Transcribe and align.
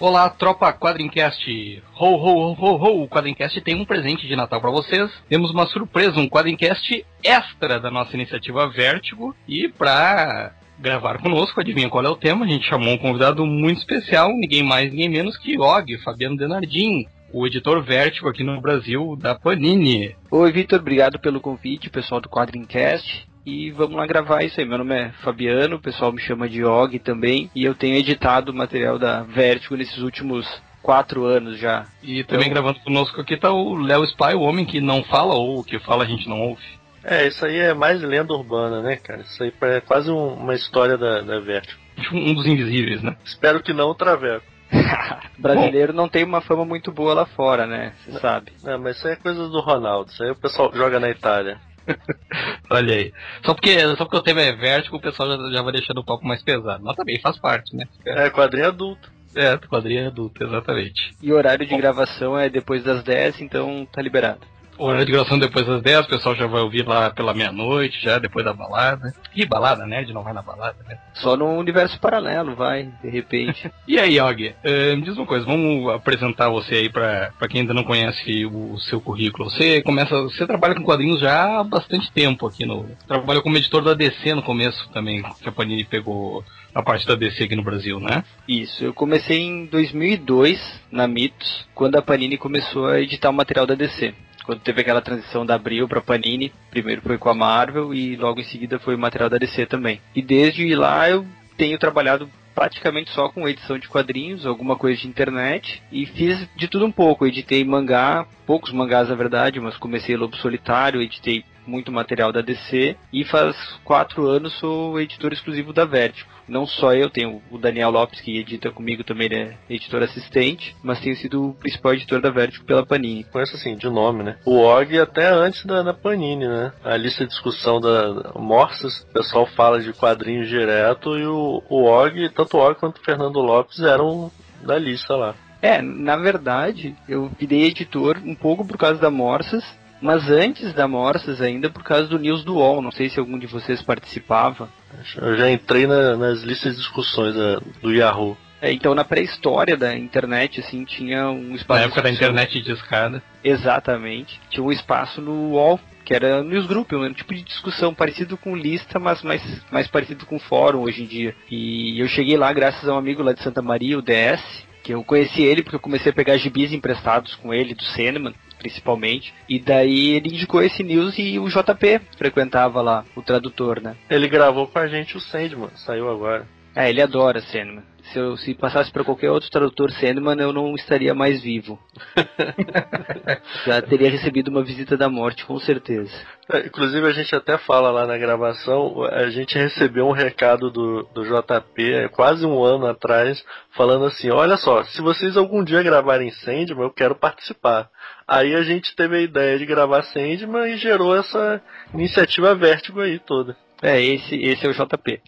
Olá, 0.00 0.30
tropa 0.30 0.72
Quadrincast! 0.72 1.82
Ho, 1.98 2.14
ho, 2.14 2.52
ho, 2.52 2.76
ho! 2.76 3.02
O 3.02 3.08
Quadrincast 3.08 3.60
tem 3.62 3.74
um 3.74 3.84
presente 3.84 4.28
de 4.28 4.36
Natal 4.36 4.60
para 4.60 4.70
vocês. 4.70 5.10
Temos 5.28 5.50
uma 5.50 5.66
surpresa, 5.66 6.20
um 6.20 6.28
Quadrincast 6.28 7.04
extra 7.20 7.80
da 7.80 7.90
nossa 7.90 8.14
iniciativa 8.14 8.68
Vértigo. 8.68 9.34
E 9.48 9.68
para 9.68 10.52
gravar 10.78 11.18
conosco, 11.20 11.60
adivinha 11.60 11.90
qual 11.90 12.04
é 12.04 12.08
o 12.08 12.14
tema? 12.14 12.44
A 12.44 12.48
gente 12.48 12.68
chamou 12.68 12.94
um 12.94 12.98
convidado 12.98 13.44
muito 13.44 13.78
especial, 13.78 14.28
ninguém 14.28 14.62
mais, 14.62 14.88
ninguém 14.88 15.08
menos 15.08 15.36
que 15.36 15.58
Og, 15.58 15.98
Fabiano 16.04 16.36
Denardim. 16.36 17.04
O 17.32 17.44
editor 17.44 17.82
Vértigo 17.82 18.28
aqui 18.28 18.44
no 18.44 18.60
Brasil 18.60 19.16
da 19.16 19.34
Panini. 19.34 20.14
Oi, 20.30 20.52
Vitor, 20.52 20.78
obrigado 20.78 21.18
pelo 21.18 21.40
convite, 21.40 21.90
pessoal 21.90 22.20
do 22.20 22.28
Quadrincast. 22.28 23.27
E 23.48 23.70
vamos 23.70 23.96
lá 23.96 24.06
gravar 24.06 24.44
isso 24.44 24.60
aí. 24.60 24.66
Meu 24.66 24.76
nome 24.76 24.94
é 24.94 25.08
Fabiano, 25.22 25.76
o 25.76 25.80
pessoal 25.80 26.12
me 26.12 26.20
chama 26.20 26.46
de 26.48 26.62
Og 26.64 26.98
também. 26.98 27.50
E 27.54 27.64
eu 27.64 27.74
tenho 27.74 27.96
editado 27.96 28.52
o 28.52 28.54
material 28.54 28.98
da 28.98 29.22
Vertigo 29.22 29.74
nesses 29.74 29.96
últimos 30.02 30.46
quatro 30.82 31.24
anos 31.24 31.58
já. 31.58 31.86
E 32.02 32.22
também 32.24 32.50
gravando 32.50 32.78
conosco 32.80 33.18
aqui 33.20 33.38
tá 33.38 33.50
o 33.50 33.74
Léo 33.74 34.04
Spy, 34.04 34.34
o 34.34 34.42
homem 34.42 34.66
que 34.66 34.82
não 34.82 35.02
fala 35.02 35.34
ou 35.34 35.60
o 35.60 35.64
que 35.64 35.78
fala 35.78 36.04
a 36.04 36.06
gente 36.06 36.28
não 36.28 36.40
ouve. 36.42 36.62
É, 37.02 37.26
isso 37.26 37.46
aí 37.46 37.56
é 37.56 37.72
mais 37.72 38.02
lenda 38.02 38.34
urbana, 38.34 38.82
né, 38.82 38.96
cara? 38.96 39.22
Isso 39.22 39.42
aí 39.42 39.50
é 39.62 39.80
quase 39.80 40.10
um- 40.10 40.34
uma 40.34 40.54
história 40.54 40.98
da, 40.98 41.22
da 41.22 41.40
Vertigo. 41.40 41.80
Um 42.12 42.34
dos 42.34 42.44
invisíveis, 42.44 43.02
né? 43.02 43.16
Espero 43.24 43.62
que 43.62 43.72
não 43.72 43.88
o 43.88 43.94
Traveco. 43.94 44.44
Brasileiro 45.38 45.94
não 45.94 46.06
tem 46.06 46.22
uma 46.22 46.42
fama 46.42 46.66
muito 46.66 46.92
boa 46.92 47.14
lá 47.14 47.24
fora, 47.24 47.66
né? 47.66 47.94
Você 48.04 48.18
sabe. 48.20 48.52
Não, 48.62 48.78
mas 48.78 48.96
isso 48.98 49.06
aí 49.06 49.14
é 49.14 49.16
coisa 49.16 49.48
do 49.48 49.60
Ronaldo. 49.60 50.10
Isso 50.10 50.22
aí 50.22 50.30
o 50.30 50.36
pessoal 50.36 50.70
joga 50.74 51.00
na 51.00 51.08
Itália. 51.08 51.58
Olha 52.70 52.94
aí. 52.94 53.12
Só 53.44 53.54
porque, 53.54 53.78
só 53.96 54.04
porque 54.04 54.16
o 54.16 54.22
tema 54.22 54.40
é 54.42 54.52
vértigo, 54.52 54.96
o 54.96 55.00
pessoal 55.00 55.30
já, 55.30 55.50
já 55.50 55.62
vai 55.62 55.72
deixando 55.72 55.98
o 55.98 56.04
papo 56.04 56.26
mais 56.26 56.42
pesado. 56.42 56.84
Mas 56.84 56.96
também 56.96 57.20
faz 57.20 57.38
parte, 57.38 57.74
né? 57.76 57.86
É, 58.04 58.30
quadrinho 58.30 58.68
adulto. 58.68 59.10
É, 59.34 59.56
quadrinho 59.56 60.06
adulto, 60.06 60.42
exatamente. 60.42 61.14
E 61.22 61.32
o 61.32 61.36
horário 61.36 61.66
de 61.66 61.76
gravação 61.76 62.38
é 62.38 62.48
depois 62.48 62.82
das 62.82 63.02
10, 63.02 63.40
então 63.42 63.86
tá 63.90 64.00
liberado. 64.02 64.40
Hora 64.78 65.04
de 65.04 65.10
gravação 65.10 65.38
depois 65.38 65.66
das 65.66 65.82
10, 65.82 66.06
o 66.06 66.08
pessoal 66.08 66.36
já 66.36 66.46
vai 66.46 66.60
ouvir 66.60 66.86
lá 66.86 67.10
pela 67.10 67.34
meia-noite, 67.34 68.00
já 68.00 68.18
depois 68.18 68.44
da 68.44 68.52
balada. 68.52 69.12
E 69.34 69.44
balada, 69.44 69.84
né? 69.84 70.04
De 70.04 70.12
não 70.12 70.22
vai 70.22 70.32
na 70.32 70.40
balada, 70.40 70.76
né? 70.88 70.96
Só 71.14 71.36
no 71.36 71.58
universo 71.58 71.98
paralelo, 71.98 72.54
vai, 72.54 72.88
de 73.02 73.10
repente. 73.10 73.70
E 73.88 73.98
aí, 73.98 74.20
Og, 74.20 74.54
eh, 74.62 74.94
me 74.96 75.02
diz 75.02 75.16
uma 75.16 75.24
coisa, 75.24 75.46
vamos 75.46 75.92
apresentar 75.94 76.50
você 76.50 76.74
aí 76.74 76.88
pra, 76.90 77.32
pra 77.38 77.48
quem 77.48 77.62
ainda 77.62 77.72
não 77.72 77.82
conhece 77.82 78.44
o, 78.44 78.78
seu 78.78 79.00
currículo. 79.00 79.50
Você 79.50 79.82
começa, 79.82 80.14
você 80.22 80.46
trabalha 80.46 80.74
com 80.74 80.84
quadrinhos 80.84 81.20
já 81.20 81.58
há 81.58 81.64
bastante 81.64 82.12
tempo 82.12 82.46
aqui 82.46 82.66
no. 82.66 82.84
Trabalha 83.06 83.40
como 83.40 83.56
editor 83.56 83.82
da 83.82 83.94
DC 83.94 84.34
no 84.34 84.42
começo 84.42 84.88
também, 84.90 85.22
que 85.42 85.48
a 85.48 85.52
Panini 85.52 85.84
pegou 85.84 86.44
a 86.74 86.82
parte 86.82 87.06
da 87.06 87.14
DC 87.14 87.44
aqui 87.44 87.56
no 87.56 87.64
Brasil, 87.64 87.98
né? 87.98 88.22
Isso, 88.46 88.84
eu 88.84 88.92
comecei 88.92 89.40
em 89.40 89.66
2002 89.66 90.60
na 90.92 91.08
Mitos, 91.08 91.66
quando 91.74 91.96
a 91.96 92.02
Panini 92.02 92.36
começou 92.36 92.86
a 92.86 93.00
editar 93.00 93.30
o 93.30 93.32
material 93.32 93.66
da 93.66 93.74
DC. 93.74 94.14
Quando 94.48 94.60
teve 94.60 94.80
aquela 94.80 95.02
transição 95.02 95.44
da 95.44 95.56
Abril 95.56 95.86
para 95.86 96.00
Panini, 96.00 96.50
primeiro 96.70 97.02
foi 97.02 97.18
com 97.18 97.28
a 97.28 97.34
Marvel 97.34 97.92
e 97.92 98.16
logo 98.16 98.40
em 98.40 98.44
seguida 98.44 98.78
foi 98.78 98.94
o 98.94 98.98
material 98.98 99.28
da 99.28 99.36
DC 99.36 99.66
também. 99.66 100.00
E 100.16 100.22
desde 100.22 100.74
lá 100.74 101.06
eu 101.06 101.26
tenho 101.58 101.78
trabalhado 101.78 102.30
praticamente 102.54 103.10
só 103.10 103.28
com 103.28 103.46
edição 103.46 103.78
de 103.78 103.86
quadrinhos, 103.86 104.46
alguma 104.46 104.74
coisa 104.74 105.02
de 105.02 105.06
internet 105.06 105.82
e 105.92 106.06
fiz 106.06 106.48
de 106.56 106.66
tudo 106.66 106.86
um 106.86 106.90
pouco. 106.90 107.26
Editei 107.26 107.62
mangá, 107.62 108.26
poucos 108.46 108.72
mangás 108.72 109.10
na 109.10 109.14
verdade, 109.14 109.60
mas 109.60 109.76
comecei 109.76 110.16
Lobo 110.16 110.34
Solitário, 110.38 111.02
editei 111.02 111.44
muito 111.66 111.92
material 111.92 112.32
da 112.32 112.40
DC 112.40 112.96
e 113.12 113.24
faz 113.26 113.54
quatro 113.84 114.26
anos 114.26 114.54
sou 114.54 114.98
editor 114.98 115.34
exclusivo 115.34 115.74
da 115.74 115.84
Vertigo. 115.84 116.37
Não 116.48 116.66
só 116.66 116.94
eu, 116.94 117.10
tenho 117.10 117.42
o 117.50 117.58
Daniel 117.58 117.90
Lopes 117.90 118.20
que 118.20 118.38
edita 118.38 118.70
comigo 118.70 119.04
também, 119.04 119.26
ele 119.26 119.36
é 119.36 119.56
editor 119.68 120.02
assistente, 120.02 120.74
mas 120.82 121.00
tenho 121.00 121.16
sido 121.16 121.50
o 121.50 121.54
principal 121.54 121.94
editor 121.94 122.20
da 122.20 122.30
Vertigo 122.30 122.64
pela 122.64 122.86
Panini. 122.86 123.24
Conheço 123.24 123.56
assim, 123.56 123.76
de 123.76 123.88
nome, 123.88 124.22
né? 124.22 124.38
O 124.44 124.56
Og 124.56 124.98
até 124.98 125.28
antes 125.28 125.64
da, 125.64 125.82
da 125.82 125.94
Panini, 125.94 126.46
né? 126.46 126.72
A 126.84 126.96
lista 126.96 127.24
de 127.24 127.30
discussão 127.30 127.80
da, 127.80 128.32
Morsas, 128.34 129.00
o 129.00 129.12
pessoal 129.12 129.46
fala 129.46 129.80
de 129.80 129.92
quadrinhos 129.92 130.48
direto 130.48 131.16
e 131.18 131.26
o, 131.26 131.62
o 131.68 131.84
Og, 131.84 132.28
tanto 132.30 132.56
o 132.56 132.60
Og 132.60 132.74
quanto 132.76 132.98
o 132.98 133.04
Fernando 133.04 133.40
Lopes 133.40 133.80
eram 133.80 134.30
da 134.62 134.78
lista 134.78 135.14
lá. 135.14 135.34
É, 135.60 135.82
na 135.82 136.16
verdade, 136.16 136.94
eu 137.08 137.30
virei 137.38 137.64
editor 137.64 138.18
um 138.24 138.34
pouco 138.34 138.64
por 138.64 138.76
causa 138.76 139.00
da 139.00 139.10
Morsas, 139.10 139.64
mas 140.00 140.28
antes 140.30 140.72
da 140.72 140.86
Morsas 140.88 141.40
ainda 141.40 141.68
por 141.70 141.82
causa 141.82 142.06
do 142.08 142.18
News 142.18 142.44
do 142.44 142.56
UOL. 142.56 142.80
Não 142.82 142.90
sei 142.90 143.08
se 143.08 143.18
algum 143.18 143.38
de 143.38 143.46
vocês 143.46 143.82
participava. 143.82 144.68
Eu 145.16 145.36
já 145.36 145.50
entrei 145.50 145.86
na- 145.86 146.16
nas 146.16 146.42
listas 146.42 146.72
de 146.72 146.78
discussões 146.78 147.34
da- 147.34 147.60
do 147.82 147.92
Yahoo. 147.92 148.36
É, 148.60 148.72
então, 148.72 148.92
na 148.94 149.04
pré-história 149.04 149.76
da 149.76 149.96
internet, 149.96 150.58
assim, 150.60 150.84
tinha 150.84 151.30
um 151.30 151.54
espaço. 151.54 151.78
Na 151.80 151.86
época 151.86 152.02
da 152.02 152.10
internet 152.10 152.60
de 152.60 152.72
escada. 152.72 153.22
Exatamente. 153.44 154.40
Tinha 154.50 154.64
um 154.64 154.72
espaço 154.72 155.20
no 155.20 155.50
UOL, 155.52 155.78
que 156.04 156.12
era 156.14 156.42
newsgroup, 156.42 156.92
um 156.92 157.12
tipo 157.12 157.34
de 157.34 157.42
discussão 157.42 157.94
parecido 157.94 158.36
com 158.36 158.56
lista, 158.56 158.98
mas 158.98 159.22
mais, 159.22 159.42
mais 159.70 159.86
parecido 159.86 160.26
com 160.26 160.38
fórum 160.38 160.80
hoje 160.80 161.02
em 161.02 161.06
dia. 161.06 161.34
E 161.50 162.00
eu 162.00 162.08
cheguei 162.08 162.36
lá 162.36 162.52
graças 162.52 162.88
a 162.88 162.94
um 162.94 162.98
amigo 162.98 163.22
lá 163.22 163.32
de 163.32 163.42
Santa 163.42 163.62
Maria, 163.62 163.98
o 163.98 164.02
DS, 164.02 164.42
que 164.82 164.92
eu 164.94 165.04
conheci 165.04 165.42
ele 165.42 165.62
porque 165.62 165.76
eu 165.76 165.80
comecei 165.80 166.10
a 166.10 166.14
pegar 166.14 166.36
gibis 166.38 166.72
emprestados 166.72 167.34
com 167.36 167.52
ele, 167.52 167.74
do 167.74 167.84
Sandman, 167.84 168.34
principalmente. 168.58 169.32
E 169.48 169.58
daí 169.58 170.10
ele 170.10 170.28
indicou 170.28 170.62
esse 170.62 170.82
news 170.82 171.18
e 171.18 171.38
o 171.38 171.48
JP 171.48 172.00
frequentava 172.16 172.82
lá, 172.82 173.04
o 173.16 173.22
tradutor, 173.22 173.80
né? 173.80 173.96
Ele 174.10 174.28
gravou 174.28 174.66
com 174.66 174.78
a 174.78 174.86
gente 174.86 175.16
o 175.16 175.20
Sandman, 175.20 175.70
saiu 175.74 176.10
agora. 176.10 176.46
É, 176.74 176.88
ele 176.88 177.02
adora 177.02 177.40
Sandman. 177.40 177.82
Se 178.12 178.18
eu 178.18 178.36
se 178.36 178.54
passasse 178.54 178.90
para 178.90 179.04
qualquer 179.04 179.30
outro 179.30 179.50
tradutor 179.50 179.90
Sandman, 179.90 180.40
eu 180.40 180.52
não 180.52 180.74
estaria 180.74 181.12
mais 181.12 181.42
vivo. 181.42 181.78
Já 183.66 183.82
teria 183.82 184.08
recebido 184.08 184.48
uma 184.48 184.62
visita 184.62 184.96
da 184.96 185.08
morte, 185.08 185.44
com 185.44 185.58
certeza. 185.58 186.10
É, 186.52 186.66
Inclusive 186.66 187.06
a 187.06 187.10
gente 187.10 187.34
até 187.34 187.58
fala 187.58 187.90
lá 187.90 188.06
na 188.06 188.16
gravação, 188.16 189.02
a 189.02 189.28
gente 189.28 189.58
recebeu 189.58 190.06
um 190.06 190.12
recado 190.12 190.70
do, 190.70 191.02
do 191.12 191.24
JP 191.24 191.92
é, 191.92 192.08
quase 192.08 192.46
um 192.46 192.62
ano 192.62 192.86
atrás, 192.86 193.44
falando 193.72 194.06
assim, 194.06 194.30
olha 194.30 194.56
só, 194.56 194.84
se 194.84 195.02
vocês 195.02 195.36
algum 195.36 195.64
dia 195.64 195.82
gravarem 195.82 196.30
Sandman, 196.30 196.84
eu 196.84 196.90
quero 196.90 197.14
participar. 197.14 197.90
Aí 198.28 198.54
a 198.54 198.62
gente 198.62 198.94
teve 198.94 199.16
a 199.16 199.22
ideia 199.22 199.58
de 199.58 199.64
gravar 199.64 200.02
Sandman 200.02 200.74
e 200.74 200.76
gerou 200.76 201.16
essa 201.16 201.62
iniciativa 201.94 202.54
Vértigo 202.54 203.00
aí 203.00 203.18
toda. 203.18 203.56
É, 203.80 204.02
esse, 204.02 204.34
esse 204.34 204.66
é 204.66 204.68
o 204.68 204.74
JP. 204.74 205.20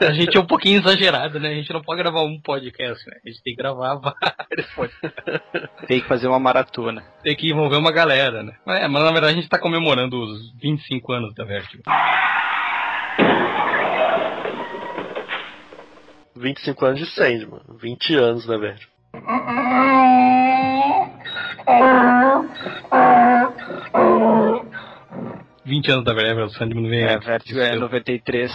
A 0.00 0.12
gente 0.12 0.36
é 0.36 0.40
um 0.40 0.46
pouquinho 0.46 0.80
exagerado, 0.80 1.38
né? 1.38 1.50
A 1.50 1.54
gente 1.54 1.72
não 1.72 1.82
pode 1.82 2.02
gravar 2.02 2.22
um 2.22 2.40
podcast, 2.40 3.08
né? 3.08 3.16
A 3.24 3.28
gente 3.28 3.42
tem 3.42 3.54
que 3.54 3.62
gravar 3.62 3.96
vários 3.96 4.66
podcasts. 4.74 5.70
Tem 5.86 6.00
que 6.00 6.08
fazer 6.08 6.26
uma 6.26 6.40
maratona. 6.40 7.04
Tem 7.22 7.36
que 7.36 7.50
envolver 7.50 7.76
uma 7.76 7.92
galera, 7.92 8.42
né? 8.42 8.54
Mas, 8.66 8.82
é, 8.82 8.88
mas 8.88 9.04
na 9.04 9.12
verdade 9.12 9.34
a 9.34 9.36
gente 9.36 9.48
tá 9.48 9.58
comemorando 9.58 10.18
os 10.18 10.52
25 10.60 11.12
anos 11.12 11.34
da 11.34 11.44
Vertigo. 11.44 11.82
25 16.36 16.84
anos 16.86 16.98
de 16.98 17.06
Sandman, 17.06 17.60
20 17.80 18.14
anos 18.16 18.46
da 18.46 18.58
Vértigo. 18.58 18.92
20 25.64 25.90
anos 25.90 26.04
da 26.04 26.12
Vertigo, 26.12 26.44
o 26.44 26.50
Sandman 26.50 26.88
vem 26.88 27.02
É. 27.02 27.18
Vertigo 27.18 27.60
é 27.60 27.74
93. 27.74 28.52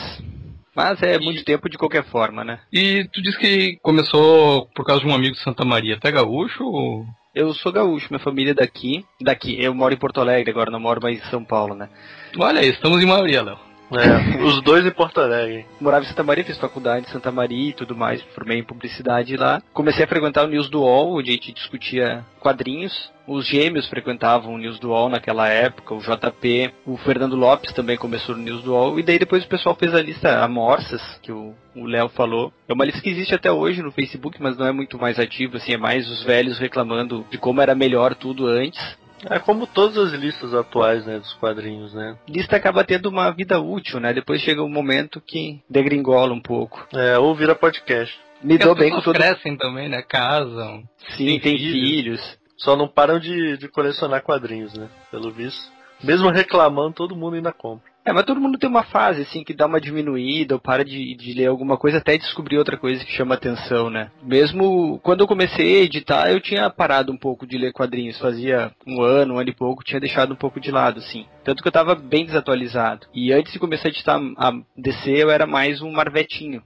Mas 0.76 1.02
é 1.02 1.20
muito 1.20 1.44
tempo 1.44 1.70
de 1.70 1.78
qualquer 1.78 2.04
forma, 2.06 2.44
né? 2.44 2.60
E 2.72 3.04
tu 3.12 3.22
disse 3.22 3.38
que 3.38 3.78
começou 3.82 4.68
por 4.76 4.86
causa 4.86 5.02
de 5.02 5.10
um 5.10 5.14
amigo 5.14 5.36
de 5.36 5.44
Santa 5.44 5.66
Maria. 5.66 5.98
Tu 6.00 6.08
é 6.08 6.12
gaúcho 6.12 6.64
ou... 6.64 7.06
Eu 7.36 7.54
sou 7.54 7.72
gaúcho, 7.72 8.08
minha 8.10 8.24
família 8.24 8.52
é 8.52 8.56
daqui. 8.56 9.06
Daqui, 9.22 9.62
eu 9.62 9.74
moro 9.74 9.94
em 9.94 9.98
Porto 9.98 10.20
Alegre 10.22 10.52
agora, 10.52 10.72
não 10.72 10.80
moro 10.80 11.02
mais 11.02 11.20
em 11.20 11.30
São 11.30 11.44
Paulo, 11.44 11.76
né? 11.76 11.90
Olha 12.38 12.62
aí, 12.62 12.70
estamos 12.70 13.02
em 13.02 13.06
maioria, 13.06 13.44
Léo. 13.44 13.69
É, 13.92 14.44
os 14.44 14.62
dois 14.62 14.86
em 14.86 14.92
Porto 14.92 15.20
Alegre. 15.20 15.66
Morava 15.80 16.06
em 16.06 16.08
Santa 16.08 16.24
Maria, 16.24 16.44
fiz 16.44 16.58
faculdade 16.58 17.08
em 17.08 17.12
Santa 17.12 17.32
Maria 17.32 17.70
e 17.70 17.74
tudo 17.74 17.96
mais, 17.96 18.22
formei 18.36 18.60
em 18.60 18.64
publicidade 18.64 19.36
lá. 19.36 19.62
Comecei 19.74 20.06
a 20.06 20.08
frequentar 20.08 20.46
o 20.46 20.48
News 20.48 20.70
do 20.70 20.82
UOL, 20.82 21.18
onde 21.18 21.32
a 21.32 21.34
gente 21.34 21.52
discutia 21.52 22.24
quadrinhos. 22.40 23.12
Os 23.28 23.48
gêmeos 23.48 23.88
frequentavam 23.88 24.54
o 24.54 24.58
News 24.58 24.80
do 24.80 24.90
UOL 24.90 25.10
naquela 25.10 25.48
época, 25.48 25.94
o 25.94 26.00
JP, 26.00 26.74
o 26.86 26.98
Fernando 26.98 27.36
Lopes 27.36 27.74
também 27.74 27.96
começou 27.96 28.36
no 28.36 28.42
News 28.42 28.64
do 28.64 28.74
UOL, 28.74 29.00
e 29.00 29.04
daí 29.04 29.20
depois 29.20 29.44
o 29.44 29.48
pessoal 29.48 29.76
fez 29.76 29.94
a 29.94 30.02
lista 30.02 30.44
Amorças, 30.44 31.02
que 31.22 31.32
o 31.32 31.56
Léo 31.76 32.10
falou. 32.10 32.52
É 32.68 32.74
uma 32.74 32.86
lista 32.86 33.02
que 33.02 33.10
existe 33.10 33.36
até 33.36 33.52
hoje 33.52 33.84
no 33.84 33.92
Facebook, 33.92 34.42
mas 34.42 34.58
não 34.58 34.66
é 34.66 34.72
muito 34.72 34.98
mais 35.00 35.20
ativa, 35.20 35.58
assim, 35.58 35.74
é 35.74 35.78
mais 35.78 36.10
os 36.10 36.24
velhos 36.24 36.58
reclamando 36.58 37.26
de 37.30 37.38
como 37.38 37.62
era 37.62 37.76
melhor 37.76 38.16
tudo 38.16 38.48
antes. 38.48 38.98
É 39.30 39.40
como 39.40 39.68
todas 39.68 39.98
as 39.98 40.12
listas 40.14 40.54
atuais, 40.54 41.06
né, 41.06 41.20
dos 41.20 41.34
quadrinhos, 41.34 41.94
né? 41.94 42.18
Lista 42.28 42.56
acaba 42.56 42.84
tendo 42.84 43.10
uma 43.10 43.30
vida 43.32 43.60
útil, 43.60 44.00
né? 44.00 44.14
Depois 44.14 44.42
chega 44.42 44.64
um 44.64 44.70
momento 44.70 45.22
que 45.22 45.60
degringola 45.70 46.34
um 46.34 46.42
pouco. 46.42 46.88
É, 46.94 47.18
ou 47.18 47.36
vira 47.36 47.56
podcast. 47.56 48.18
Me 48.42 48.58
Porque 48.58 48.66
dou 48.66 48.76
bem 48.76 48.92
com 48.92 49.02
crescem 49.12 49.58
também, 49.58 49.90
né? 49.90 50.02
Casam. 50.02 50.84
Sim, 51.18 51.26
tem 51.26 51.40
tem 51.40 51.58
filhos. 51.58 51.90
filhos. 51.90 52.40
Só 52.58 52.76
não 52.76 52.88
param 52.88 53.20
de, 53.20 53.58
de 53.58 53.68
colecionar 53.68 54.22
quadrinhos, 54.22 54.74
né? 54.74 54.90
Pelo 55.12 55.32
visto. 55.32 55.62
Mesmo 56.04 56.30
reclamando, 56.30 56.94
todo 56.94 57.16
mundo 57.16 57.36
ainda 57.36 57.52
compra. 57.52 57.89
É, 58.06 58.14
mas 58.14 58.26
todo 58.26 58.40
mundo 58.40 58.58
tem 58.58 58.70
uma 58.70 58.84
fase, 58.84 59.22
assim, 59.22 59.44
que 59.44 59.54
dá 59.54 59.66
uma 59.66 59.80
diminuída, 59.80 60.56
ou 60.56 60.60
para 60.60 60.84
de, 60.84 61.16
de 61.16 61.34
ler 61.34 61.48
alguma 61.48 61.78
coisa 61.78 61.98
até 61.98 62.18
descobrir 62.18 62.58
outra 62.58 62.78
coisa 62.78 63.04
que 63.04 63.12
chama 63.12 63.36
atenção, 63.36 63.90
né? 63.90 64.10
Mesmo 64.24 65.00
quando 65.04 65.22
eu 65.22 65.28
comecei 65.28 65.80
a 65.80 65.84
editar, 65.84 66.32
eu 66.32 66.40
tinha 66.40 66.70
parado 66.70 67.12
um 67.12 67.18
pouco 67.18 67.46
de 67.46 67.58
ler 67.58 67.74
quadrinhos. 67.74 68.18
Fazia 68.18 68.72
um 68.88 69.02
ano, 69.02 69.36
um 69.36 69.40
ano 69.40 69.50
e 69.50 69.56
pouco, 69.56 69.84
tinha 69.84 70.00
deixado 70.00 70.34
um 70.34 70.38
pouco 70.38 70.60
de 70.60 70.72
lado, 70.72 71.00
assim. 71.00 71.26
Tanto 71.44 71.62
que 71.62 71.68
eu 71.68 71.74
tava 71.74 71.96
bem 71.96 72.26
desatualizado. 72.26 73.08
E 73.14 73.32
antes 73.32 73.52
de 73.52 73.60
começar 73.60 73.88
a 73.88 73.92
editar 73.92 74.20
a 74.38 74.52
DC, 74.78 75.12
eu 75.12 75.30
era 75.30 75.46
mais 75.46 75.82
um 75.82 75.92
marvetinho. 75.92 76.64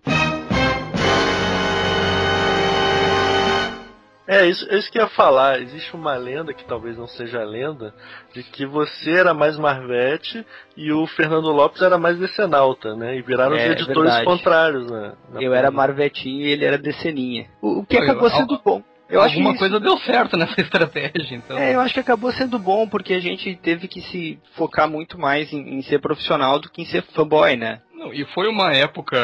É, 4.25 4.45
isso, 4.47 4.65
é 4.71 4.77
isso 4.77 4.89
que 4.91 4.97
eu 4.97 5.03
ia 5.03 5.09
falar. 5.09 5.61
Existe 5.61 5.93
uma 5.95 6.15
lenda, 6.15 6.53
que 6.53 6.63
talvez 6.63 6.97
não 6.97 7.07
seja 7.07 7.43
lenda, 7.43 7.93
de 8.33 8.41
que 8.41 8.65
você 8.65 9.11
era 9.11 9.33
mais 9.33 9.57
Marvete 9.57 10.45
e 10.77 10.91
o 10.93 11.05
Fernando 11.07 11.51
Lopes 11.51 11.81
era 11.81 11.97
mais 11.97 12.17
Decenalta, 12.17 12.95
né? 12.95 13.17
E 13.17 13.21
viraram 13.21 13.55
É, 13.57 13.65
os 13.65 13.71
editores 13.71 13.95
verdade. 14.13 14.25
contrários, 14.25 14.89
né? 14.89 15.13
na 15.31 15.41
Eu 15.41 15.53
era 15.53 15.69
marvetinho 15.69 16.41
e 16.41 16.51
ele 16.51 16.63
era 16.63 16.77
deceninha. 16.77 17.47
O, 17.61 17.79
o 17.79 17.85
que 17.85 17.97
Foi, 17.97 18.05
acabou 18.05 18.29
al- 18.29 18.35
sendo 18.37 18.61
bom. 18.63 18.81
Eu 19.09 19.21
acho 19.21 19.33
Alguma 19.35 19.53
que 19.53 19.59
coisa 19.59 19.79
deu 19.79 19.97
certo 19.99 20.37
nessa 20.37 20.59
estratégia, 20.61 21.35
então. 21.35 21.57
É, 21.57 21.75
eu 21.75 21.81
acho 21.81 21.93
que 21.93 21.99
acabou 21.99 22.31
sendo 22.31 22.57
bom 22.57 22.87
porque 22.87 23.13
a 23.13 23.19
gente 23.19 23.53
teve 23.57 23.87
que 23.87 24.01
se 24.01 24.39
focar 24.55 24.89
muito 24.89 25.19
mais 25.19 25.51
em, 25.51 25.75
em 25.77 25.81
ser 25.83 25.99
profissional 25.99 26.57
do 26.59 26.69
que 26.69 26.81
em 26.81 26.85
ser 26.85 27.03
fanboy, 27.13 27.55
né? 27.57 27.81
Não, 28.03 28.13
e 28.13 28.25
foi 28.33 28.49
uma 28.49 28.73
época, 28.73 29.17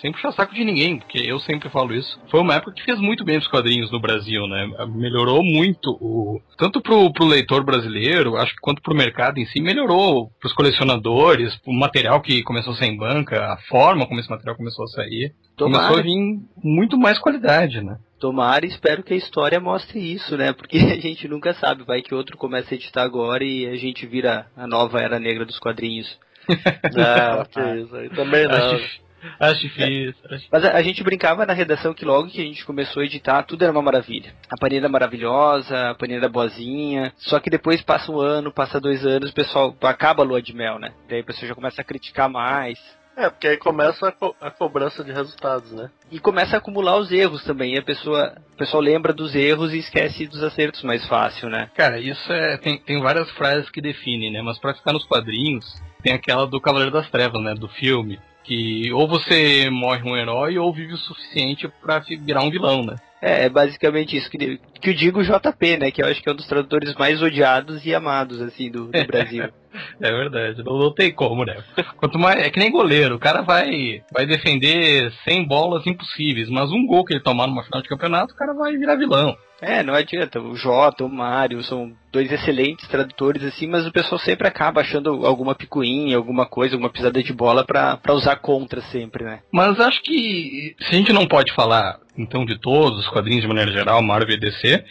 sem 0.00 0.10
puxar 0.10 0.32
saco 0.32 0.52
de 0.52 0.64
ninguém, 0.64 0.98
porque 0.98 1.18
eu 1.18 1.38
sempre 1.38 1.68
falo 1.68 1.94
isso, 1.94 2.18
foi 2.28 2.40
uma 2.40 2.54
época 2.54 2.72
que 2.72 2.82
fez 2.82 2.98
muito 2.98 3.24
bem 3.24 3.38
os 3.38 3.46
quadrinhos 3.46 3.92
no 3.92 4.00
Brasil, 4.00 4.44
né? 4.48 4.68
Melhorou 4.88 5.44
muito, 5.44 5.90
o, 6.00 6.40
tanto 6.56 6.80
pro, 6.80 7.12
pro 7.12 7.24
leitor 7.24 7.62
brasileiro, 7.64 8.36
acho 8.36 8.52
que 8.54 8.60
quanto 8.60 8.82
pro 8.82 8.94
mercado 8.94 9.38
em 9.38 9.46
si, 9.46 9.60
melhorou 9.60 10.32
pros 10.40 10.52
colecionadores, 10.52 11.56
o 11.64 11.72
material 11.72 12.20
que 12.20 12.42
começou 12.42 12.72
a 12.72 12.76
sair 12.76 12.88
em 12.88 12.96
banca, 12.96 13.52
a 13.52 13.56
forma 13.68 14.04
como 14.04 14.18
esse 14.18 14.28
material 14.28 14.56
começou 14.56 14.84
a 14.84 14.88
sair, 14.88 15.32
começou 15.56 15.84
a 15.84 15.88
Tomara, 15.88 16.02
vir 16.02 16.40
muito 16.62 16.98
mais 16.98 17.20
qualidade, 17.20 17.80
né? 17.80 17.98
tomara 18.18 18.66
e 18.66 18.68
espero 18.68 19.04
que 19.04 19.14
a 19.14 19.16
história 19.16 19.60
mostre 19.60 20.00
isso, 20.00 20.36
né? 20.36 20.52
Porque 20.52 20.76
a 20.90 21.00
gente 21.00 21.28
nunca 21.28 21.54
sabe, 21.54 21.84
vai 21.84 22.02
que 22.02 22.14
outro 22.14 22.36
começa 22.36 22.74
a 22.74 22.76
editar 22.76 23.04
agora 23.04 23.44
e 23.44 23.64
a 23.66 23.76
gente 23.76 24.04
vira 24.06 24.46
a 24.56 24.66
nova 24.66 25.00
era 25.00 25.20
negra 25.20 25.44
dos 25.44 25.60
quadrinhos. 25.60 26.18
Ah, 26.96 27.44
que 27.50 27.60
isso 27.60 27.94
aí 27.96 28.08
também 28.10 28.46
não. 28.46 28.54
Acho, 28.54 28.76
dif- 28.76 29.00
acho 29.40 29.60
difícil. 29.60 30.14
Acho... 30.30 30.46
Mas 30.50 30.64
a, 30.64 30.72
a 30.76 30.82
gente 30.82 31.02
brincava 31.02 31.44
na 31.46 31.52
redação 31.52 31.92
que 31.94 32.04
logo 32.04 32.28
que 32.28 32.40
a 32.40 32.44
gente 32.44 32.64
começou 32.64 33.02
a 33.02 33.04
editar, 33.06 33.42
tudo 33.42 33.62
era 33.62 33.72
uma 33.72 33.82
maravilha. 33.82 34.32
A 34.50 34.56
Panini 34.56 34.78
era 34.80 34.88
maravilhosa, 34.88 35.90
a 35.90 35.94
Panini 35.94 36.18
era 36.18 36.28
boazinha. 36.28 37.12
Só 37.16 37.38
que 37.40 37.50
depois 37.50 37.82
passa 37.82 38.10
um 38.10 38.18
ano, 38.20 38.52
passa 38.52 38.80
dois 38.80 39.04
anos, 39.04 39.30
o 39.30 39.34
pessoal 39.34 39.74
acaba 39.82 40.22
a 40.22 40.26
lua 40.26 40.40
de 40.42 40.54
mel, 40.54 40.78
né? 40.78 40.92
Daí 41.08 41.20
o 41.20 41.24
pessoal 41.24 41.48
já 41.48 41.54
começa 41.54 41.80
a 41.80 41.84
criticar 41.84 42.28
mais. 42.28 42.78
É, 43.16 43.28
porque 43.28 43.48
aí 43.48 43.56
começa 43.56 44.06
a, 44.06 44.12
co- 44.12 44.36
a 44.40 44.48
cobrança 44.48 45.02
de 45.02 45.10
resultados, 45.10 45.72
né? 45.72 45.90
E 46.08 46.20
começa 46.20 46.54
a 46.54 46.58
acumular 46.60 46.96
os 46.98 47.10
erros 47.10 47.42
também. 47.42 47.74
E 47.74 47.78
a 47.78 47.82
pessoa, 47.82 48.32
o 48.54 48.56
pessoal 48.56 48.80
lembra 48.80 49.12
dos 49.12 49.34
erros 49.34 49.74
e 49.74 49.78
esquece 49.78 50.24
dos 50.28 50.40
acertos 50.40 50.84
mais 50.84 51.04
fácil, 51.08 51.48
né? 51.50 51.68
Cara, 51.74 51.98
isso 51.98 52.32
é. 52.32 52.56
Tem, 52.58 52.78
tem 52.78 53.02
várias 53.02 53.28
frases 53.32 53.68
que 53.70 53.80
definem, 53.80 54.30
né? 54.32 54.40
Mas 54.40 54.56
pra 54.60 54.72
ficar 54.72 54.92
nos 54.92 55.04
quadrinhos, 55.04 55.66
tem 56.08 56.14
aquela 56.14 56.46
do 56.46 56.60
Cavaleiro 56.60 56.92
das 56.92 57.10
Trevas, 57.10 57.42
né? 57.42 57.54
Do 57.54 57.68
filme. 57.68 58.18
Que 58.42 58.90
ou 58.92 59.06
você 59.06 59.68
morre 59.68 60.02
um 60.08 60.16
herói 60.16 60.58
ou 60.58 60.72
vive 60.72 60.94
o 60.94 60.98
suficiente 60.98 61.70
fi- 62.02 62.16
virar 62.16 62.42
um 62.42 62.50
vilão, 62.50 62.82
né? 62.82 62.96
É, 63.20 63.44
é 63.44 63.48
basicamente 63.48 64.16
isso 64.16 64.30
que, 64.30 64.60
que 64.80 64.90
eu 64.90 64.94
digo 64.94 65.22
JP, 65.22 65.76
né? 65.78 65.90
Que 65.90 66.02
eu 66.02 66.06
acho 66.06 66.22
que 66.22 66.28
é 66.28 66.32
um 66.32 66.36
dos 66.36 66.46
tradutores 66.46 66.94
mais 66.94 67.20
odiados 67.20 67.84
e 67.84 67.94
amados, 67.94 68.40
assim, 68.40 68.70
do, 68.70 68.86
do 68.86 69.06
Brasil. 69.06 69.48
É 70.00 70.10
verdade, 70.10 70.64
não, 70.64 70.78
não 70.78 70.92
tem 70.92 71.12
como, 71.12 71.44
né? 71.44 71.62
Quanto 71.98 72.18
mais. 72.18 72.42
É 72.42 72.50
que 72.50 72.58
nem 72.58 72.70
goleiro, 72.70 73.16
o 73.16 73.18
cara 73.18 73.42
vai, 73.42 74.02
vai 74.12 74.26
defender 74.26 75.12
100 75.24 75.46
bolas 75.46 75.86
impossíveis, 75.86 76.48
mas 76.48 76.72
um 76.72 76.86
gol 76.86 77.04
que 77.04 77.12
ele 77.12 77.22
tomar 77.22 77.46
numa 77.46 77.62
final 77.62 77.82
de 77.82 77.88
campeonato, 77.88 78.32
o 78.32 78.36
cara 78.36 78.54
vai 78.54 78.76
virar 78.76 78.96
vilão. 78.96 79.36
É, 79.60 79.82
não 79.82 79.94
adianta. 79.94 80.40
O 80.40 80.54
Jota, 80.54 81.04
o 81.04 81.08
Mário 81.08 81.62
são 81.64 81.92
dois 82.12 82.30
excelentes 82.30 82.88
tradutores, 82.88 83.42
assim, 83.44 83.66
mas 83.66 83.86
o 83.86 83.92
pessoal 83.92 84.18
sempre 84.18 84.46
acaba 84.46 84.80
achando 84.80 85.26
alguma 85.26 85.54
picuinha, 85.54 86.16
alguma 86.16 86.46
coisa, 86.46 86.74
alguma 86.74 86.90
pisada 86.90 87.22
de 87.22 87.32
bola 87.32 87.64
pra, 87.64 87.96
pra 87.96 88.14
usar 88.14 88.36
contra 88.36 88.80
sempre, 88.82 89.24
né? 89.24 89.40
Mas 89.52 89.78
acho 89.80 90.02
que 90.02 90.76
se 90.80 90.94
a 90.94 90.94
gente 90.94 91.12
não 91.12 91.26
pode 91.26 91.52
falar, 91.52 91.98
então, 92.18 92.44
de 92.44 92.58
todos 92.58 92.98
os 92.98 93.08
quadrinhos 93.08 93.42
de 93.42 93.48
maneira 93.48 93.70
geral, 93.70 94.02
Marvel 94.02 94.34
e 94.34 94.40
DC, 94.40 94.84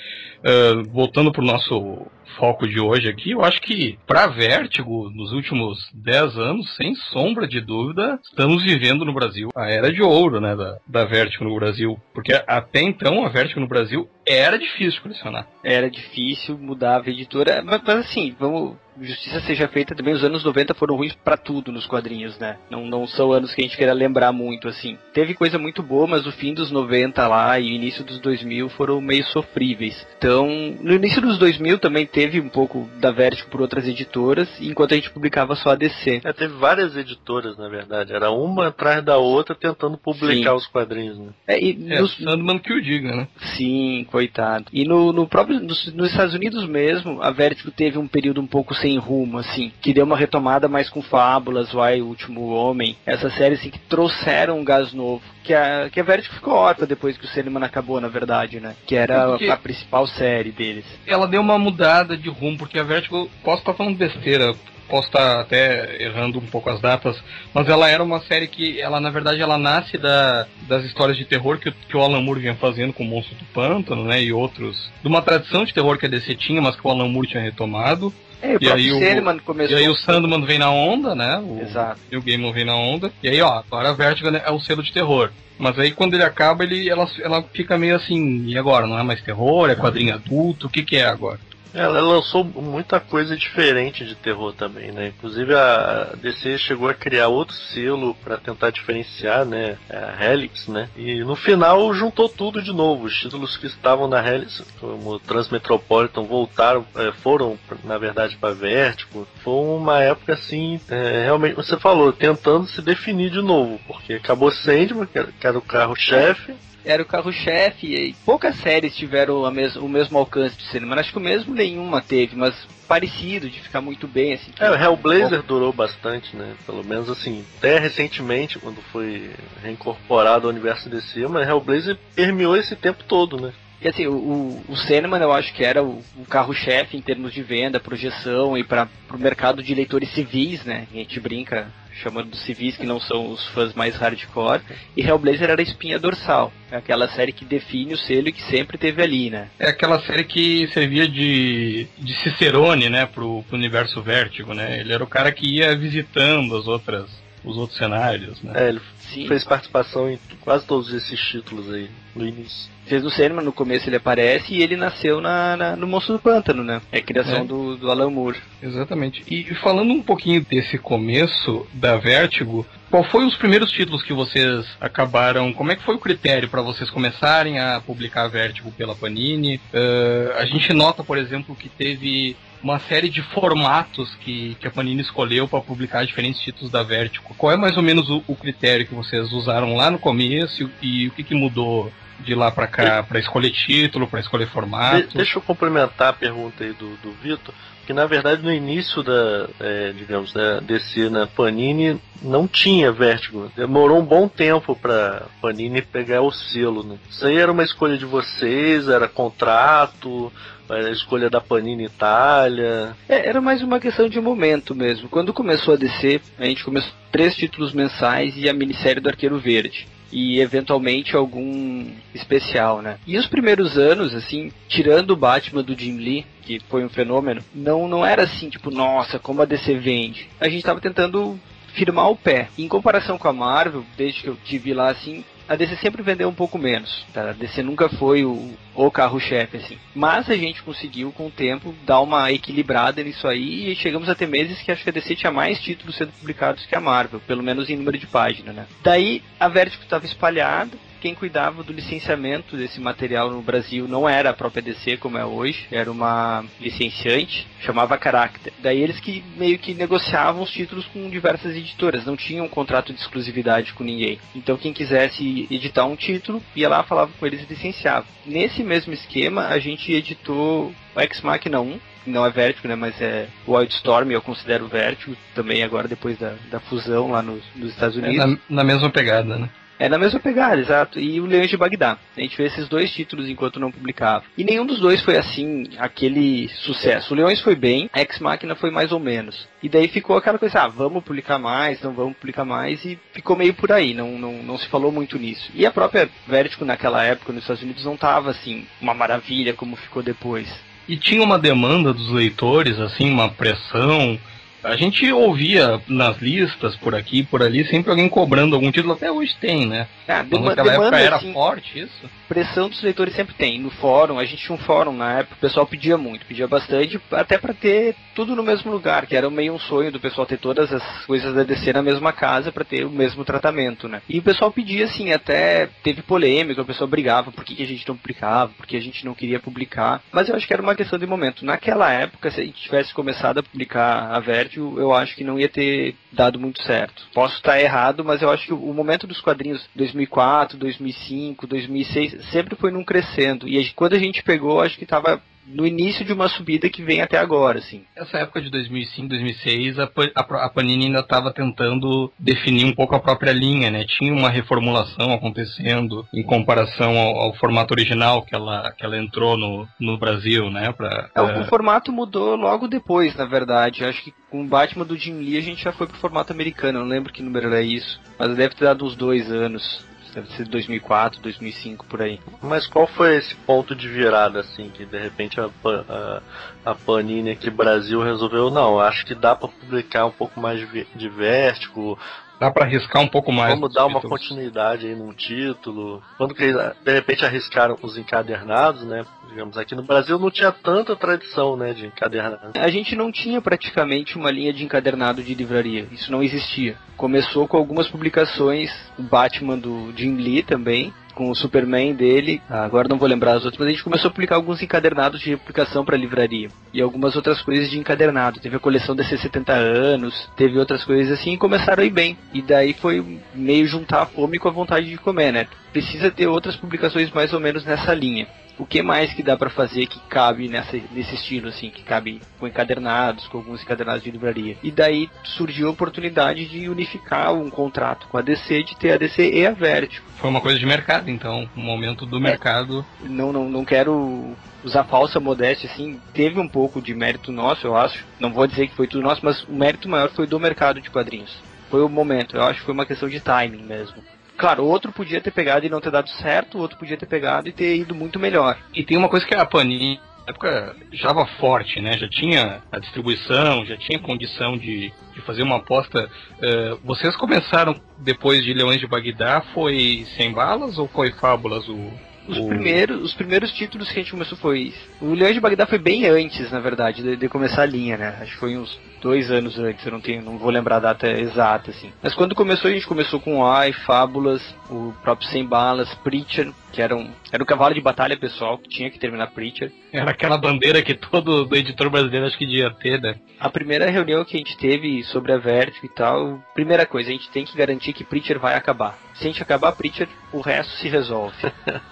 eh, 0.43 0.83
voltando 0.91 1.31
pro 1.31 1.43
nosso 1.43 2.07
foco 2.37 2.67
de 2.67 2.79
hoje 2.79 3.09
aqui, 3.09 3.31
eu 3.31 3.43
acho 3.43 3.61
que 3.61 3.97
pra 4.05 4.27
Vertigo, 4.27 5.09
nos 5.09 5.31
últimos 5.31 5.89
10 5.93 6.37
anos, 6.37 6.75
sem 6.75 6.95
sombra 6.95 7.47
de 7.47 7.59
dúvida, 7.61 8.19
estamos 8.23 8.63
vivendo 8.63 9.05
no 9.05 9.13
Brasil 9.13 9.49
a 9.55 9.69
era 9.69 9.91
de 9.91 10.01
ouro, 10.01 10.39
né, 10.39 10.55
da, 10.55 10.77
da 10.85 11.05
Vertigo 11.05 11.43
no 11.43 11.55
Brasil. 11.55 11.99
Porque 12.13 12.33
até 12.47 12.81
então 12.81 13.25
a 13.25 13.29
Vertigo 13.29 13.59
no 13.59 13.67
Brasil 13.67 14.07
era 14.27 14.59
difícil 14.59 15.01
colecionar. 15.01 15.47
Era 15.63 15.89
difícil, 15.89 16.57
mudava 16.57 17.07
a 17.07 17.11
editora, 17.11 17.63
mas, 17.63 17.81
mas 17.85 17.97
assim, 17.99 18.35
vamos. 18.37 18.75
Justiça 18.99 19.39
seja 19.41 19.67
feita 19.67 19.93
também, 19.93 20.15
os 20.15 20.23
anos 20.23 20.43
90 20.43 20.73
foram 20.73 20.95
ruins 20.95 21.13
pra 21.13 21.37
tudo 21.37 21.71
nos 21.71 21.85
quadrinhos, 21.85 22.37
né? 22.39 22.57
Não, 22.67 22.83
não 22.83 23.05
são 23.05 23.31
anos 23.31 23.53
que 23.53 23.61
a 23.61 23.63
gente 23.63 23.77
queira 23.77 23.93
lembrar 23.93 24.31
muito, 24.31 24.67
assim. 24.67 24.97
Teve 25.13 25.35
coisa 25.35 25.59
muito 25.59 25.83
boa, 25.83 26.07
mas 26.07 26.25
o 26.25 26.31
fim 26.31 26.51
dos 26.51 26.71
90 26.71 27.27
lá 27.27 27.59
e 27.59 27.67
o 27.67 27.75
início 27.75 28.03
dos 28.03 28.19
2000 28.19 28.69
foram 28.69 28.99
meio 28.99 29.23
sofríveis. 29.25 29.95
Então, 30.27 30.45
no 30.81 30.93
início 30.93 31.21
dos 31.21 31.37
2000 31.37 31.79
também 31.79 32.05
teve 32.05 32.41
um 32.41 32.49
pouco 32.49 32.89
da 32.99 33.11
Vertigo 33.11 33.47
por 33.49 33.61
outras 33.61 33.87
editoras, 33.87 34.49
enquanto 34.59 34.91
a 34.91 34.95
gente 34.95 35.09
publicava 35.09 35.55
só 35.55 35.69
a 35.69 35.75
DC. 35.75 36.19
É, 36.21 36.33
teve 36.33 36.53
várias 36.55 36.97
editoras, 36.97 37.57
na 37.57 37.69
verdade. 37.69 38.11
Era 38.13 38.29
uma 38.29 38.67
atrás 38.67 39.01
da 39.05 39.15
outra 39.17 39.55
tentando 39.55 39.97
publicar 39.97 40.51
Sim. 40.51 40.55
os 40.57 40.67
quadrinhos, 40.67 41.17
né? 41.17 41.29
É, 41.47 41.57
e 41.63 41.71
É, 41.89 42.01
nos- 42.01 42.17
Sandman 42.17 42.59
que 42.59 42.73
o 42.73 42.81
diga, 42.81 43.15
né? 43.15 43.27
Sim, 43.55 44.05
coitado. 44.11 44.65
E 44.73 44.83
no, 44.83 45.13
no 45.13 45.25
próprio 45.25 45.61
nos, 45.61 45.93
nos 45.93 46.09
Estados 46.11 46.33
Unidos 46.33 46.67
mesmo, 46.67 47.21
a 47.23 47.31
Vertigo 47.31 47.71
teve 47.71 47.97
um 47.97 48.07
período 48.07 48.41
um 48.41 48.47
pouco 48.47 48.75
sem 48.75 48.97
rumo, 48.97 49.37
assim, 49.37 49.71
que 49.81 49.93
deu 49.93 50.03
uma 50.03 50.17
retomada 50.17 50.67
mais 50.67 50.89
com 50.89 51.01
Fábulas, 51.01 51.71
Vai, 51.71 52.01
o 52.01 52.05
Último 52.07 52.49
Homem, 52.49 52.97
essas 53.05 53.33
séries 53.35 53.59
assim, 53.61 53.69
que 53.69 53.79
trouxeram 53.79 54.59
um 54.59 54.65
gás 54.65 54.91
novo. 54.91 55.23
Que 55.43 55.53
a, 55.53 55.89
que 55.89 55.97
a 56.01 56.03
Vertigo 56.03 56.35
ficou 56.35 56.53
órfã 56.55 56.85
depois 56.85 57.17
que 57.17 57.23
o 57.23 57.27
Sandman 57.29 57.63
acabou, 57.63 58.01
na 58.01 58.09
verdade, 58.09 58.59
né? 58.59 58.75
Que 58.85 58.95
era 58.97 59.27
porque- 59.29 59.47
a 59.49 59.55
principal 59.55 60.05
série 60.17 60.51
deles. 60.51 60.85
ela 61.05 61.27
deu 61.27 61.41
uma 61.41 61.57
mudada 61.57 62.17
de 62.17 62.29
rumo, 62.29 62.57
porque 62.57 62.79
a 62.79 62.83
Vertigo, 62.83 63.29
posso 63.43 63.59
estar 63.59 63.73
falando 63.73 63.97
besteira, 63.97 64.53
posso 64.87 65.07
estar 65.07 65.41
até 65.41 66.01
errando 66.01 66.39
um 66.39 66.45
pouco 66.45 66.69
as 66.69 66.79
datas, 66.79 67.17
mas 67.53 67.67
ela 67.67 67.89
era 67.89 68.03
uma 68.03 68.19
série 68.21 68.47
que, 68.47 68.79
ela 68.79 68.99
na 68.99 69.09
verdade, 69.09 69.41
ela 69.41 69.57
nasce 69.57 69.97
da, 69.97 70.47
das 70.67 70.83
histórias 70.85 71.17
de 71.17 71.25
terror 71.25 71.57
que, 71.59 71.69
o- 71.69 71.73
que 71.73 71.97
o 71.97 72.01
Alan 72.01 72.21
Moore 72.21 72.39
vinha 72.41 72.55
fazendo 72.55 72.93
com 72.93 73.03
o 73.03 73.07
Monstro 73.07 73.35
do 73.35 73.45
Pântano, 73.53 74.03
né, 74.05 74.21
e 74.21 74.31
outros, 74.33 74.89
de 75.01 75.07
uma 75.07 75.21
tradição 75.21 75.65
de 75.65 75.73
terror 75.73 75.97
que 75.97 76.05
a 76.05 76.09
DC 76.09 76.35
tinha, 76.35 76.61
mas 76.61 76.75
que 76.75 76.87
o 76.87 76.89
Alan 76.91 77.07
Moore 77.09 77.27
tinha 77.27 77.43
retomado, 77.43 78.13
É, 78.39 78.55
o 78.55 78.59
E 78.61 78.69
aí 78.71 78.91
o- 78.91 78.99
Sandman 78.99 79.41
e 79.67 79.73
aí 79.73 79.89
o 79.89 79.95
Sandman 79.95 80.45
vem 80.45 80.59
na 80.59 80.69
onda, 80.69 81.15
né, 81.15 81.39
o 81.39 81.59
Exato. 81.59 81.99
Neil 82.11 82.21
Gaiman 82.23 82.53
vem 82.53 82.65
na 82.65 82.75
onda, 82.75 83.11
e 83.23 83.27
aí, 83.29 83.41
ó, 83.41 83.49
agora 83.67 83.89
a 83.89 83.93
Vertigo 83.93 84.29
é 84.29 84.51
o 84.51 84.59
selo 84.59 84.83
de 84.83 84.93
terror. 84.93 85.31
Mas 85.57 85.79
aí 85.79 85.89
quando 85.89 86.13
ele 86.13 86.21
acaba, 86.23 86.63
ele, 86.63 86.87
ela, 86.87 87.09
ela 87.23 87.43
fica 87.51 87.79
meio 87.79 87.95
assim, 87.95 88.45
e 88.45 88.55
agora? 88.55 88.85
Não 88.85 88.99
é 88.99 89.01
mais 89.01 89.19
terror? 89.23 89.71
É 89.71 89.75
quadrinho 89.75 90.13
adulto? 90.13 90.67
O 90.67 90.69
que 90.69 90.83
que 90.83 90.97
é 90.97 91.05
agora? 91.05 91.39
Ela 91.73 92.01
lançou 92.01 92.43
muita 92.43 92.99
coisa 92.99 93.35
diferente 93.35 94.05
de 94.05 94.15
terror 94.15 94.53
também, 94.53 94.91
né? 94.91 95.07
Inclusive 95.07 95.53
a 95.53 96.13
DC 96.21 96.57
chegou 96.57 96.89
a 96.89 96.93
criar 96.93 97.27
outro 97.27 97.55
selo 97.55 98.15
para 98.15 98.37
tentar 98.37 98.71
diferenciar, 98.71 99.45
né? 99.45 99.77
A 99.89 100.25
Helix, 100.25 100.67
né? 100.67 100.89
E 100.95 101.23
no 101.23 101.35
final 101.35 101.93
juntou 101.93 102.29
tudo 102.29 102.61
de 102.61 102.73
novo. 102.73 103.05
Os 103.05 103.15
títulos 103.15 103.57
que 103.57 103.67
estavam 103.67 104.07
na 104.07 104.25
Helix, 104.25 104.63
como 104.79 105.19
Transmetropolitan, 105.19 106.23
voltaram, 106.23 106.85
é, 106.95 107.11
foram 107.23 107.57
na 107.83 107.97
verdade 107.97 108.37
para 108.37 108.53
Vertigo. 108.53 109.27
Foi 109.43 109.53
uma 109.53 110.01
época 110.01 110.33
assim, 110.33 110.79
é, 110.89 111.23
realmente 111.25 111.55
você 111.55 111.77
falou, 111.77 112.11
tentando 112.11 112.67
se 112.67 112.81
definir 112.81 113.29
de 113.29 113.41
novo, 113.41 113.79
porque 113.87 114.13
acabou 114.13 114.51
Sandman, 114.51 115.07
que 115.07 115.47
era 115.47 115.57
o 115.57 115.61
carro-chefe, 115.61 116.53
era 116.87 117.03
o 117.03 117.05
carro-chefe 117.05 117.87
e 117.87 118.13
poucas 118.25 118.55
séries 118.55 118.95
tiveram 118.95 119.49
mes 119.51 119.75
o 119.75 119.87
mesmo 119.87 120.17
alcance 120.17 120.55
de 120.57 120.63
cinema. 120.69 120.95
Acho 120.95 121.11
que 121.11 121.17
o 121.17 121.21
mesmo 121.21 121.53
nenhuma 121.53 122.01
teve, 122.01 122.35
mas 122.35 122.55
parecido, 122.87 123.49
de 123.49 123.59
ficar 123.59 123.81
muito 123.81 124.07
bem, 124.07 124.33
assim. 124.33 124.51
É, 124.59 124.71
o 124.71 124.75
Hellblazer 124.75 125.43
durou 125.43 125.73
bastante, 125.73 126.35
né? 126.35 126.55
Pelo 126.65 126.83
menos 126.85 127.09
assim, 127.09 127.43
até 127.57 127.77
recentemente, 127.77 128.57
quando 128.57 128.81
foi 128.93 129.29
reincorporado 129.61 130.47
ao 130.47 130.53
universo 130.53 130.89
DC, 130.89 131.27
mas 131.27 131.47
Hellblazer 131.47 131.97
permeou 132.15 132.55
esse 132.55 132.75
tempo 132.75 133.03
todo, 133.03 133.39
né? 133.39 133.51
E 133.81 133.87
assim, 133.87 134.07
o, 134.07 134.63
o 134.67 134.75
Sandman 134.75 135.21
eu 135.21 135.31
acho 135.31 135.53
que 135.53 135.63
era 135.63 135.83
o, 135.83 136.01
o 136.17 136.25
carro-chefe 136.25 136.97
em 136.97 137.01
termos 137.01 137.31
de 137.31 137.43
venda, 137.43 137.79
projeção 137.79 138.57
e 138.57 138.63
para 138.63 138.87
o 139.13 139.17
mercado 139.17 139.61
de 139.61 139.75
leitores 139.75 140.09
civis, 140.13 140.63
né? 140.63 140.87
A 140.91 140.95
gente 140.95 141.19
brinca 141.19 141.67
chamando 142.01 142.29
dos 142.29 142.41
civis 142.41 142.77
que 142.77 142.85
não 142.85 142.99
são 142.99 143.31
os 143.31 143.45
fãs 143.49 143.73
mais 143.73 143.95
hardcore. 143.95 144.61
E 144.95 145.01
Hellblazer 145.01 145.49
era 145.49 145.61
a 145.61 145.63
espinha 145.63 145.99
dorsal. 145.99 146.51
É 146.71 146.77
aquela 146.77 147.07
série 147.07 147.31
que 147.31 147.45
define 147.45 147.93
o 147.93 147.97
selo 147.97 148.29
e 148.29 148.31
que 148.31 148.43
sempre 148.43 148.77
teve 148.77 149.01
ali, 149.01 149.29
né? 149.29 149.49
É 149.59 149.69
aquela 149.69 149.99
série 150.01 150.23
que 150.23 150.67
servia 150.67 151.07
de, 151.07 151.87
de 151.97 152.13
Cicerone, 152.21 152.89
né, 152.89 153.05
pro, 153.05 153.43
pro 153.43 153.57
universo 153.57 154.01
Vértigo, 154.01 154.53
né? 154.53 154.79
Ele 154.79 154.93
era 154.93 155.03
o 155.03 155.07
cara 155.07 155.31
que 155.31 155.57
ia 155.57 155.75
visitando 155.75 156.55
as 156.55 156.67
outras 156.67 157.27
os 157.43 157.55
outros 157.55 157.77
cenários, 157.77 158.41
né? 158.41 158.51
É, 158.55 158.69
ele 158.69 158.81
Sim. 159.13 159.27
fez 159.27 159.43
participação 159.43 160.09
em 160.09 160.19
quase 160.41 160.65
todos 160.65 160.93
esses 160.93 161.19
títulos 161.19 161.71
aí 161.73 161.89
no 162.15 162.25
início 162.25 162.77
fez 162.87 163.03
no 163.03 163.09
cinema, 163.09 163.41
no 163.41 163.51
começo 163.51 163.87
ele 163.87 163.97
aparece 163.97 164.53
e 164.53 164.63
ele 164.63 164.75
nasceu 164.75 165.21
na, 165.21 165.55
na 165.57 165.75
no 165.75 165.85
Monstro 165.85 166.13
do 166.13 166.19
Pântano, 166.19 166.63
né? 166.63 166.81
É 166.91 166.99
a 166.99 167.01
criação 167.01 167.39
é. 167.39 167.43
Do, 167.43 167.75
do 167.75 167.91
Alan 167.91 168.09
Moore. 168.09 168.39
Exatamente. 168.61 169.23
E 169.27 169.43
falando 169.55 169.91
um 169.91 170.01
pouquinho 170.01 170.43
desse 170.43 170.77
começo 170.77 171.67
da 171.73 171.97
Vertigo, 171.97 172.65
qual 172.89 173.03
foi 173.03 173.25
os 173.25 173.35
primeiros 173.35 173.71
títulos 173.71 174.03
que 174.03 174.13
vocês 174.13 174.65
acabaram? 174.79 175.53
Como 175.53 175.71
é 175.71 175.75
que 175.75 175.83
foi 175.83 175.95
o 175.95 175.99
critério 175.99 176.49
para 176.49 176.61
vocês 176.61 176.89
começarem 176.89 177.59
a 177.59 177.81
publicar 177.81 178.23
a 178.23 178.29
Vertigo 178.29 178.71
pela 178.71 178.95
Panini? 178.95 179.57
Uh, 179.73 180.37
a 180.37 180.45
gente 180.45 180.73
nota, 180.73 181.03
por 181.03 181.17
exemplo, 181.17 181.55
que 181.55 181.69
teve 181.69 182.35
uma 182.61 182.79
série 182.79 183.09
de 183.09 183.21
formatos 183.21 184.13
que, 184.15 184.55
que 184.59 184.67
a 184.67 184.71
Panini 184.71 185.01
escolheu 185.01 185.47
para 185.47 185.61
publicar 185.61 186.05
diferentes 186.05 186.41
títulos 186.41 186.71
da 186.71 186.83
Vertigo. 186.83 187.35
Qual 187.37 187.51
é 187.51 187.57
mais 187.57 187.77
ou 187.77 187.83
menos 187.83 188.09
o, 188.09 188.23
o 188.27 188.35
critério 188.35 188.85
que 188.85 188.95
vocês 188.95 189.31
usaram 189.31 189.75
lá 189.75 189.91
no 189.91 189.99
começo 189.99 190.69
e, 190.81 191.03
e 191.03 191.07
o 191.07 191.11
que, 191.11 191.23
que 191.23 191.35
mudou 191.35 191.91
de 192.19 192.35
lá 192.35 192.51
para 192.51 192.67
cá 192.67 193.03
para 193.03 193.19
escolher 193.19 193.51
título, 193.51 194.07
para 194.07 194.19
escolher 194.19 194.47
formato. 194.47 195.15
deixa 195.15 195.37
eu 195.37 195.41
complementar 195.41 196.09
a 196.09 196.13
pergunta 196.13 196.63
aí 196.63 196.73
do, 196.73 196.95
do 196.97 197.11
Vitor, 197.21 197.53
que 197.85 197.93
na 197.93 198.05
verdade 198.05 198.41
no 198.41 198.51
início 198.51 199.03
da, 199.03 199.47
é, 199.59 199.93
digamos, 199.95 200.33
da 200.33 200.59
DC 200.59 201.09
na 201.09 201.27
Panini 201.27 201.99
não 202.21 202.47
tinha 202.47 202.91
Vertigo. 202.91 203.51
Demorou 203.55 203.99
um 203.99 204.05
bom 204.05 204.27
tempo 204.27 204.75
para 204.75 205.23
Panini 205.41 205.81
pegar 205.81 206.21
o 206.21 206.31
selo. 206.31 206.83
Né? 206.83 206.97
Isso 207.09 207.25
aí 207.25 207.37
era 207.37 207.51
uma 207.51 207.63
escolha 207.63 207.97
de 207.97 208.05
vocês, 208.05 208.87
era 208.87 209.07
contrato, 209.07 210.31
a 210.69 210.91
escolha 210.91 211.29
da 211.29 211.41
Panini 211.41 211.85
Itália. 211.85 212.95
É, 213.07 213.27
era 213.27 213.41
mais 213.41 213.61
uma 213.61 213.79
questão 213.79 214.07
de 214.09 214.19
momento 214.19 214.75
mesmo. 214.75 215.09
Quando 215.09 215.33
começou 215.33 215.73
a 215.73 215.77
DC, 215.77 216.21
a 216.37 216.45
gente 216.45 216.63
começou 216.63 216.91
três 217.11 217.35
títulos 217.35 217.73
mensais 217.73 218.35
e 218.37 218.49
a 218.49 218.53
minissérie 218.53 219.01
do 219.01 219.09
Arqueiro 219.09 219.39
Verde 219.39 219.87
e 220.11 220.39
eventualmente 220.39 221.15
algum 221.15 221.85
especial, 222.13 222.81
né? 222.81 222.97
E 223.05 223.17
os 223.17 223.27
primeiros 223.27 223.77
anos, 223.77 224.13
assim, 224.13 224.51
tirando 224.67 225.11
o 225.11 225.17
Batman 225.17 225.63
do 225.63 225.77
Jim 225.77 225.97
Lee, 225.97 226.25
que 226.41 226.59
foi 226.69 226.83
um 226.83 226.89
fenômeno, 226.89 227.41
não, 227.53 227.87
não 227.87 228.05
era 228.05 228.23
assim, 228.23 228.49
tipo, 228.49 228.71
nossa, 228.71 229.19
como 229.19 229.41
a 229.41 229.45
DC 229.45 229.75
vende. 229.75 230.29
A 230.39 230.47
gente 230.47 230.63
tava 230.63 230.79
tentando 230.79 231.37
firmar 231.73 232.09
o 232.09 232.15
pé. 232.15 232.49
Em 232.57 232.67
comparação 232.67 233.17
com 233.17 233.27
a 233.27 233.33
Marvel, 233.33 233.83
desde 233.97 234.21
que 234.21 234.27
eu 234.27 234.37
tive 234.45 234.73
lá, 234.73 234.89
assim, 234.89 235.23
a 235.47 235.55
DC 235.55 235.77
sempre 235.77 236.03
vendeu 236.03 236.27
um 236.29 236.33
pouco 236.33 236.57
menos. 236.57 237.05
Tá? 237.13 237.29
A 237.29 237.33
DC 237.33 237.63
nunca 237.63 237.89
foi 237.89 238.25
o, 238.25 238.53
o 238.75 238.91
carro-chefe, 238.91 239.57
assim. 239.57 239.77
Mas 239.95 240.29
a 240.29 240.35
gente 240.35 240.61
conseguiu, 240.63 241.11
com 241.11 241.27
o 241.27 241.31
tempo, 241.31 241.73
dar 241.85 242.01
uma 242.01 242.31
equilibrada 242.31 243.03
nisso 243.03 243.27
aí 243.27 243.71
e 243.71 243.75
chegamos 243.75 244.09
a 244.09 244.15
ter 244.15 244.27
meses 244.27 244.61
que 244.61 244.71
acho 244.71 244.83
que 244.83 244.89
a 244.89 244.93
DC 244.93 245.15
tinha 245.15 245.31
mais 245.31 245.59
títulos 245.59 245.95
sendo 245.95 246.11
publicados 246.11 246.65
que 246.65 246.75
a 246.75 246.81
Marvel, 246.81 247.19
pelo 247.21 247.43
menos 247.43 247.69
em 247.69 247.75
número 247.75 247.97
de 247.97 248.07
páginas, 248.07 248.55
né? 248.55 248.65
Daí 248.83 249.23
a 249.39 249.47
Vertigo 249.47 249.83
estava 249.83 250.05
espalhada, 250.05 250.77
quem 250.99 251.13
cuidava 251.13 251.63
do 251.63 251.73
licenciamento 251.73 252.57
desse 252.57 252.79
material 252.79 253.29
no 253.31 253.41
Brasil 253.41 253.87
não 253.87 254.07
era 254.07 254.29
a 254.29 254.33
própria 254.33 254.61
DC 254.61 254.97
como 254.97 255.17
é 255.17 255.25
hoje, 255.25 255.67
era 255.71 255.91
uma 255.91 256.43
licenciante, 256.59 257.47
chamava 257.61 257.99
Character. 258.01 258.53
Daí 258.59 258.81
eles 258.81 258.99
que 258.99 259.23
meio 259.37 259.57
que 259.57 259.73
negociavam 259.73 260.43
os 260.43 260.51
títulos 260.51 260.85
com 260.87 261.09
diversas 261.09 261.55
editoras, 261.55 262.05
não 262.05 262.15
tinham 262.15 262.45
um 262.45 262.49
contrato 262.49 262.93
de 262.93 262.99
exclusividade 262.99 263.73
com 263.73 263.83
ninguém. 263.83 264.19
Então 264.35 264.57
quem 264.57 264.73
quisesse 264.73 265.47
editar 265.49 265.85
um 265.85 265.95
título, 265.95 266.41
ia 266.55 266.69
lá, 266.69 266.83
falava 266.83 267.11
com 267.19 267.25
eles 267.25 267.41
e 267.41 267.53
licenciava. 267.53 268.05
Nesse 268.25 268.63
mesmo 268.63 268.93
esquema, 268.93 269.47
a 269.47 269.59
gente 269.59 269.91
editou 269.91 270.73
o 270.95 270.99
X 270.99 271.21
Machina 271.21 271.61
1, 271.61 271.79
não 272.07 272.25
é 272.25 272.29
Vertigo, 272.29 272.67
né, 272.67 272.75
mas 272.75 272.99
é 273.01 273.27
o 273.45 273.53
Wildstorm, 273.53 274.11
eu 274.11 274.21
considero 274.21 274.67
Vertigo 274.67 275.15
também 275.35 275.63
agora 275.63 275.87
depois 275.87 276.17
da, 276.17 276.35
da 276.49 276.59
fusão 276.59 277.11
lá 277.11 277.21
nos, 277.21 277.43
nos 277.55 277.71
Estados 277.71 277.97
Unidos. 277.97 278.17
É 278.17 278.25
na, 278.25 278.37
na 278.49 278.63
mesma 278.63 278.89
pegada, 278.89 279.37
né? 279.37 279.49
É 279.79 279.87
na 279.87 279.97
mesma 279.97 280.19
pegada, 280.19 280.59
exato. 280.59 280.99
E 280.99 281.19
o 281.19 281.25
Leões 281.25 281.49
de 281.49 281.57
Bagdá. 281.57 281.97
A 282.15 282.21
gente 282.21 282.35
fez 282.35 282.53
esses 282.53 282.67
dois 282.67 282.91
títulos 282.91 283.29
enquanto 283.29 283.59
não 283.59 283.71
publicava. 283.71 284.23
E 284.37 284.43
nenhum 284.43 284.65
dos 284.65 284.79
dois 284.79 285.01
foi 285.03 285.17
assim, 285.17 285.69
aquele 285.77 286.49
sucesso. 286.49 287.13
O 287.13 287.17
Leões 287.17 287.39
foi 287.41 287.55
bem, 287.55 287.89
a 287.93 288.01
Ex 288.01 288.19
Machina 288.19 288.55
foi 288.55 288.71
mais 288.71 288.91
ou 288.91 288.99
menos. 288.99 289.47
E 289.61 289.69
daí 289.69 289.87
ficou 289.87 290.17
aquela 290.17 290.39
coisa, 290.39 290.61
ah, 290.61 290.67
vamos 290.67 291.03
publicar 291.03 291.37
mais, 291.37 291.81
não 291.81 291.93
vamos 291.93 292.17
publicar 292.17 292.45
mais, 292.45 292.83
e 292.85 292.97
ficou 293.13 293.35
meio 293.35 293.53
por 293.53 293.71
aí, 293.71 293.93
não, 293.93 294.17
não, 294.17 294.43
não 294.43 294.57
se 294.57 294.67
falou 294.67 294.91
muito 294.91 295.17
nisso. 295.17 295.51
E 295.53 295.65
a 295.65 295.71
própria 295.71 296.09
Vertigo 296.27 296.65
naquela 296.65 297.03
época 297.03 297.33
nos 297.33 297.43
Estados 297.43 297.63
Unidos 297.63 297.85
não 297.85 297.95
estava 297.95 298.31
assim, 298.31 298.65
uma 298.81 298.93
maravilha 298.93 299.53
como 299.53 299.75
ficou 299.75 300.01
depois. 300.01 300.47
E 300.87 300.95
tinha 300.95 301.21
uma 301.21 301.37
demanda 301.37 301.93
dos 301.93 302.09
leitores, 302.09 302.79
assim, 302.79 303.11
uma 303.11 303.29
pressão 303.29 304.17
a 304.63 304.75
gente 304.75 305.11
ouvia 305.11 305.79
nas 305.87 306.17
listas 306.17 306.75
por 306.75 306.95
aqui 306.95 307.23
por 307.23 307.41
ali 307.43 307.65
sempre 307.65 307.91
alguém 307.91 308.09
cobrando 308.09 308.55
algum 308.55 308.71
título, 308.71 308.93
até 308.93 309.11
hoje 309.11 309.35
tem, 309.39 309.65
né? 309.65 309.87
Ah, 310.07 310.25
Mas 310.29 310.41
naquela 310.41 310.73
época 310.73 310.99
era 310.99 311.15
assim, 311.17 311.33
forte 311.33 311.79
isso? 311.79 312.09
Pressão 312.27 312.69
dos 312.69 312.81
leitores 312.81 313.15
sempre 313.15 313.35
tem. 313.35 313.59
No 313.59 313.69
fórum, 313.69 314.19
a 314.19 314.25
gente 314.25 314.43
tinha 314.43 314.55
um 314.55 314.59
fórum 314.59 314.93
na 314.93 315.19
época, 315.19 315.35
o 315.35 315.39
pessoal 315.39 315.65
pedia 315.65 315.97
muito, 315.97 316.25
pedia 316.25 316.47
bastante, 316.47 316.99
até 317.11 317.37
para 317.37 317.53
ter 317.53 317.95
tudo 318.15 318.35
no 318.35 318.43
mesmo 318.43 318.71
lugar, 318.71 319.05
que 319.05 319.15
era 319.15 319.29
meio 319.29 319.53
um 319.53 319.59
sonho 319.59 319.91
do 319.91 319.99
pessoal 319.99 320.25
ter 320.25 320.37
todas 320.37 320.71
as 320.73 321.05
coisas 321.05 321.33
da 321.33 321.43
DC 321.43 321.73
na 321.73 321.81
mesma 321.81 322.11
casa 322.11 322.51
para 322.51 322.65
ter 322.65 322.85
o 322.85 322.89
mesmo 322.89 323.23
tratamento, 323.23 323.87
né? 323.87 324.01
E 324.09 324.19
o 324.19 324.23
pessoal 324.23 324.51
pedia 324.51 324.85
assim, 324.85 325.11
até 325.11 325.69
teve 325.83 326.01
polêmica, 326.01 326.61
o 326.61 326.65
pessoal 326.65 326.87
brigava 326.87 327.31
por 327.31 327.43
que, 327.43 327.55
que 327.55 327.63
a 327.63 327.67
gente 327.67 327.87
não 327.87 327.95
publicava, 327.95 328.51
porque 328.57 328.75
a 328.75 328.81
gente 328.81 329.05
não 329.05 329.13
queria 329.13 329.39
publicar. 329.39 330.01
Mas 330.11 330.29
eu 330.29 330.35
acho 330.35 330.47
que 330.47 330.53
era 330.53 330.61
uma 330.61 330.75
questão 330.75 330.97
de 330.99 331.05
momento. 331.05 331.45
Naquela 331.45 331.91
época, 331.91 332.31
se 332.31 332.41
a 332.41 332.43
gente 332.43 332.61
tivesse 332.61 332.93
começado 332.93 333.39
a 333.39 333.43
publicar 333.43 334.11
a 334.11 334.19
Vert 334.19 334.57
eu 334.57 334.93
acho 334.93 335.15
que 335.15 335.23
não 335.23 335.39
ia 335.39 335.49
ter 335.49 335.95
dado 336.17 336.39
muito 336.39 336.61
certo. 336.63 337.07
Posso 337.13 337.35
estar 337.35 337.59
errado, 337.61 338.03
mas 338.03 338.21
eu 338.21 338.29
acho 338.29 338.47
que 338.47 338.53
o 338.53 338.73
momento 338.73 339.07
dos 339.07 339.21
quadrinhos 339.21 339.65
2004, 339.75 340.57
2005, 340.57 341.47
2006 341.47 342.25
sempre 342.31 342.55
foi 342.55 342.71
num 342.71 342.83
crescendo. 342.83 343.47
E 343.47 343.71
quando 343.73 343.93
a 343.93 343.99
gente 343.99 344.23
pegou, 344.23 344.59
acho 344.59 344.77
que 344.77 344.83
estava 344.83 345.21
no 345.47 345.65
início 345.65 346.05
de 346.05 346.13
uma 346.13 346.27
subida 346.27 346.69
que 346.69 346.83
vem 346.83 347.01
até 347.01 347.17
agora, 347.17 347.59
assim. 347.59 347.83
Essa 347.95 348.17
época 348.17 348.41
de 348.41 348.49
2005, 348.49 349.07
2006, 349.07 349.79
a, 349.79 349.89
a, 350.15 350.45
a 350.45 350.49
Panini 350.49 350.85
ainda 350.85 350.99
estava 350.99 351.31
tentando 351.31 352.11
definir 352.19 352.65
um 352.65 352.73
pouco 352.73 352.95
a 352.95 352.99
própria 352.99 353.31
linha, 353.31 353.71
né? 353.71 353.85
Tinha 353.85 354.13
uma 354.13 354.29
reformulação 354.29 355.13
acontecendo 355.13 356.05
em 356.13 356.23
comparação 356.23 356.97
ao, 356.97 357.15
ao 357.17 357.33
formato 357.35 357.73
original 357.73 358.23
que 358.23 358.35
ela, 358.35 358.71
que 358.71 358.85
ela 358.85 358.97
entrou 358.97 359.37
no, 359.37 359.67
no 359.79 359.97
Brasil, 359.97 360.49
né? 360.49 360.71
Pra, 360.73 361.09
é, 361.15 361.21
O 361.21 361.45
formato 361.45 361.91
mudou 361.91 362.35
logo 362.35 362.67
depois, 362.67 363.15
na 363.15 363.25
verdade. 363.25 363.85
Acho 363.85 364.03
que 364.03 364.13
com 364.29 364.41
o 364.41 364.47
Batman 364.47 364.85
do 364.85 364.97
Jim 364.97 365.19
Lee 365.19 365.37
a 365.37 365.41
gente 365.41 365.63
já 365.63 365.71
foi 365.71 365.87
pro 365.87 365.97
formato 365.97 366.33
americano. 366.33 366.79
Eu 366.79 366.83
não 366.83 366.89
lembro 366.89 367.13
que 367.13 367.23
número 367.23 367.47
era 367.47 367.61
isso, 367.61 367.99
mas 368.19 368.35
deve 368.35 368.55
ter 368.55 368.65
dado 368.65 368.85
uns 368.85 368.95
dois 368.95 369.31
anos 369.31 369.86
deve 370.17 370.33
ser 370.33 370.47
2004, 370.47 371.21
2005 371.21 371.85
por 371.85 372.01
aí. 372.01 372.19
Mas 372.41 372.65
qual 372.65 372.87
foi 372.87 373.17
esse 373.17 373.35
ponto 373.35 373.75
de 373.75 373.87
virada 373.87 374.39
assim 374.39 374.69
que 374.69 374.83
de 374.83 374.97
repente 374.97 375.39
a, 375.39 375.45
a, 375.45 376.21
a 376.65 376.75
Panini 376.75 377.29
aqui 377.31 377.51
Brasil 377.51 378.01
resolveu 378.01 378.49
não, 378.49 378.79
acho 378.79 379.05
que 379.05 379.13
dá 379.13 379.35
para 379.35 379.47
publicar 379.47 380.07
um 380.07 380.11
pouco 380.11 380.39
mais 380.39 380.59
de 380.59 381.09
Vértigo, 381.09 381.99
Dá 382.39 382.51
para 382.51 382.65
arriscar 382.65 383.01
um 383.01 383.07
pouco 383.07 383.31
mais. 383.31 383.53
Vamos 383.53 383.73
dar 383.73 383.85
uma 383.85 384.01
continuidade 384.01 384.87
aí 384.87 384.95
num 384.95 385.13
título. 385.13 386.01
Quando 386.17 386.35
que 386.35 386.43
eles, 386.43 386.55
de 386.83 386.93
repente 386.93 387.25
arriscaram 387.25 387.77
os 387.81 387.97
encadernados, 387.97 388.83
né? 388.83 389.03
digamos. 389.37 389.57
Aqui 389.57 389.75
no 389.75 389.83
Brasil 389.83 390.17
não 390.17 390.31
tinha 390.31 390.51
tanta 390.51 390.95
tradição, 390.95 391.55
né, 391.55 391.73
de 391.73 391.85
encadernado. 391.85 392.51
A 392.55 392.69
gente 392.69 392.95
não 392.95 393.11
tinha 393.11 393.39
praticamente 393.39 394.17
uma 394.17 394.31
linha 394.31 394.51
de 394.51 394.63
encadernado 394.63 395.21
de 395.21 395.33
livraria. 395.33 395.87
Isso 395.91 396.11
não 396.11 396.23
existia. 396.23 396.75
Começou 396.95 397.47
com 397.47 397.57
algumas 397.57 397.87
publicações, 397.87 398.71
o 398.97 399.03
Batman 399.03 399.57
do 399.57 399.93
Jim 399.95 400.15
Lee 400.15 400.41
também, 400.41 400.91
com 401.17 401.31
o 401.31 401.35
Superman 401.35 401.95
dele, 401.95 402.39
agora 402.47 402.87
não 402.87 402.99
vou 402.99 403.09
lembrar 403.09 403.31
as 403.31 403.43
outras, 403.43 403.57
mas 403.57 403.67
a 403.69 403.71
gente 403.71 403.83
começou 403.83 404.09
a 404.09 404.11
publicar 404.11 404.35
alguns 404.35 404.61
encadernados 404.61 405.19
de 405.19 405.35
publicação 405.35 405.83
para 405.83 405.97
livraria 405.97 406.47
e 406.71 406.79
algumas 406.79 407.15
outras 407.15 407.41
coisas 407.41 407.71
de 407.71 407.79
encadernado. 407.79 408.39
Teve 408.39 408.57
a 408.57 408.59
coleção 408.59 408.95
desses 408.95 409.19
70 409.19 409.51
anos, 409.51 410.29
teve 410.37 410.59
outras 410.59 410.83
coisas 410.83 411.19
assim 411.19 411.33
e 411.33 411.37
começaram 411.37 411.81
a 411.81 411.85
ir 411.87 411.89
bem. 411.89 412.15
E 412.31 412.43
daí 412.43 412.73
foi 412.73 413.19
meio 413.33 413.65
juntar 413.65 414.03
a 414.03 414.05
fome 414.05 414.37
com 414.37 414.47
a 414.47 414.51
vontade 414.51 414.87
de 414.87 414.97
comer, 414.97 415.33
né? 415.33 415.47
Precisa 415.73 416.11
ter 416.11 416.27
outras 416.27 416.55
publicações 416.55 417.09
mais 417.09 417.33
ou 417.33 417.39
menos 417.39 417.65
nessa 417.65 417.95
linha 417.95 418.27
o 418.57 418.65
que 418.65 418.81
mais 418.81 419.13
que 419.13 419.23
dá 419.23 419.37
para 419.37 419.49
fazer 419.49 419.87
que 419.87 419.99
cabe 420.07 420.47
nessa, 420.47 420.79
nesse 420.91 421.15
estilo, 421.15 421.49
assim, 421.49 421.69
que 421.69 421.83
cabe 421.83 422.21
com 422.39 422.47
encadernados, 422.47 423.27
com 423.27 423.37
alguns 423.37 423.61
encadernados 423.61 424.03
de 424.03 424.11
livraria. 424.11 424.57
E 424.63 424.71
daí 424.71 425.09
surgiu 425.23 425.67
a 425.67 425.71
oportunidade 425.71 426.45
de 426.45 426.69
unificar 426.69 427.33
um 427.33 427.49
contrato 427.49 428.07
com 428.07 428.17
a 428.17 428.21
DC, 428.21 428.63
de 428.63 428.75
ter 428.75 428.93
a 428.93 428.97
DC 428.97 429.29
e 429.29 429.45
a 429.45 429.51
Vertigo. 429.51 430.05
Foi 430.17 430.29
uma 430.29 430.41
coisa 430.41 430.57
de 430.57 430.65
mercado, 430.65 431.09
então, 431.09 431.47
um 431.55 431.61
momento 431.61 432.05
do 432.05 432.17
é. 432.17 432.21
mercado. 432.21 432.85
Não, 433.01 433.31
não, 433.31 433.47
não 433.49 433.63
quero 433.63 434.35
usar 434.63 434.83
falsa 434.83 435.19
modéstia, 435.19 435.69
assim, 435.69 435.99
teve 436.13 436.39
um 436.39 436.47
pouco 436.47 436.81
de 436.81 436.93
mérito 436.93 437.31
nosso, 437.31 437.67
eu 437.67 437.75
acho. 437.75 438.05
Não 438.19 438.31
vou 438.31 438.47
dizer 438.47 438.67
que 438.67 438.75
foi 438.75 438.87
tudo 438.87 439.03
nosso, 439.03 439.23
mas 439.23 439.43
o 439.43 439.53
mérito 439.53 439.87
maior 439.87 440.09
foi 440.09 440.25
do 440.25 440.39
mercado 440.39 440.81
de 440.81 440.89
quadrinhos. 440.89 441.37
Foi 441.69 441.83
o 441.83 441.89
momento, 441.89 442.35
eu 442.35 442.43
acho 442.43 442.59
que 442.59 442.65
foi 442.65 442.73
uma 442.73 442.85
questão 442.85 443.09
de 443.09 443.19
timing 443.19 443.63
mesmo. 443.63 443.97
Claro, 444.37 444.65
outro 444.65 444.91
podia 444.91 445.19
ter 445.19 445.31
pegado 445.31 445.65
e 445.65 445.69
não 445.69 445.81
ter 445.81 445.91
dado 445.91 446.09
certo, 446.09 446.59
outro 446.59 446.77
podia 446.77 446.95
ter 446.95 447.07
pegado 447.07 447.49
e 447.49 447.51
ter 447.51 447.75
ido 447.75 447.95
muito 447.95 448.19
melhor. 448.19 448.57
E 448.73 448.83
tem 448.83 448.95
uma 448.95 449.09
coisa 449.09 449.25
que 449.25 449.35
a 449.35 449.45
Panini 449.45 449.99
na 450.27 450.31
época 450.31 450.75
já 450.91 451.07
estava 451.09 451.25
forte, 451.39 451.79
né? 451.81 451.97
Já 451.97 452.07
tinha 452.09 452.61
a 452.71 452.79
distribuição, 452.79 453.65
já 453.65 453.77
tinha 453.77 453.97
condição 453.97 454.57
de, 454.57 454.91
de 455.13 455.21
fazer 455.21 455.41
uma 455.41 455.55
aposta. 455.55 456.09
Uh, 456.33 456.77
vocês 456.83 457.15
começaram 457.15 457.75
depois 457.97 458.43
de 458.43 458.53
Leões 458.53 458.79
de 458.79 458.87
Bagdá, 458.87 459.41
foi 459.53 460.05
sem 460.17 460.31
balas 460.33 460.77
ou 460.77 460.87
foi 460.89 461.11
Fábulas 461.13 461.67
o, 461.69 461.91
os, 462.27 462.37
o... 462.37 462.47
primeiros, 462.47 463.03
os 463.03 463.13
primeiros 463.13 463.51
títulos 463.51 463.89
que 463.89 463.99
a 463.99 464.01
gente 464.01 464.11
começou 464.11 464.37
foi. 464.37 464.73
O 465.01 465.13
Leões 465.13 465.33
de 465.33 465.39
Bagdá 465.39 465.65
foi 465.65 465.79
bem 465.79 466.05
antes, 466.05 466.51
na 466.51 466.59
verdade, 466.59 467.01
de, 467.01 467.15
de, 467.15 467.29
começar 467.29 467.63
a 467.63 467.65
linha, 467.65 467.97
né? 467.97 468.17
Acho 468.21 468.33
que 468.33 468.39
foi 468.39 468.57
uns 468.57 468.79
dois 469.01 469.31
anos 469.31 469.57
antes, 469.57 469.85
eu 469.85 469.91
não 469.91 470.01
tenho, 470.01 470.21
não 470.21 470.37
vou 470.37 470.49
lembrar 470.49 470.77
a 470.77 470.79
data 470.79 471.07
exata, 471.07 471.71
assim. 471.71 471.91
Mas 472.01 472.13
quando 472.13 472.35
começou, 472.35 472.69
a 472.69 472.73
gente 472.73 472.87
começou 472.87 473.19
com 473.19 473.45
Ai, 473.45 473.71
Fábulas, 473.71 474.41
o 474.69 474.93
próprio 475.01 475.29
Sem 475.29 475.45
Balas, 475.45 475.93
Preacher, 475.95 476.51
que 476.71 476.81
era 476.81 476.95
um, 476.95 477.09
era 477.31 477.41
um 477.41 477.45
cavalo 477.45 477.73
de 477.73 477.81
batalha 477.81 478.17
pessoal, 478.17 478.57
que 478.57 478.69
tinha 478.69 478.89
que 478.89 478.99
terminar 478.99 479.31
Preacher. 479.31 479.71
Era 479.91 480.11
aquela 480.11 480.37
bandeira 480.37 480.81
que 480.81 480.93
todo 480.93 481.47
editor 481.55 481.89
brasileiro 481.89 482.25
acho 482.25 482.37
que 482.37 482.45
devia 482.45 482.69
ter, 482.71 483.01
né? 483.01 483.15
A 483.39 483.49
primeira 483.49 483.89
reunião 483.89 484.23
que 484.25 484.35
a 484.35 484.39
gente 484.39 484.57
teve 484.57 485.03
sobre 485.05 485.31
a 485.31 485.37
Vertigo 485.37 485.85
e 485.85 485.89
tal, 485.89 486.43
primeira 486.53 486.85
coisa, 486.85 487.09
a 487.09 487.13
gente 487.13 487.29
tem 487.29 487.45
que 487.45 487.57
garantir 487.57 487.93
que 487.93 488.03
Preacher 488.03 488.39
vai 488.39 488.55
acabar. 488.55 488.97
Se 489.15 489.23
a 489.23 489.27
gente 489.27 489.41
acabar 489.41 489.71
Preacher, 489.71 490.07
o 490.31 490.41
resto 490.41 490.73
se 490.77 490.87
resolve. 490.87 491.35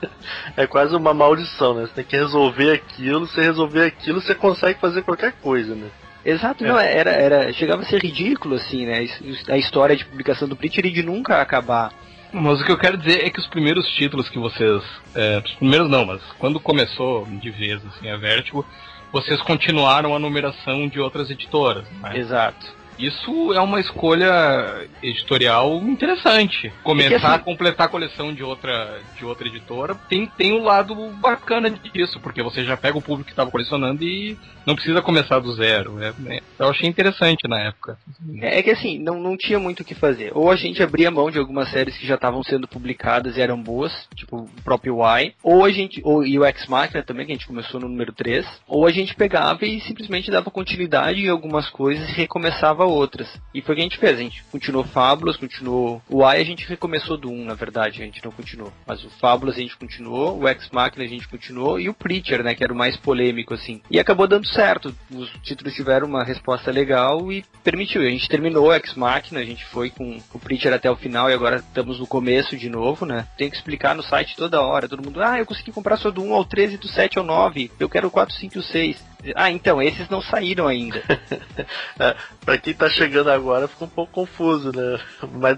é 0.56 0.68
quase 0.68 0.96
uma 0.96 1.14
maldição, 1.14 1.74
né? 1.74 1.88
Você 1.88 1.94
tem 1.94 2.04
que 2.04 2.16
resolver 2.16 2.72
aquilo, 2.72 3.28
se 3.28 3.42
resolver 3.42 3.86
aquilo, 3.86 4.22
você 4.22 4.36
consegue 4.36 4.80
fazer 4.80 5.04
qualquer 5.04 5.34
coisa, 5.34 5.74
né? 5.76 5.90
Exato, 6.26 6.66
é. 6.66 6.68
não, 6.68 6.80
era, 6.80 7.12
era, 7.12 7.54
chegava 7.54 7.84
a 7.84 7.86
ser 7.86 8.02
ridículo, 8.02 8.56
assim, 8.56 8.86
né? 8.86 9.08
A 9.48 9.58
história 9.58 9.96
de 9.96 10.06
publicação 10.06 10.48
do 10.48 10.56
Preacher 10.56 10.86
e 10.86 10.92
de 10.92 11.04
nunca 11.04 11.40
acabar. 11.40 11.94
Mas 12.36 12.60
o 12.60 12.66
que 12.66 12.72
eu 12.72 12.78
quero 12.78 12.98
dizer 12.98 13.26
é 13.26 13.30
que 13.30 13.40
os 13.40 13.48
primeiros 13.48 13.88
títulos 13.96 14.28
que 14.28 14.38
vocês. 14.38 14.84
É, 15.16 15.42
os 15.44 15.54
primeiros 15.54 15.90
não, 15.90 16.06
mas 16.06 16.22
quando 16.38 16.60
começou 16.60 17.26
de 17.26 17.50
vez 17.50 17.82
assim, 17.86 18.10
a 18.10 18.18
Vertigo, 18.18 18.66
vocês 19.10 19.42
continuaram 19.42 20.14
a 20.14 20.20
numeração 20.20 20.86
de 20.90 21.00
outras 21.00 21.30
editoras. 21.32 21.90
Né? 22.02 22.18
Exato. 22.18 22.66
Isso 22.98 23.54
é 23.54 23.60
uma 23.60 23.80
escolha 23.80 24.88
editorial 25.02 25.78
interessante. 25.84 26.72
Começar 26.84 27.16
assim, 27.16 27.36
a 27.36 27.40
completar 27.40 27.88
a 27.88 27.90
coleção 27.90 28.34
de 28.34 28.44
outra, 28.44 29.00
de 29.18 29.26
outra 29.26 29.48
editora 29.48 29.96
tem, 30.10 30.26
tem 30.38 30.54
um 30.54 30.64
lado 30.64 30.96
bacana 31.20 31.70
disso, 31.70 32.20
porque 32.20 32.42
você 32.42 32.64
já 32.64 32.78
pega 32.78 32.98
o 32.98 33.02
público 33.02 33.26
que 33.26 33.32
estava 33.32 33.52
colecionando 33.52 34.04
e 34.04 34.38
não 34.66 34.76
precisa 34.76 35.02
começar 35.02 35.40
do 35.40 35.54
zero. 35.54 36.02
É, 36.02 36.14
é, 36.28 36.42
eu 36.60 36.70
achei 36.70 36.90
interessante 36.90 37.48
na 37.48 37.60
época. 37.60 37.98
É, 38.42 38.60
é 38.60 38.64
que 38.64 38.72
assim, 38.72 38.98
não, 38.98 39.20
não 39.20 39.38
tinha 39.38 39.60
muito 39.60 39.82
o 39.82 39.86
que 39.86 39.94
fazer. 39.94 40.32
Ou 40.34 40.50
a 40.50 40.56
gente 40.56 40.82
abria 40.82 41.12
mão 41.12 41.30
de 41.30 41.38
algumas 41.38 41.70
séries 41.70 41.98
que 41.98 42.08
já 42.08 42.16
estavam 42.16 42.44
sendo 42.44 42.68
publicadas 42.68 43.38
e 43.38 43.42
eram 43.42 43.62
boas, 43.62 43.92
tipo 44.16 44.38
o 44.38 44.62
próprio 44.64 45.00
Y, 45.20 45.34
ou 45.44 45.64
a 45.64 45.72
gente, 45.72 46.02
ou, 46.04 46.26
e 46.26 46.38
o 46.40 46.46
X 46.46 46.68
Machina 46.68 47.04
também, 47.04 47.26
que 47.26 47.32
a 47.32 47.36
gente 47.36 47.48
começou 47.48 47.80
no 47.80 47.88
número 47.88 48.14
3, 48.14 48.46
ou 48.68 48.86
a 48.86 48.92
gente 48.92 49.16
pegava 49.16 49.66
e 49.66 49.80
simplesmente 49.82 50.32
dava 50.32 50.50
continuidade 50.50 51.22
em 51.22 51.30
algumas 51.30 51.70
coisas 51.70 52.10
e 52.10 52.14
recomeçava 52.14 52.85
outras. 52.92 53.28
E 53.54 53.62
foi 53.62 53.74
o 53.74 53.76
que 53.76 53.82
a 53.82 53.86
gente 53.86 53.98
fez. 53.98 54.20
A 54.20 54.24
gente 54.24 54.44
continuou 54.52 54.84
Fábulas, 54.84 55.38
continuou. 55.38 56.02
O 56.10 56.26
AI 56.26 56.42
a 56.42 56.46
gente 56.46 56.68
recomeçou 56.68 57.18
do 57.18 57.30
1, 57.30 57.46
na 57.46 57.54
verdade, 57.54 58.02
a 58.02 58.06
gente 58.06 58.24
não 58.24 58.32
continuou. 58.32 58.72
Mas 58.86 59.04
o 59.04 59.10
Fábulas 59.10 59.56
a 59.56 59.60
gente 59.60 59.78
continuou, 59.78 60.40
o 60.40 60.48
Ex 60.48 60.70
Machina 60.72 61.04
a 61.04 61.08
gente 61.08 61.28
continuou, 61.28 61.80
e 61.80 61.90
o 61.90 61.94
Preacher, 61.94 62.44
né, 62.44 62.54
que 62.54 62.64
era 62.64 62.74
o 62.74 62.78
mais 62.78 62.98
polêmico, 62.98 63.54
assim. 63.54 63.82
E 63.90 64.00
acabou 64.00 64.28
dando 64.28 64.48
certo. 64.48 64.96
Os 65.12 65.30
títulos 65.44 65.74
tiveram 65.74 66.08
uma 66.08 66.24
resposta 66.24 66.72
legal 66.72 67.32
e 67.32 67.44
permitiu. 67.64 68.02
A 68.02 68.10
gente 68.10 68.28
terminou 68.28 68.68
o 68.68 68.74
Ex 68.74 68.94
Machina, 68.96 69.40
a 69.40 69.46
gente 69.46 69.66
foi 69.66 69.90
com 69.90 70.20
o 70.34 70.40
Preacher 70.40 70.74
até 70.74 70.90
o 70.90 70.96
final 70.96 71.30
e 71.30 71.34
agora 71.34 71.58
estamos 71.58 72.00
no 72.00 72.08
começo 72.08 72.58
de 72.58 72.70
novo, 72.70 73.06
né? 73.06 73.28
Tem 73.38 73.50
que 73.50 73.56
explicar 73.56 73.96
no 73.96 74.04
site 74.04 74.36
toda 74.36 74.62
hora. 74.62 74.88
Todo 74.88 75.04
mundo, 75.04 75.22
ah, 75.22 75.40
eu 75.40 75.46
consegui 75.46 75.72
comprar 75.72 75.98
só 75.98 76.12
do 76.12 76.22
1 76.22 76.34
ao 76.34 76.46
13, 76.46 76.78
do 76.78 76.88
7 76.88 77.18
ao 77.18 77.24
9, 77.24 77.72
eu 77.80 77.90
quero 77.90 78.08
o 78.08 78.12
4, 78.12 78.36
5 78.36 78.56
e 78.56 78.60
o 78.60 78.64
6. 78.64 79.15
Ah, 79.36 79.50
então, 79.50 79.82
esses 79.82 80.10
não 80.10 80.22
saíram 80.22 80.68
ainda. 80.68 81.02
é, 82.00 82.16
pra 82.44 82.58
quem 82.58 82.74
tá 82.74 82.90
chegando 82.90 83.32
agora, 83.32 83.68
fica 83.68 83.86
um 83.86 83.90
pouco 83.90 84.12
confuso, 84.12 84.72
né? 84.76 85.00
Mas. 85.34 85.58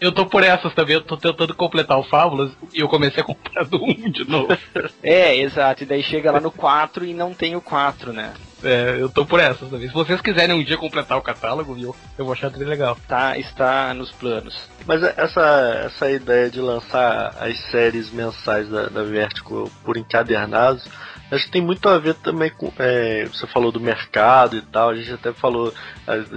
Eu 0.00 0.12
tô 0.12 0.26
por 0.26 0.44
essas 0.44 0.72
também, 0.74 0.94
eu 0.94 1.00
tô 1.00 1.16
tentando 1.16 1.52
completar 1.54 1.98
o 1.98 2.04
Fábulas 2.04 2.52
e 2.72 2.78
eu 2.78 2.88
comecei 2.88 3.20
a 3.20 3.26
comprar 3.26 3.64
do 3.64 3.82
1 3.82 4.10
de 4.12 4.30
novo. 4.30 4.56
é, 5.02 5.36
exato, 5.36 5.82
e 5.82 5.86
daí 5.86 6.04
chega 6.04 6.30
lá 6.30 6.38
no 6.38 6.52
4 6.52 7.04
e 7.04 7.12
não 7.12 7.34
tem 7.34 7.56
o 7.56 7.60
4, 7.60 8.12
né? 8.12 8.32
É, 8.62 8.96
eu 8.98 9.08
tô 9.08 9.24
por 9.24 9.40
essas 9.40 9.68
também. 9.68 9.88
Se 9.88 9.94
vocês 9.94 10.20
quiserem 10.20 10.54
um 10.54 10.62
dia 10.62 10.76
completar 10.76 11.16
o 11.18 11.22
catálogo, 11.22 11.76
eu, 11.80 11.94
eu 12.16 12.24
vou 12.24 12.32
achar 12.32 12.50
bem 12.50 12.66
legal. 12.66 12.96
Tá, 13.06 13.36
está 13.38 13.92
nos 13.94 14.10
planos. 14.12 14.68
Mas 14.86 15.02
essa, 15.02 15.82
essa 15.86 16.10
ideia 16.10 16.50
de 16.50 16.60
lançar 16.60 17.34
as 17.40 17.58
séries 17.70 18.10
mensais 18.10 18.68
da, 18.68 18.86
da 18.86 19.02
Vertigo 19.02 19.70
por 19.84 19.96
encadernados 19.96 20.84
Acho 21.30 21.46
que 21.46 21.52
tem 21.52 21.62
muito 21.62 21.88
a 21.88 21.98
ver 21.98 22.14
também 22.14 22.50
com. 22.50 22.72
É, 22.78 23.26
você 23.26 23.46
falou 23.46 23.70
do 23.70 23.80
mercado 23.80 24.56
e 24.56 24.62
tal, 24.62 24.90
a 24.90 24.96
gente 24.96 25.12
até 25.12 25.32
falou. 25.32 25.72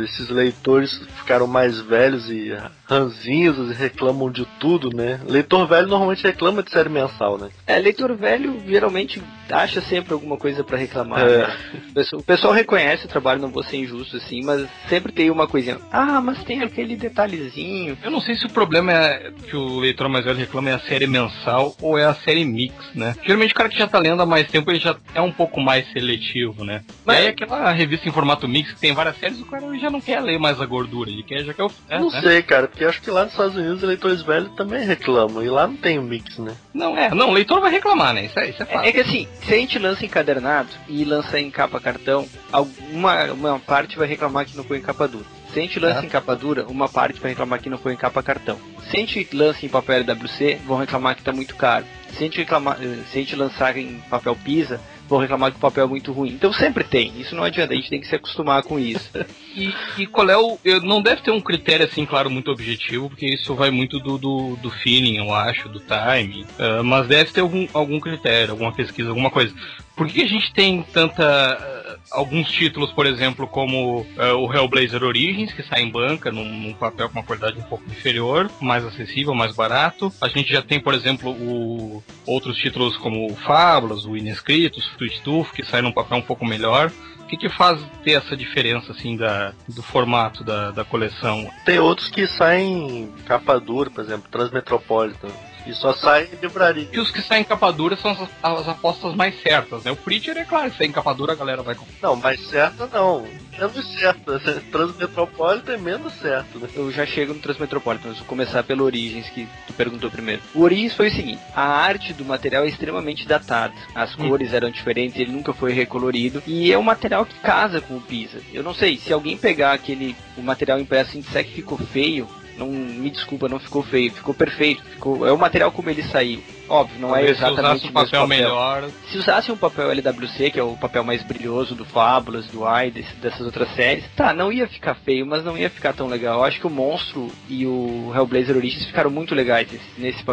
Esses 0.03 0.29
leitores 0.29 1.01
ficaram 1.19 1.47
mais 1.47 1.79
velhos 1.79 2.29
e 2.29 2.53
ranzinhos 2.85 3.71
e 3.71 3.73
reclamam 3.73 4.29
de 4.29 4.45
tudo, 4.59 4.89
né? 4.95 5.21
Leitor 5.25 5.65
velho 5.65 5.87
normalmente 5.87 6.23
reclama 6.23 6.61
de 6.61 6.71
série 6.71 6.89
mensal, 6.89 7.37
né? 7.37 7.49
É, 7.65 7.79
leitor 7.79 8.13
velho 8.15 8.61
geralmente 8.67 9.21
acha 9.49 9.79
sempre 9.81 10.13
alguma 10.13 10.37
coisa 10.37 10.63
para 10.63 10.77
reclamar. 10.77 11.21
É. 11.21 11.47
Né? 11.47 12.03
O 12.13 12.23
pessoal 12.23 12.53
reconhece 12.53 13.05
o 13.05 13.09
trabalho, 13.09 13.41
não 13.41 13.49
vou 13.49 13.63
ser 13.63 13.77
injusto 13.77 14.17
assim, 14.17 14.43
mas 14.43 14.67
sempre 14.89 15.11
tem 15.11 15.29
uma 15.29 15.47
coisinha. 15.47 15.77
Ah, 15.91 16.19
mas 16.21 16.43
tem 16.43 16.61
aquele 16.61 16.95
detalhezinho. 16.95 17.97
Eu 18.03 18.11
não 18.11 18.19
sei 18.19 18.35
se 18.35 18.45
o 18.45 18.49
problema 18.49 18.91
é 18.91 19.31
que 19.47 19.55
o 19.55 19.79
leitor 19.79 20.09
mais 20.09 20.25
velho 20.25 20.37
reclama 20.37 20.69
é 20.69 20.73
a 20.73 20.79
série 20.79 21.07
mensal 21.07 21.75
ou 21.81 21.97
é 21.97 22.05
a 22.05 22.13
série 22.13 22.43
mix, 22.43 22.75
né? 22.93 23.15
Geralmente 23.23 23.51
o 23.51 23.55
cara 23.55 23.69
que 23.69 23.77
já 23.77 23.87
tá 23.87 23.99
lendo 23.99 24.21
há 24.21 24.25
mais 24.25 24.47
tempo 24.47 24.69
ele 24.69 24.79
já 24.81 24.95
é 25.13 25.21
um 25.21 25.31
pouco 25.31 25.59
mais 25.59 25.89
seletivo, 25.91 26.63
né? 26.63 26.83
Mas 27.05 27.17
e 27.17 27.21
aí 27.21 27.27
aquela 27.27 27.71
revista 27.71 28.07
em 28.07 28.11
formato 28.11 28.47
mix 28.47 28.73
que 28.73 28.79
tem 28.79 28.93
várias 28.93 29.17
séries, 29.17 29.39
o 29.39 29.45
cara 29.45 29.77
já 29.77 29.89
não 29.89 30.01
quer 30.01 30.19
ler 30.21 30.39
mais 30.39 30.59
a 30.59 30.65
gordura, 30.65 31.09
ele 31.09 31.23
quer, 31.23 31.43
já 31.43 31.53
quer 31.53 31.63
o. 31.63 31.71
É, 31.89 31.99
não 31.99 32.09
né? 32.09 32.21
sei, 32.21 32.41
cara, 32.41 32.67
porque 32.67 32.83
acho 32.83 33.01
que 33.01 33.11
lá 33.11 33.23
nos 33.23 33.31
Estados 33.31 33.55
Unidos 33.55 33.81
os 33.81 33.87
leitores 33.87 34.21
velhos 34.21 34.53
também 34.55 34.85
reclamam, 34.85 35.43
e 35.43 35.49
lá 35.49 35.67
não 35.67 35.77
tem 35.77 35.99
o 35.99 36.03
mix, 36.03 36.37
né? 36.37 36.55
Não, 36.73 36.97
é, 36.97 37.13
não, 37.13 37.29
o 37.29 37.33
leitor 37.33 37.61
vai 37.61 37.71
reclamar, 37.71 38.13
né? 38.13 38.25
Isso 38.25 38.39
é, 38.39 38.49
isso 38.49 38.63
é 38.63 38.65
fácil. 38.65 38.85
É, 38.85 38.89
é 38.89 38.91
que 38.91 39.01
assim, 39.01 39.27
se 39.41 39.53
a 39.53 39.57
gente 39.57 39.79
lança 39.79 40.05
encadernado 40.05 40.69
e 40.87 41.03
lança 41.03 41.39
em 41.39 41.49
capa 41.51 41.79
cartão, 41.79 42.27
alguma 42.51 43.31
uma 43.31 43.59
parte 43.59 43.97
vai 43.97 44.07
reclamar 44.07 44.45
que 44.45 44.57
não 44.57 44.63
foi 44.63 44.77
em 44.77 44.81
capa 44.81 45.07
dura. 45.07 45.25
Se 45.53 45.59
a 45.59 45.61
gente 45.61 45.79
lança 45.79 46.01
é. 46.01 46.05
em 46.05 46.09
capa 46.09 46.35
dura, 46.35 46.65
uma 46.67 46.87
parte 46.87 47.19
vai 47.19 47.31
reclamar 47.31 47.61
que 47.61 47.69
não 47.69 47.77
foi 47.77 47.93
em 47.93 47.97
capa 47.97 48.23
cartão. 48.23 48.57
Se 48.89 48.95
a 48.95 48.99
gente 48.99 49.35
lança 49.35 49.65
em 49.65 49.69
papel 49.69 49.97
LWC, 49.97 50.59
vão 50.65 50.77
reclamar 50.77 51.15
que 51.15 51.21
está 51.21 51.33
muito 51.33 51.55
caro. 51.55 51.85
Se 52.11 52.17
a 52.17 52.21
gente, 52.21 52.37
reclamar, 52.37 52.77
eh, 52.81 52.99
se 53.11 53.17
a 53.17 53.21
gente 53.21 53.35
lançar 53.35 53.77
em 53.77 53.99
papel 54.09 54.35
Pisa, 54.35 54.79
vão 55.11 55.19
reclamar 55.19 55.51
que 55.51 55.57
o 55.57 55.61
papel 55.61 55.83
é 55.83 55.87
muito 55.87 56.13
ruim. 56.13 56.29
Então 56.29 56.53
sempre 56.53 56.85
tem, 56.85 57.11
isso 57.19 57.35
não 57.35 57.43
adianta, 57.43 57.73
a 57.73 57.75
gente 57.75 57.89
tem 57.89 57.99
que 57.99 58.07
se 58.07 58.15
acostumar 58.15 58.63
com 58.63 58.79
isso. 58.79 59.09
e, 59.55 59.73
e, 59.97 60.07
qual 60.07 60.29
é 60.29 60.37
o. 60.37 60.57
Não 60.83 61.01
deve 61.01 61.21
ter 61.21 61.31
um 61.31 61.41
critério 61.41 61.85
assim, 61.85 62.05
claro, 62.05 62.29
muito 62.29 62.49
objetivo, 62.49 63.09
porque 63.09 63.25
isso 63.25 63.53
vai 63.53 63.69
muito 63.69 63.99
do, 63.99 64.17
do, 64.17 64.55
do 64.55 64.69
feeling, 64.69 65.17
eu 65.17 65.33
acho, 65.33 65.67
do 65.67 65.81
time. 65.81 66.45
Uh, 66.57 66.83
mas 66.83 67.07
deve 67.07 67.31
ter 67.31 67.41
algum, 67.41 67.67
algum 67.73 67.99
critério, 67.99 68.51
alguma 68.51 68.71
pesquisa, 68.71 69.09
alguma 69.09 69.29
coisa. 69.29 69.53
Por 70.01 70.07
que 70.07 70.23
a 70.23 70.27
gente 70.27 70.51
tem 70.51 70.81
tanta. 70.81 71.23
eh, 71.23 71.95
alguns 72.09 72.49
títulos, 72.49 72.91
por 72.91 73.05
exemplo, 73.05 73.45
como 73.45 74.03
eh, 74.17 74.33
o 74.33 74.51
Hellblazer 74.51 75.03
Origins, 75.03 75.53
que 75.53 75.61
sai 75.61 75.83
em 75.83 75.91
banca, 75.91 76.31
num, 76.31 76.43
num 76.43 76.73
papel 76.73 77.07
com 77.07 77.19
uma 77.19 77.23
qualidade 77.23 77.59
um 77.59 77.61
pouco 77.61 77.83
inferior, 77.87 78.49
mais 78.59 78.83
acessível, 78.83 79.35
mais 79.35 79.55
barato. 79.55 80.11
A 80.19 80.27
gente 80.27 80.51
já 80.51 80.63
tem, 80.63 80.79
por 80.79 80.95
exemplo, 80.95 81.29
o, 81.29 82.03
outros 82.25 82.57
títulos 82.57 82.97
como 82.97 83.31
o 83.31 83.35
Fábulas, 83.35 84.03
o 84.03 84.17
Inescritos, 84.17 84.87
o 84.87 85.21
Tooth, 85.23 85.51
que 85.53 85.63
sai 85.63 85.83
num 85.83 85.91
papel 85.91 86.17
um 86.17 86.23
pouco 86.23 86.43
melhor. 86.47 86.91
Que, 87.29 87.37
que 87.37 87.47
faz 87.47 87.79
ter 88.03 88.13
essa 88.13 88.35
diferença 88.35 88.91
assim 88.91 89.15
da, 89.15 89.53
do 89.69 89.83
formato 89.83 90.43
da, 90.43 90.71
da 90.71 90.83
coleção? 90.83 91.47
Tem 91.63 91.77
outros 91.77 92.09
que 92.09 92.25
saem 92.25 93.03
em 93.03 93.07
capa 93.23 93.59
dura, 93.59 93.91
por 93.91 94.03
exemplo, 94.03 94.27
Transmetropolitan. 94.31 95.29
E 95.65 95.73
só 95.73 95.93
sai 95.93 96.27
em 96.31 96.35
livraria. 96.41 96.87
E 96.91 96.99
os 96.99 97.11
que 97.11 97.21
saem 97.21 97.41
em 97.41 97.45
capa 97.45 97.71
dura 97.71 97.95
são 97.95 98.11
as, 98.11 98.19
as 98.41 98.67
apostas 98.67 99.13
mais 99.15 99.39
certas, 99.41 99.83
né? 99.83 99.91
O 99.91 99.95
Preacher 99.95 100.37
é 100.37 100.43
claro, 100.43 100.71
se 100.71 100.77
sair 100.77 100.87
em 100.87 100.91
capa 100.91 101.13
dura 101.13 101.33
a 101.33 101.35
galera 101.35 101.61
vai 101.61 101.75
comprar. 101.75 101.93
Não, 102.01 102.15
mas 102.15 102.39
certa 102.47 102.87
não. 102.87 103.27
Menos 103.57 103.93
certa. 103.99 104.39
Transmetropolitan 104.71 105.73
é 105.73 105.77
menos 105.77 106.13
certo, 106.13 106.59
né? 106.59 106.67
Eu 106.75 106.91
já 106.91 107.05
chego 107.05 107.33
no 107.33 107.39
Transmetropolitan, 107.39 108.09
mas 108.09 108.17
vou 108.17 108.27
começar 108.27 108.63
pelo 108.63 108.83
Origins, 108.83 109.29
que 109.29 109.47
tu 109.67 109.73
perguntou 109.73 110.09
primeiro. 110.09 110.41
O 110.53 110.61
Origins 110.61 110.93
foi 110.93 111.09
o 111.09 111.11
seguinte: 111.11 111.39
a 111.55 111.63
arte 111.63 112.13
do 112.13 112.25
material 112.25 112.63
é 112.63 112.67
extremamente 112.67 113.27
datada. 113.27 113.73
As 113.93 114.11
Hum. 114.17 114.29
cores 114.29 114.53
eram 114.53 114.69
diferentes, 114.71 115.19
ele 115.19 115.31
nunca 115.31 115.53
foi 115.53 115.71
recolorido. 115.73 116.41
E 116.47 116.71
é 116.71 116.77
um 116.77 116.83
material 116.83 117.25
que 117.25 117.35
casa 117.39 117.79
com 117.81 117.97
o 117.97 118.01
Pisa. 118.01 118.39
Eu 118.53 118.63
não 118.63 118.73
sei, 118.73 118.97
se 118.97 119.13
alguém 119.13 119.37
pegar 119.37 119.73
aquele 119.73 120.15
o 120.37 120.41
material 120.41 120.79
impresso 120.79 121.17
e 121.17 121.21
disser 121.21 121.45
que 121.45 121.53
ficou 121.53 121.77
feio, 121.77 122.27
não 122.57 122.67
me 122.67 123.09
desculpa, 123.09 123.47
não 123.47 123.59
ficou 123.59 123.83
feio, 123.83 124.11
ficou 124.11 124.33
perfeito. 124.33 124.83
Ficou, 124.83 125.27
é 125.27 125.31
o 125.31 125.37
material 125.37 125.71
como 125.71 125.89
ele 125.89 126.03
saiu. 126.03 126.41
Óbvio, 126.69 126.99
não 126.99 127.09
é 127.09 127.19
Talvez 127.19 127.37
se 127.37 127.43
exatamente 127.43 127.87
usasse 127.87 127.87
um 127.87 127.89
o 127.89 127.93
mesmo 127.93 128.11
papel 128.11 128.27
melhor. 128.27 128.89
se 129.11 129.17
usasse 129.17 129.51
um 129.51 129.57
papel 129.57 129.91
LWC, 129.91 130.51
que 130.51 130.59
é 130.59 130.63
o 130.63 130.77
papel 130.77 131.03
mais 131.03 131.21
brilhoso 131.23 131.75
do 131.75 131.83
Fábulas, 131.83 132.45
do 132.47 132.65
AI, 132.65 132.91
dessas 132.91 133.41
outras 133.41 133.73
séries, 133.75 134.05
tá, 134.15 134.33
não 134.33 134.51
ia 134.51 134.67
ficar 134.67 134.95
feio, 134.95 135.25
mas 135.25 135.43
não 135.43 135.57
ia 135.57 135.69
ficar 135.69 135.93
tão 135.93 136.07
legal. 136.07 136.39
Eu 136.39 136.43
acho 136.45 136.59
que 136.59 136.67
o 136.67 136.69
Monstro 136.69 137.29
e 137.49 137.65
o 137.65 138.11
Hellblazer 138.15 138.55
Origins 138.55 138.85
ficaram 138.85 139.09
muito 139.09 139.35
legais 139.35 139.69
nesse, 139.71 140.01
nesse 140.01 140.23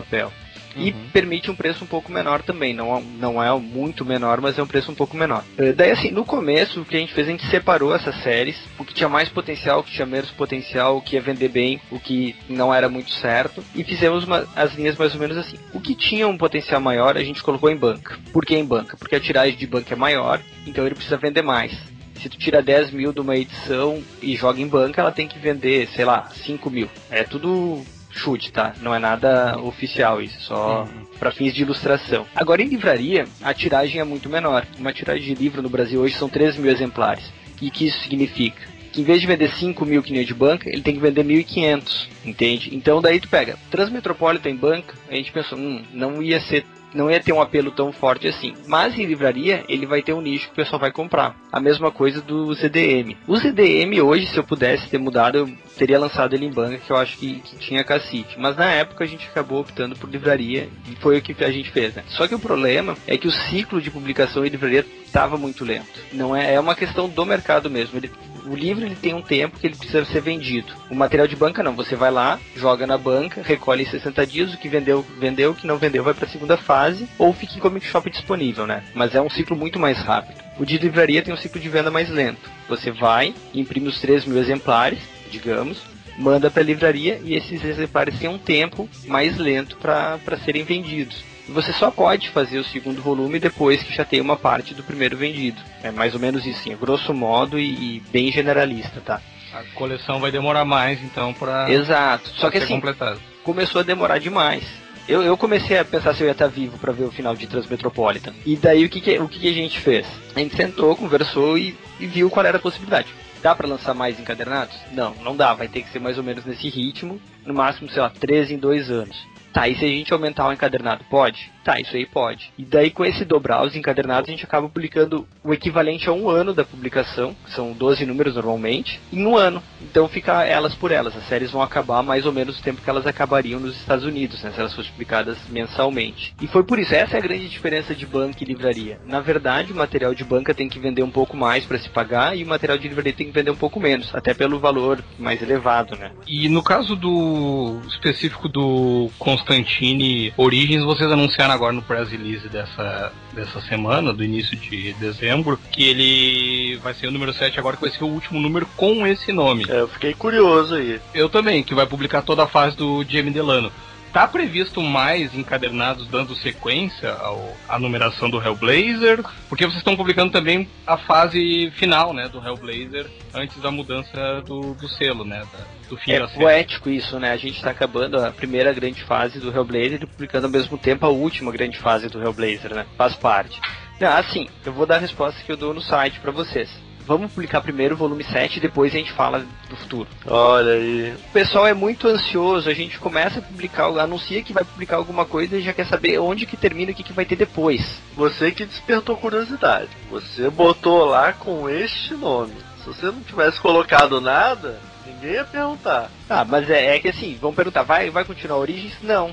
papel. 0.68 0.86
E 0.86 0.92
Uhum. 0.92 1.08
permite 1.12 1.50
um 1.50 1.54
preço 1.54 1.84
um 1.84 1.86
pouco 1.86 2.10
menor 2.12 2.42
também, 2.42 2.72
não, 2.74 3.00
não 3.00 3.42
é 3.42 3.56
muito 3.58 4.04
menor, 4.04 4.40
mas 4.40 4.58
é 4.58 4.62
um 4.62 4.66
preço 4.66 4.90
um 4.90 4.94
pouco 4.94 5.16
menor. 5.16 5.44
Eh, 5.56 5.72
Daí 5.72 5.90
assim, 5.90 6.10
no 6.10 6.24
começo, 6.24 6.80
o 6.80 6.84
que 6.84 6.96
a 6.96 7.00
gente 7.00 7.12
fez, 7.12 7.26
a 7.28 7.30
gente 7.30 7.46
separou 7.46 7.94
essas 7.94 8.14
séries, 8.22 8.56
o 8.78 8.84
que 8.84 8.94
tinha 8.94 9.08
mais 9.08 9.28
potencial, 9.28 9.80
o 9.80 9.82
que 9.82 9.92
tinha 9.92 10.06
menos 10.06 10.30
potencial, 10.30 10.96
o 10.96 11.02
que 11.02 11.16
ia 11.16 11.22
vender 11.22 11.48
bem, 11.48 11.80
o 11.90 11.98
que 11.98 12.34
não 12.48 12.72
era 12.72 12.88
muito 12.88 13.10
certo, 13.10 13.62
e 13.74 13.82
fizemos 13.84 14.24
uma- 14.24 14.46
as 14.54 14.74
linhas 14.74 14.96
mais 14.96 15.14
ou 15.14 15.20
menos 15.20 15.36
assim. 15.36 15.56
O 15.72 15.80
que 15.80 15.94
tinha 15.94 16.26
um 16.28 16.36
potencial 16.38 16.80
maior, 16.80 17.16
a 17.16 17.22
gente 17.24 17.42
colocou 17.42 17.70
em 17.70 17.76
banca. 17.76 18.18
Por 18.32 18.44
que 18.44 18.56
em 18.56 18.64
banca? 18.64 18.96
Porque 18.96 19.16
a 19.16 19.20
tiragem 19.20 19.56
de 19.56 19.66
banca 19.66 19.94
é 19.94 19.96
maior, 19.96 20.40
então 20.66 20.84
ele 20.86 20.94
precisa 20.94 21.16
vender 21.16 21.42
mais. 21.42 21.72
Se 22.20 22.28
tu 22.28 22.36
tira 22.36 22.60
10 22.60 22.90
mil 22.90 23.12
de 23.12 23.20
uma 23.20 23.36
edição 23.36 24.02
e 24.20 24.34
joga 24.34 24.60
em 24.60 24.66
banca, 24.66 25.00
ela 25.00 25.12
tem 25.12 25.28
que 25.28 25.38
vender, 25.38 25.86
sei 25.94 26.04
lá, 26.04 26.28
5 26.34 26.68
mil. 26.68 26.88
É 27.10 27.22
tudo 27.22 27.80
chute, 28.18 28.52
tá? 28.52 28.74
Não 28.82 28.94
é 28.94 28.98
nada 28.98 29.58
oficial 29.60 30.20
isso, 30.20 30.40
só 30.42 30.82
Uhum. 30.82 31.06
para 31.18 31.30
fins 31.30 31.54
de 31.54 31.62
ilustração. 31.62 32.26
Agora 32.34 32.60
em 32.62 32.66
livraria, 32.68 33.26
a 33.42 33.54
tiragem 33.54 34.00
é 34.00 34.04
muito 34.04 34.28
menor. 34.28 34.66
Uma 34.78 34.92
tiragem 34.92 35.34
de 35.34 35.40
livro 35.42 35.62
no 35.62 35.68
Brasil 35.70 36.00
hoje 36.00 36.14
são 36.16 36.28
3 36.28 36.56
mil 36.58 36.70
exemplares. 36.70 37.24
E 37.62 37.68
o 37.68 37.70
que 37.70 37.86
isso 37.86 38.00
significa? 38.00 38.60
Que 38.92 39.00
em 39.00 39.04
vez 39.04 39.20
de 39.20 39.26
vender 39.26 39.50
5 39.50 39.84
mil 39.86 40.02
que 40.02 40.12
nem 40.12 40.24
de 40.24 40.34
banca, 40.34 40.68
ele 40.68 40.80
tem 40.82 40.94
que 40.94 41.00
vender 41.00 41.22
1.500, 41.24 42.08
entende? 42.24 42.74
Então 42.74 43.00
daí 43.00 43.20
tu 43.20 43.28
pega 43.28 43.56
Transmetropolitan 43.70 44.48
em 44.50 44.56
banca, 44.56 44.94
a 45.10 45.14
gente 45.14 45.30
pensou, 45.32 45.58
hum, 45.58 45.82
não 45.92 46.22
ia 46.22 46.40
ser 46.40 46.64
não 46.94 47.10
ia 47.10 47.20
ter 47.20 47.32
um 47.32 47.40
apelo 47.40 47.70
tão 47.70 47.92
forte 47.92 48.28
assim. 48.28 48.54
Mas 48.66 48.96
em 48.98 49.04
livraria, 49.04 49.64
ele 49.68 49.86
vai 49.86 50.02
ter 50.02 50.12
um 50.12 50.20
nicho 50.20 50.46
que 50.46 50.52
o 50.52 50.56
pessoal 50.56 50.80
vai 50.80 50.90
comprar. 50.90 51.36
A 51.52 51.60
mesma 51.60 51.90
coisa 51.90 52.20
do 52.20 52.52
ZDM. 52.54 53.16
O 53.26 53.36
ZDM 53.36 54.00
hoje, 54.02 54.26
se 54.26 54.36
eu 54.36 54.44
pudesse 54.44 54.88
ter 54.88 54.98
mudado, 54.98 55.38
eu 55.38 55.48
teria 55.76 55.98
lançado 55.98 56.34
ele 56.34 56.46
em 56.46 56.52
banca, 56.52 56.78
que 56.78 56.90
eu 56.90 56.96
acho 56.96 57.16
que, 57.18 57.40
que 57.40 57.56
tinha 57.56 57.84
cacete. 57.84 58.38
Mas 58.38 58.56
na 58.56 58.66
época 58.66 59.04
a 59.04 59.06
gente 59.06 59.26
acabou 59.26 59.60
optando 59.60 59.96
por 59.96 60.10
livraria 60.10 60.68
e 60.90 60.96
foi 60.96 61.18
o 61.18 61.22
que 61.22 61.44
a 61.44 61.50
gente 61.50 61.70
fez, 61.70 61.94
né? 61.94 62.04
Só 62.08 62.26
que 62.26 62.34
o 62.34 62.38
problema 62.38 62.96
é 63.06 63.16
que 63.16 63.28
o 63.28 63.32
ciclo 63.32 63.80
de 63.80 63.90
publicação 63.90 64.44
em 64.44 64.48
livraria 64.48 64.84
estava 65.04 65.36
muito 65.36 65.64
lento. 65.64 66.00
Não 66.12 66.34
é, 66.34 66.54
é 66.54 66.60
uma 66.60 66.74
questão 66.74 67.08
do 67.08 67.24
mercado 67.24 67.70
mesmo. 67.70 67.98
Ele, 67.98 68.10
o 68.46 68.54
livro 68.54 68.84
ele 68.84 68.96
tem 68.96 69.14
um 69.14 69.22
tempo 69.22 69.58
que 69.58 69.66
ele 69.66 69.76
precisa 69.76 70.04
ser 70.04 70.20
vendido. 70.20 70.72
O 70.90 70.94
material 70.94 71.26
de 71.26 71.36
banca 71.36 71.62
não. 71.62 71.74
Você 71.76 71.94
vai 71.94 72.10
lá, 72.10 72.38
joga 72.56 72.86
na 72.86 72.98
banca, 72.98 73.42
recolhe 73.42 73.82
em 73.82 73.90
60 73.90 74.26
dias, 74.26 74.54
o 74.54 74.58
que 74.58 74.68
vendeu, 74.68 75.04
vendeu, 75.18 75.50
o 75.50 75.54
que 75.54 75.66
não 75.66 75.78
vendeu 75.78 76.02
vai 76.02 76.14
para 76.14 76.26
a 76.26 76.30
segunda 76.30 76.56
fase, 76.56 77.08
ou 77.18 77.32
fica 77.32 77.56
em 77.56 77.60
comic 77.60 77.86
shop 77.86 78.10
disponível, 78.10 78.66
né? 78.66 78.82
Mas 78.94 79.14
é 79.14 79.20
um 79.20 79.30
ciclo 79.30 79.56
muito 79.56 79.78
mais 79.78 79.98
rápido. 79.98 80.42
O 80.58 80.64
de 80.64 80.78
livraria 80.78 81.22
tem 81.22 81.32
um 81.32 81.36
ciclo 81.36 81.60
de 81.60 81.68
venda 81.68 81.90
mais 81.90 82.08
lento. 82.08 82.50
Você 82.68 82.90
vai, 82.90 83.34
imprime 83.54 83.88
os 83.88 84.00
3 84.00 84.24
mil 84.24 84.38
exemplares, 84.38 84.98
digamos, 85.30 85.78
manda 86.18 86.50
para 86.50 86.62
a 86.62 86.66
livraria 86.66 87.20
e 87.22 87.34
esses 87.34 87.64
exemplares 87.64 88.18
têm 88.18 88.28
um 88.28 88.38
tempo 88.38 88.88
mais 89.06 89.38
lento 89.38 89.76
para 89.76 90.38
serem 90.44 90.64
vendidos. 90.64 91.22
Você 91.48 91.72
só 91.72 91.90
pode 91.90 92.28
fazer 92.30 92.58
o 92.58 92.64
segundo 92.64 93.00
volume 93.02 93.38
depois 93.38 93.82
que 93.82 93.94
já 93.94 94.04
tem 94.04 94.20
uma 94.20 94.36
parte 94.36 94.74
do 94.74 94.82
primeiro 94.84 95.16
vendido. 95.16 95.60
É 95.82 95.90
mais 95.90 96.14
ou 96.14 96.20
menos 96.20 96.44
isso, 96.46 96.62
sim, 96.62 96.72
é 96.72 96.76
grosso 96.76 97.14
modo 97.14 97.58
e, 97.58 97.96
e 97.96 98.00
bem 98.10 98.30
generalista, 98.30 99.00
tá? 99.00 99.20
A 99.52 99.62
coleção 99.74 100.20
vai 100.20 100.30
demorar 100.30 100.64
mais, 100.66 101.02
então, 101.02 101.32
pra, 101.32 101.70
Exato. 101.70 102.28
Só 102.30 102.42
pra 102.42 102.50
que 102.50 102.58
ser 102.58 102.64
assim, 102.64 102.74
completada. 102.74 103.18
começou 103.42 103.80
a 103.80 103.84
demorar 103.84 104.18
demais. 104.18 104.62
Eu, 105.08 105.22
eu 105.22 105.38
comecei 105.38 105.78
a 105.78 105.84
pensar 105.86 106.14
se 106.14 106.22
eu 106.22 106.26
ia 106.26 106.32
estar 106.32 106.48
vivo 106.48 106.76
para 106.76 106.92
ver 106.92 107.04
o 107.04 107.10
final 107.10 107.34
de 107.34 107.46
Transmetropolitan. 107.46 108.34
E 108.44 108.54
daí 108.56 108.84
o 108.84 108.90
que, 108.90 109.00
que- 109.00 109.18
o 109.18 109.26
que, 109.26 109.38
que 109.40 109.48
a 109.48 109.52
gente 109.54 109.80
fez? 109.80 110.06
A 110.36 110.38
gente 110.40 110.54
sentou, 110.54 110.94
conversou 110.94 111.56
e, 111.56 111.74
e 111.98 112.06
viu 112.06 112.28
qual 112.28 112.44
era 112.44 112.58
a 112.58 112.60
possibilidade. 112.60 113.08
Dá 113.42 113.54
para 113.54 113.66
lançar 113.66 113.94
mais 113.94 114.20
encadernados? 114.20 114.76
Não, 114.92 115.14
não 115.22 115.34
dá. 115.34 115.54
Vai 115.54 115.66
ter 115.68 115.80
que 115.80 115.90
ser 115.90 115.98
mais 115.98 116.18
ou 116.18 116.24
menos 116.24 116.44
nesse 116.44 116.68
ritmo. 116.68 117.18
No 117.46 117.54
máximo, 117.54 117.88
sei 117.88 118.02
lá, 118.02 118.10
13 118.10 118.52
em 118.52 118.58
dois 118.58 118.90
anos. 118.90 119.16
Tá, 119.58 119.68
e 119.68 119.76
se 119.76 119.84
a 119.84 119.88
gente 119.88 120.12
aumentar 120.12 120.46
o 120.46 120.52
encadernado, 120.52 121.02
pode? 121.10 121.50
Tá, 121.68 121.78
isso 121.78 121.94
aí 121.94 122.06
pode. 122.06 122.50
E 122.56 122.64
daí, 122.64 122.90
com 122.90 123.04
esse 123.04 123.26
dobrar 123.26 123.62
os 123.62 123.76
encadernados, 123.76 124.26
a 124.26 124.32
gente 124.32 124.42
acaba 124.42 124.70
publicando 124.70 125.28
o 125.44 125.52
equivalente 125.52 126.08
a 126.08 126.12
um 126.14 126.30
ano 126.30 126.54
da 126.54 126.64
publicação, 126.64 127.36
que 127.44 127.52
são 127.52 127.74
12 127.74 128.06
números 128.06 128.36
normalmente, 128.36 128.98
em 129.12 129.26
um 129.26 129.36
ano. 129.36 129.62
Então 129.82 130.08
fica 130.08 130.46
elas 130.46 130.74
por 130.74 130.90
elas. 130.90 131.14
As 131.14 131.28
séries 131.28 131.50
vão 131.50 131.60
acabar 131.60 132.02
mais 132.02 132.24
ou 132.24 132.32
menos 132.32 132.58
o 132.58 132.62
tempo 132.62 132.80
que 132.80 132.88
elas 132.88 133.06
acabariam 133.06 133.60
nos 133.60 133.76
Estados 133.76 134.06
Unidos, 134.06 134.42
né, 134.42 134.50
se 134.50 134.58
elas 134.58 134.74
fossem 134.74 134.90
publicadas 134.92 135.36
mensalmente. 135.50 136.34
E 136.40 136.46
foi 136.46 136.64
por 136.64 136.78
isso, 136.78 136.94
essa 136.94 137.16
é 137.16 137.18
a 137.18 137.22
grande 137.22 137.46
diferença 137.50 137.94
de 137.94 138.06
banca 138.06 138.42
e 138.42 138.46
livraria. 138.46 138.98
Na 139.04 139.20
verdade, 139.20 139.70
o 139.70 139.76
material 139.76 140.14
de 140.14 140.24
banca 140.24 140.54
tem 140.54 140.70
que 140.70 140.78
vender 140.78 141.02
um 141.02 141.10
pouco 141.10 141.36
mais 141.36 141.66
para 141.66 141.78
se 141.78 141.90
pagar 141.90 142.34
e 142.34 142.44
o 142.44 142.46
material 142.46 142.78
de 142.78 142.88
livraria 142.88 143.12
tem 143.12 143.26
que 143.26 143.32
vender 143.34 143.50
um 143.50 143.56
pouco 143.56 143.78
menos, 143.78 144.14
até 144.14 144.32
pelo 144.32 144.58
valor 144.58 145.04
mais 145.18 145.42
elevado, 145.42 145.96
né? 145.96 146.12
E 146.26 146.48
no 146.48 146.62
caso 146.62 146.96
do 146.96 147.78
específico 147.88 148.48
do 148.48 149.10
Constantine 149.18 150.32
Origins, 150.34 150.82
vocês 150.82 151.12
anunciaram 151.12 151.57
agora 151.58 151.72
no 151.72 151.82
press 151.82 152.08
release 152.08 152.48
dessa, 152.48 153.12
dessa 153.34 153.60
semana, 153.60 154.12
do 154.12 154.24
início 154.24 154.56
de 154.56 154.92
dezembro, 154.94 155.58
que 155.72 155.82
ele 155.82 156.76
vai 156.76 156.94
ser 156.94 157.08
o 157.08 157.10
número 157.10 157.32
7 157.32 157.58
agora, 157.58 157.76
que 157.76 157.82
vai 157.82 157.90
ser 157.90 158.04
o 158.04 158.08
último 158.08 158.40
número 158.40 158.66
com 158.76 159.06
esse 159.06 159.32
nome. 159.32 159.66
É, 159.68 159.80
eu 159.80 159.88
fiquei 159.88 160.14
curioso 160.14 160.74
aí. 160.74 161.00
Eu 161.12 161.28
também, 161.28 161.62
que 161.62 161.74
vai 161.74 161.86
publicar 161.86 162.22
toda 162.22 162.44
a 162.44 162.48
fase 162.48 162.76
do 162.76 163.04
Jamie 163.04 163.32
Delano. 163.32 163.72
Tá 164.12 164.26
previsto 164.26 164.80
mais 164.82 165.34
encadernados 165.34 166.08
dando 166.08 166.34
sequência 166.34 167.12
ao, 167.12 167.54
à 167.68 167.78
numeração 167.78 168.30
do 168.30 168.42
Hellblazer? 168.42 169.22
Porque 169.48 169.64
vocês 169.66 169.76
estão 169.78 169.96
publicando 169.96 170.32
também 170.32 170.68
a 170.86 170.96
fase 170.96 171.70
final, 171.76 172.12
né, 172.14 172.26
do 172.28 172.38
Hellblazer, 172.44 173.06
antes 173.34 173.60
da 173.60 173.70
mudança 173.70 174.40
do, 174.46 174.74
do 174.74 174.88
selo, 174.88 175.24
né, 175.24 175.40
da- 175.52 175.88
do 175.88 175.96
fim 175.98 176.12
É 176.12 176.20
da 176.20 176.28
série. 176.28 176.40
poético 176.40 176.88
isso, 176.90 177.18
né? 177.18 177.32
A 177.32 177.36
gente 177.36 177.62
tá 177.62 177.70
acabando 177.70 178.18
a 178.22 178.30
primeira 178.32 178.72
grande 178.72 179.02
fase 179.04 179.38
do 179.40 179.54
Hellblazer 179.54 180.00
e 180.02 180.06
publicando 180.06 180.46
ao 180.46 180.52
mesmo 180.52 180.76
tempo 180.78 181.04
a 181.06 181.10
última 181.10 181.52
grande 181.52 181.78
fase 181.78 182.08
do 182.08 182.20
Hellblazer, 182.22 182.74
né? 182.74 182.86
Faz 182.96 183.14
parte. 183.14 183.60
Não, 184.00 184.08
assim, 184.16 184.48
eu 184.64 184.72
vou 184.72 184.86
dar 184.86 184.96
a 184.96 185.00
resposta 185.00 185.42
que 185.42 185.50
eu 185.52 185.56
dou 185.56 185.72
no 185.74 185.80
site 185.80 186.18
pra 186.20 186.30
vocês. 186.30 186.70
Vamos 187.08 187.32
publicar 187.32 187.62
primeiro 187.62 187.94
o 187.94 187.98
volume 187.98 188.22
7 188.22 188.58
e 188.58 188.60
depois 188.60 188.92
a 188.92 188.98
gente 188.98 189.12
fala 189.12 189.42
do 189.70 189.76
futuro. 189.76 190.06
Olha 190.26 190.74
aí. 190.74 191.14
O 191.14 191.32
pessoal 191.32 191.66
é 191.66 191.72
muito 191.72 192.06
ansioso, 192.06 192.68
a 192.68 192.74
gente 192.74 192.98
começa 192.98 193.38
a 193.38 193.42
publicar, 193.42 193.86
anuncia 193.98 194.42
que 194.42 194.52
vai 194.52 194.62
publicar 194.62 194.96
alguma 194.96 195.24
coisa 195.24 195.56
e 195.56 195.62
já 195.62 195.72
quer 195.72 195.86
saber 195.86 196.18
onde 196.18 196.44
que 196.44 196.54
termina 196.54 196.90
e 196.90 196.92
o 196.92 196.94
que, 196.94 197.02
que 197.02 197.14
vai 197.14 197.24
ter 197.24 197.36
depois. 197.36 197.98
Você 198.14 198.50
que 198.50 198.66
despertou 198.66 199.16
curiosidade. 199.16 199.88
Você 200.10 200.50
botou 200.50 201.06
lá 201.06 201.32
com 201.32 201.66
este 201.66 202.12
nome. 202.12 202.52
Se 202.84 202.88
você 202.88 203.06
não 203.06 203.22
tivesse 203.22 203.58
colocado 203.58 204.20
nada, 204.20 204.78
ninguém 205.06 205.32
ia 205.32 205.44
perguntar. 205.44 206.10
Ah, 206.28 206.44
mas 206.44 206.68
é, 206.68 206.94
é 206.94 206.98
que 206.98 207.08
assim, 207.08 207.38
vão 207.40 207.54
perguntar, 207.54 207.84
vai, 207.84 208.10
vai 208.10 208.26
continuar 208.26 208.58
Origins? 208.58 208.98
Não. 209.02 209.30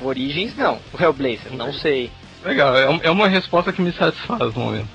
Origins 0.00 0.56
não. 0.56 0.78
O 0.92 1.02
Hellblazer, 1.02 1.52
não 1.54 1.72
sei. 1.72 2.08
Legal, 2.44 2.76
é 2.76 3.00
é 3.02 3.10
uma 3.10 3.26
resposta 3.26 3.72
que 3.72 3.82
me 3.82 3.90
satisfaz 3.90 4.54
no 4.54 4.60
momento. 4.60 4.88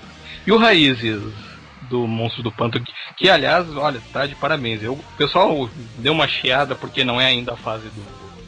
E 0.47 0.51
o 0.53 0.57
Raízes 0.57 1.50
do 1.91 2.07
Monstro 2.07 2.41
do 2.41 2.51
Pântano, 2.51 2.85
que, 2.85 2.93
que, 3.17 3.29
aliás, 3.29 3.67
olha, 3.75 4.01
tá 4.13 4.25
de 4.25 4.33
parabéns. 4.35 4.81
Eu, 4.81 4.93
o 4.93 5.03
pessoal 5.17 5.69
deu 5.97 6.13
uma 6.13 6.27
chiada 6.27 6.73
porque 6.73 7.03
não 7.03 7.19
é 7.19 7.25
ainda 7.27 7.53
a 7.53 7.57
fase 7.57 7.89
do, 7.89 8.01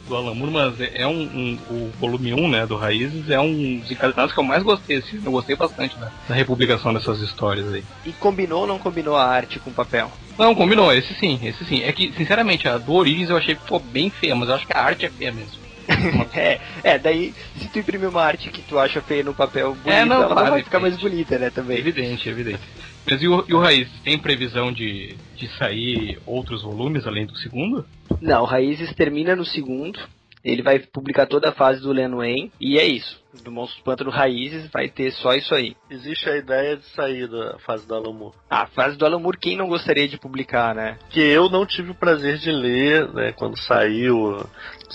do 0.08 0.16
Alan 0.16 0.34
Moore, 0.34 0.52
mas 0.52 0.80
é 0.80 1.02
é 1.02 1.06
um, 1.06 1.20
um- 1.22 1.58
o 1.70 1.92
volume 2.00 2.32
1, 2.34 2.48
né, 2.48 2.66
do 2.66 2.76
Raízes, 2.76 3.28
é 3.30 3.38
um 3.38 3.78
dos 3.78 3.90
encadernados 3.90 4.32
que 4.32 4.40
eu 4.40 4.44
mais 4.44 4.62
gostei. 4.62 4.96
Assim, 4.96 5.20
eu 5.24 5.30
gostei 5.30 5.54
bastante 5.54 5.96
da, 5.98 6.10
da 6.28 6.34
republicação 6.34 6.92
dessas 6.94 7.20
histórias 7.20 7.70
aí. 7.72 7.84
E 8.06 8.12
combinou 8.14 8.62
ou 8.62 8.66
não 8.66 8.78
combinou 8.78 9.14
a 9.14 9.24
arte 9.26 9.58
com 9.60 9.70
o 9.70 9.74
papel? 9.74 10.10
Não, 10.38 10.54
combinou, 10.54 10.92
esse 10.92 11.14
sim, 11.14 11.38
esse 11.42 11.64
sim. 11.66 11.82
É 11.82 11.92
que, 11.92 12.12
sinceramente, 12.14 12.66
a 12.66 12.78
do 12.78 12.92
Origins 12.94 13.28
eu 13.30 13.36
achei 13.36 13.54
que 13.54 13.62
ficou 13.62 13.78
bem 13.78 14.10
feia, 14.10 14.34
mas 14.34 14.48
eu 14.48 14.54
acho 14.56 14.66
que 14.66 14.76
a 14.76 14.82
arte 14.82 15.04
é 15.06 15.10
feia 15.10 15.30
mesmo. 15.32 15.62
é, 16.34 16.58
é, 16.82 16.98
daí 16.98 17.34
se 17.58 17.68
tu 17.68 17.78
imprimir 17.78 18.08
uma 18.08 18.22
arte 18.22 18.48
que 18.48 18.62
tu 18.62 18.78
acha 18.78 19.02
feia 19.02 19.22
no 19.22 19.34
papel 19.34 19.74
bonita, 19.74 19.90
É, 19.90 20.04
não, 20.06 20.22
ela 20.22 20.32
claro, 20.34 20.50
vai 20.52 20.62
ficar 20.62 20.80
mais 20.80 20.96
bonita, 20.96 21.38
né, 21.38 21.50
também. 21.50 21.76
Evidente, 21.78 22.26
evidente. 22.26 22.60
Mas 23.08 23.22
e 23.22 23.28
o, 23.28 23.44
e 23.46 23.54
o 23.54 23.60
Raiz, 23.60 23.88
tem 24.02 24.18
previsão 24.18 24.72
de, 24.72 25.14
de 25.36 25.48
sair 25.58 26.18
outros 26.26 26.62
volumes 26.62 27.06
além 27.06 27.26
do 27.26 27.36
segundo? 27.36 27.84
Não, 28.20 28.44
Raízes 28.44 28.94
termina 28.94 29.36
no 29.36 29.44
segundo. 29.44 30.00
Ele 30.44 30.62
vai 30.62 30.78
publicar 30.78 31.26
toda 31.26 31.48
a 31.48 31.52
fase 31.52 31.80
do 31.80 31.90
Len 31.92 32.10
Wayne. 32.14 32.52
E 32.60 32.78
é 32.78 32.84
isso. 32.84 33.22
Do 33.42 33.50
Monstro 33.50 33.80
do 33.80 33.84
Pântano 33.84 34.10
Raízes 34.10 34.68
vai 34.70 34.88
ter 34.88 35.10
só 35.10 35.32
isso 35.34 35.54
aí. 35.54 35.74
Existe 35.90 36.28
a 36.28 36.36
ideia 36.36 36.76
de 36.76 36.84
sair 36.90 37.26
da 37.26 37.58
fase 37.60 37.86
do 37.88 37.94
Alan 37.94 38.12
Moore. 38.12 38.34
A 38.50 38.66
fase 38.66 38.96
do 38.96 39.04
Alan 39.06 39.18
Moore, 39.18 39.38
quem 39.38 39.56
não 39.56 39.66
gostaria 39.68 40.06
de 40.06 40.18
publicar, 40.18 40.74
né? 40.74 40.98
Que 41.10 41.20
eu 41.20 41.48
não 41.48 41.64
tive 41.66 41.90
o 41.90 41.94
prazer 41.94 42.36
de 42.38 42.52
ler, 42.52 43.08
né, 43.12 43.32
quando 43.32 43.58
saiu 43.58 44.46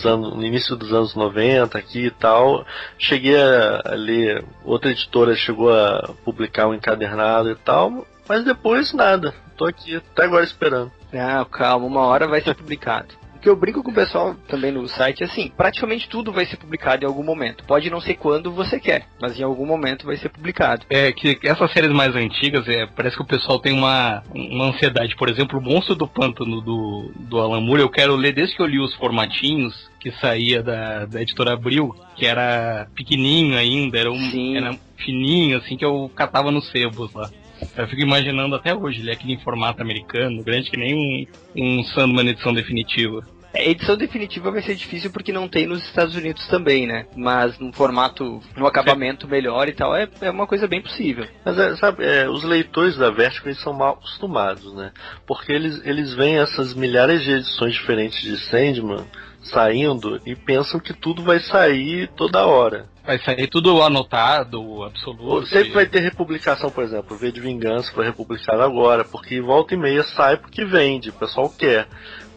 anos- 0.06 0.36
no 0.36 0.46
início 0.46 0.76
dos 0.76 0.94
anos 0.94 1.16
90 1.16 1.78
aqui 1.78 2.06
e 2.06 2.12
tal. 2.12 2.66
Cheguei 2.98 3.36
a, 3.36 3.82
ler, 3.96 4.46
outra 4.64 4.92
editora 4.92 5.36
chegou 5.36 5.74
a 5.74 6.14
publicar 6.24 6.68
um 6.68 6.74
encadernado 6.74 7.50
e 7.52 7.56
tal, 7.56 8.06
mas 8.28 8.46
depois 8.46 8.94
nada. 8.94 9.34
Tô 9.58 9.66
aqui 9.66 9.96
até 9.98 10.24
agora 10.24 10.44
esperando. 10.46 10.92
Não, 11.12 11.44
calma, 11.46 11.86
uma 11.86 12.02
hora 12.02 12.28
vai 12.28 12.40
ser 12.40 12.56
publicado. 12.56 13.19
O 13.40 13.42
que 13.42 13.48
eu 13.48 13.56
brinco 13.56 13.82
com 13.82 13.92
o 13.92 13.94
pessoal 13.94 14.36
também 14.50 14.70
no 14.70 14.86
site 14.90 15.24
é 15.24 15.26
assim, 15.26 15.50
praticamente 15.56 16.10
tudo 16.10 16.30
vai 16.30 16.46
ser 16.46 16.58
publicado 16.58 17.06
em 17.06 17.08
algum 17.08 17.24
momento. 17.24 17.64
Pode 17.64 17.90
não 17.90 18.02
ser 18.02 18.16
quando 18.16 18.52
você 18.52 18.78
quer, 18.82 19.08
mas 19.22 19.40
em 19.40 19.44
algum 19.44 19.66
momento 19.66 20.06
vai 20.06 20.18
ser 20.18 20.28
publicado. 20.28 20.86
É 20.90 21.10
que 21.14 21.40
essas 21.46 21.72
séries 21.72 21.90
mais 21.90 22.14
antigas, 22.14 22.68
é, 22.68 22.86
parece 22.86 23.16
que 23.16 23.24
o 23.24 23.26
pessoal 23.26 23.58
tem 23.58 23.72
uma, 23.72 24.22
uma 24.36 24.66
ansiedade. 24.66 25.16
Por 25.16 25.30
exemplo, 25.30 25.58
o 25.58 25.62
Monstro 25.62 25.96
do 25.96 26.06
Pântano 26.06 26.60
do, 26.60 27.14
do 27.16 27.40
Alan 27.40 27.62
Moore, 27.62 27.82
eu 27.82 27.90
quero 27.90 28.14
ler 28.14 28.34
desde 28.34 28.58
que 28.58 28.62
eu 28.62 28.68
li 28.68 28.78
os 28.78 28.94
formatinhos 28.96 29.90
que 30.02 30.12
saía 30.12 30.62
da, 30.62 31.06
da 31.06 31.22
editora 31.22 31.54
Abril, 31.54 31.96
que 32.18 32.26
era 32.26 32.90
pequenininho 32.94 33.58
ainda, 33.58 33.98
era, 33.98 34.12
um, 34.12 34.20
Sim. 34.32 34.58
era 34.58 34.78
fininho, 34.98 35.58
assim, 35.58 35.78
que 35.78 35.86
eu 35.86 36.12
catava 36.14 36.52
nos 36.52 36.70
sebos 36.70 37.14
lá. 37.14 37.30
Eu 37.80 37.88
fico 37.88 38.02
imaginando 38.02 38.56
até 38.56 38.76
hoje, 38.76 39.00
ele 39.00 39.10
é 39.10 39.14
aquele 39.14 39.34
em 39.34 39.40
formato 39.40 39.82
americano, 39.82 40.44
grande 40.44 40.70
que 40.70 40.76
nem 40.76 40.94
um, 40.94 41.80
um 41.80 41.84
Sandman 41.86 42.28
edição 42.28 42.54
definitiva. 42.54 43.26
A 43.56 43.62
edição 43.62 43.96
definitiva 43.96 44.52
vai 44.52 44.62
ser 44.62 44.76
difícil 44.76 45.10
porque 45.12 45.32
não 45.32 45.48
tem 45.48 45.66
nos 45.66 45.84
Estados 45.86 46.14
Unidos 46.14 46.46
também, 46.48 46.86
né? 46.86 47.08
Mas 47.16 47.58
num 47.58 47.72
formato, 47.72 48.42
num 48.56 48.68
acabamento 48.68 49.30
melhor 49.30 49.70
e 49.70 49.72
tal, 49.72 49.96
é, 49.96 50.10
é 50.22 50.30
uma 50.30 50.46
coisa 50.46 50.68
bem 50.68 50.82
possível. 50.82 51.26
Mas 51.44 51.58
é, 51.58 51.76
sabe, 51.78 52.04
é, 52.04 52.30
os 52.30 52.44
leitores 52.44 52.98
da 52.98 53.10
Vertigo 53.10 53.48
eles 53.48 53.62
são 53.62 53.74
mal 53.74 53.94
acostumados, 53.94 54.74
né? 54.76 54.92
Porque 55.26 55.52
eles, 55.52 55.82
eles 55.86 56.14
veem 56.14 56.38
essas 56.38 56.74
milhares 56.74 57.24
de 57.24 57.32
edições 57.32 57.74
diferentes 57.74 58.22
de 58.22 58.38
Sandman 58.50 59.06
saindo 59.42 60.22
e 60.26 60.36
pensam 60.36 60.80
que 60.80 60.94
tudo 60.94 61.24
vai 61.24 61.40
sair 61.40 62.10
toda 62.16 62.46
hora. 62.46 62.88
Vai 63.10 63.18
sair 63.18 63.48
tudo 63.48 63.82
anotado, 63.82 64.84
absoluto. 64.84 65.48
Sempre 65.48 65.72
vai 65.72 65.88
ter 65.88 66.00
republicação, 66.00 66.70
por 66.70 66.84
exemplo, 66.84 67.18
V 67.18 67.32
de 67.32 67.42
Vingança 67.42 67.92
foi 67.92 68.06
republicado 68.06 68.62
agora, 68.62 69.04
porque 69.04 69.42
volta 69.42 69.74
e 69.74 69.78
meia 69.78 70.04
sai 70.04 70.38
porque 70.38 70.64
vende, 70.64 71.10
o 71.10 71.14
pessoal 71.14 71.50
quer, 71.50 71.88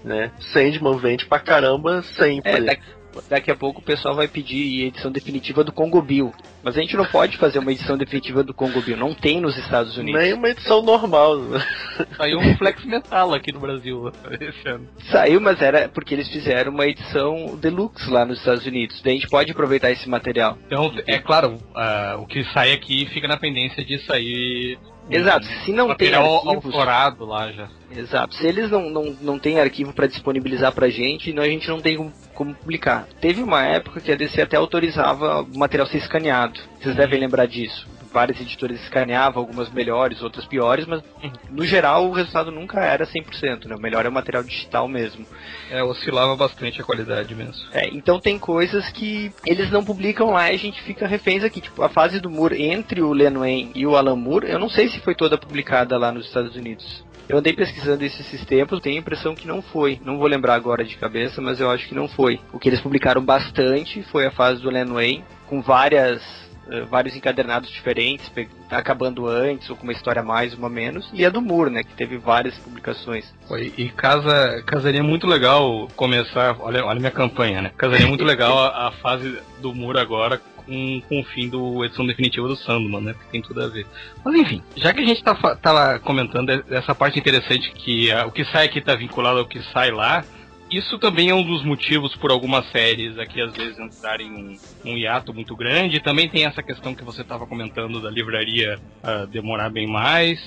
né? 0.03 0.33
Sandman 0.51 0.97
vende 0.97 1.27
pra 1.27 1.39
caramba 1.39 2.01
sempre. 2.17 2.53
É, 2.53 2.61
daqui, 2.63 2.83
daqui 3.29 3.51
a 3.51 3.57
pouco 3.57 3.81
o 3.81 3.85
pessoal 3.85 4.15
vai 4.15 4.29
pedir 4.29 4.87
edição 4.87 5.11
definitiva 5.11 5.65
do 5.65 5.73
Congo 5.73 6.01
Bill. 6.01 6.33
Mas 6.63 6.77
a 6.77 6.81
gente 6.81 6.97
não 6.97 7.05
pode 7.05 7.37
fazer 7.37 7.59
uma 7.59 7.73
edição 7.73 7.97
definitiva 7.97 8.43
do 8.43 8.55
Congo 8.55 8.81
Bill, 8.81 8.97
não 8.97 9.15
tem 9.15 9.41
nos 9.41 9.57
Estados 9.59 9.97
Unidos. 9.97 10.21
Nem 10.21 10.33
uma 10.33 10.49
edição 10.49 10.83
normal. 10.83 11.39
Saiu 12.17 12.39
um 12.39 12.57
Flex 12.57 12.85
Metal 12.85 13.35
aqui 13.35 13.53
no 13.53 13.61
Brasil 13.61 14.13
esse 14.41 14.69
ano. 14.69 14.89
Saiu, 15.11 15.41
mas 15.41 15.61
era 15.61 15.89
porque 15.89 16.15
eles 16.15 16.29
fizeram 16.29 16.73
uma 16.73 16.87
edição 16.87 17.59
deluxe 17.61 18.09
lá 18.09 18.25
nos 18.25 18.39
Estados 18.39 18.65
Unidos. 18.67 19.01
Daí 19.03 19.15
a 19.15 19.17
gente 19.17 19.29
pode 19.29 19.51
aproveitar 19.51 19.91
esse 19.91 20.09
material. 20.09 20.57
Então, 20.67 20.93
é 21.07 21.19
claro, 21.19 21.59
ah, 21.75 22.17
o 22.19 22.27
que 22.27 22.45
sai 22.53 22.73
aqui 22.73 23.07
fica 23.07 23.27
na 23.27 23.37
pendência 23.37 23.85
de 23.85 23.99
sair. 24.05 24.79
Um 25.09 25.13
Exato, 25.15 25.45
se 25.65 25.73
não 25.73 25.95
tem 25.95 26.15
arquivos- 26.15 26.47
autorado 26.47 27.25
lá 27.27 27.51
já. 27.53 27.69
Exato. 27.95 28.35
Se 28.35 28.47
eles 28.47 28.71
não, 28.71 28.89
não, 28.89 29.17
não 29.21 29.39
têm 29.39 29.61
arquivo 29.61 29.93
para 29.93 30.07
disponibilizar 30.07 30.73
pra 30.73 30.89
gente, 30.89 31.33
não, 31.33 31.43
a 31.43 31.47
gente 31.47 31.69
não 31.69 31.81
tem 31.81 31.97
como, 31.97 32.13
como 32.35 32.55
publicar. 32.55 33.07
Teve 33.21 33.43
uma 33.43 33.65
época 33.65 34.01
que 34.01 34.13
a 34.13 34.17
DC 34.17 34.41
até 34.43 34.57
autorizava 34.57 35.43
o 35.43 35.59
material 35.59 35.87
ser 35.87 35.99
escaneado. 35.99 36.59
Vocês 36.81 36.95
devem 36.97 37.21
lembrar 37.21 37.47
disso. 37.47 37.87
Várias 38.13 38.41
editoras 38.41 38.81
escaneavam, 38.81 39.43
algumas 39.43 39.71
melhores, 39.71 40.23
outras 40.23 40.45
piores, 40.45 40.87
mas 40.87 41.03
no 41.51 41.65
geral 41.65 42.09
o 42.09 42.13
resultado 42.13 42.51
nunca 42.51 42.81
era 42.81 43.07
100%, 43.07 43.67
né? 43.67 43.75
O 43.75 43.81
melhor 43.81 44.05
é 44.05 44.09
o 44.09 44.13
material 44.13 44.43
digital 44.43 44.87
mesmo. 44.87 45.27
É, 45.71 45.83
oscilava 45.83 46.37
bastante 46.37 46.81
a 46.81 46.85
qualidade 46.85 47.35
mesmo. 47.35 47.65
É, 47.73 47.89
então 47.89 48.21
tem 48.21 48.39
coisas 48.39 48.89
que 48.91 49.33
eles 49.47 49.71
não 49.71 49.85
publicam 49.85 50.31
lá 50.31 50.51
e 50.51 50.55
a 50.55 50.59
gente 50.59 50.83
fica 50.83 51.07
reféns 51.07 51.43
aqui. 51.43 51.61
Tipo, 51.61 51.83
a 51.83 51.89
fase 51.89 52.21
do 52.21 52.31
Moore 52.31 52.63
entre 52.63 53.01
o 53.01 53.13
Len 53.13 53.35
Wayne 53.35 53.73
e 53.75 53.87
o 53.87 53.97
Alan 53.97 54.17
Moore, 54.17 54.51
eu 54.51 54.59
não 54.59 54.69
sei 54.69 54.89
se 54.89 55.01
foi 55.01 55.15
toda 55.15 55.39
publicada 55.39 55.97
lá 55.97 56.13
nos 56.13 56.27
Estados 56.27 56.55
Unidos. 56.55 57.05
Eu 57.29 57.39
andei 57.39 57.53
pesquisando 57.53 58.05
isso 58.05 58.21
esses 58.21 58.45
tempos, 58.45 58.81
tenho 58.81 58.97
a 58.97 59.01
impressão 59.01 59.35
que 59.35 59.47
não 59.47 59.63
foi. 59.63 60.01
Não 60.05 60.19
vou 60.19 60.27
lembrar 60.27 60.55
agora 60.55 60.85
de 60.85 60.97
cabeça, 60.97 61.41
mas 61.41 61.61
eu 61.61 61.71
acho 61.71 61.89
que 61.89 61.95
não 61.95 62.09
foi. 62.09 62.41
O 62.53 62.59
que 62.59 62.69
eles 62.69 62.81
publicaram 62.81 63.25
bastante 63.25 64.03
foi 64.05 64.27
a 64.27 64.31
fase 64.31 64.61
do 64.61 64.69
Len 64.69 64.87
Wayne, 64.87 65.25
com 65.47 65.63
várias 65.63 66.23
eh, 66.71 66.81
vários 66.83 67.15
encadernados 67.17 67.71
diferentes, 67.71 68.29
pe- 68.29 68.49
acabando 68.71 69.27
antes 69.27 69.69
ou 69.71 69.77
com 69.77 69.83
uma 69.85 69.93
história 69.93 70.21
a 70.21 70.25
mais, 70.25 70.55
uma 70.55 70.67
a 70.67 70.71
menos, 70.71 71.11
e 71.13 71.25
a 71.25 71.31
do 71.31 71.41
Moore, 71.43 71.71
né, 71.71 71.83
que 71.83 71.95
teve 71.95 72.17
várias 72.17 72.57
publicações. 72.59 73.33
Foi, 73.49 73.73
e 73.77 73.89
casa, 73.91 74.63
casaria 74.67 75.03
muito 75.03 75.27
legal 75.27 75.89
começar. 75.97 76.57
Olha, 76.61 76.85
olha 76.85 76.99
minha 77.01 77.11
campanha, 77.11 77.63
né? 77.63 77.73
Casaria 77.77 78.07
muito 78.07 78.25
legal 78.25 78.59
a, 78.59 78.89
a 78.89 78.93
fase 78.93 79.39
do 79.61 79.75
muro 79.75 79.99
agora 79.99 80.41
com, 80.57 81.03
com 81.09 81.21
o 81.21 81.25
fim 81.25 81.49
do 81.49 81.85
edição 81.85 82.07
definitiva 82.07 82.47
do 82.47 82.57
Sandman, 82.57 83.01
né? 83.01 83.13
Porque 83.15 83.31
tem 83.33 83.43
tudo 83.43 83.63
a 83.63 83.69
ver. 83.69 83.87
Mas 84.25 84.35
enfim, 84.37 84.63
já 84.77 84.93
que 84.95 85.01
a 85.01 85.05
gente 85.05 85.23
tá, 85.23 85.35
tava 85.57 85.99
comentando 85.99 86.51
essa 86.71 86.95
parte 86.95 87.19
interessante 87.19 87.73
que 87.73 88.11
ah, 88.13 88.27
o 88.27 88.31
que 88.31 88.45
sai 88.45 88.67
aqui 88.67 88.81
tá 88.81 88.95
vinculado 88.95 89.41
ao 89.41 89.47
que 89.47 89.61
sai 89.73 89.91
lá. 89.91 90.25
Isso 90.73 90.99
também 90.99 91.29
é 91.31 91.35
um 91.35 91.43
dos 91.43 91.63
motivos 91.65 92.15
por 92.17 92.31
algumas 92.31 92.67
séries 92.71 93.19
aqui 93.19 93.41
às 93.41 93.53
vezes 93.55 93.79
entrarem 93.79 94.31
um, 94.31 94.59
um 94.93 94.97
hiato 94.97 95.33
muito 95.35 95.55
grande. 95.55 96.01
Também 96.03 96.29
tem 96.29 96.45
essa 96.47 96.63
questão 96.63 96.95
que 96.95 97.05
você 97.05 97.23
estava 97.23 97.47
comentando 97.47 98.01
da 98.01 98.11
livraria 98.11 98.79
ah, 99.03 99.27
demorar 99.31 99.69
bem 99.71 99.87
mais. 99.87 100.39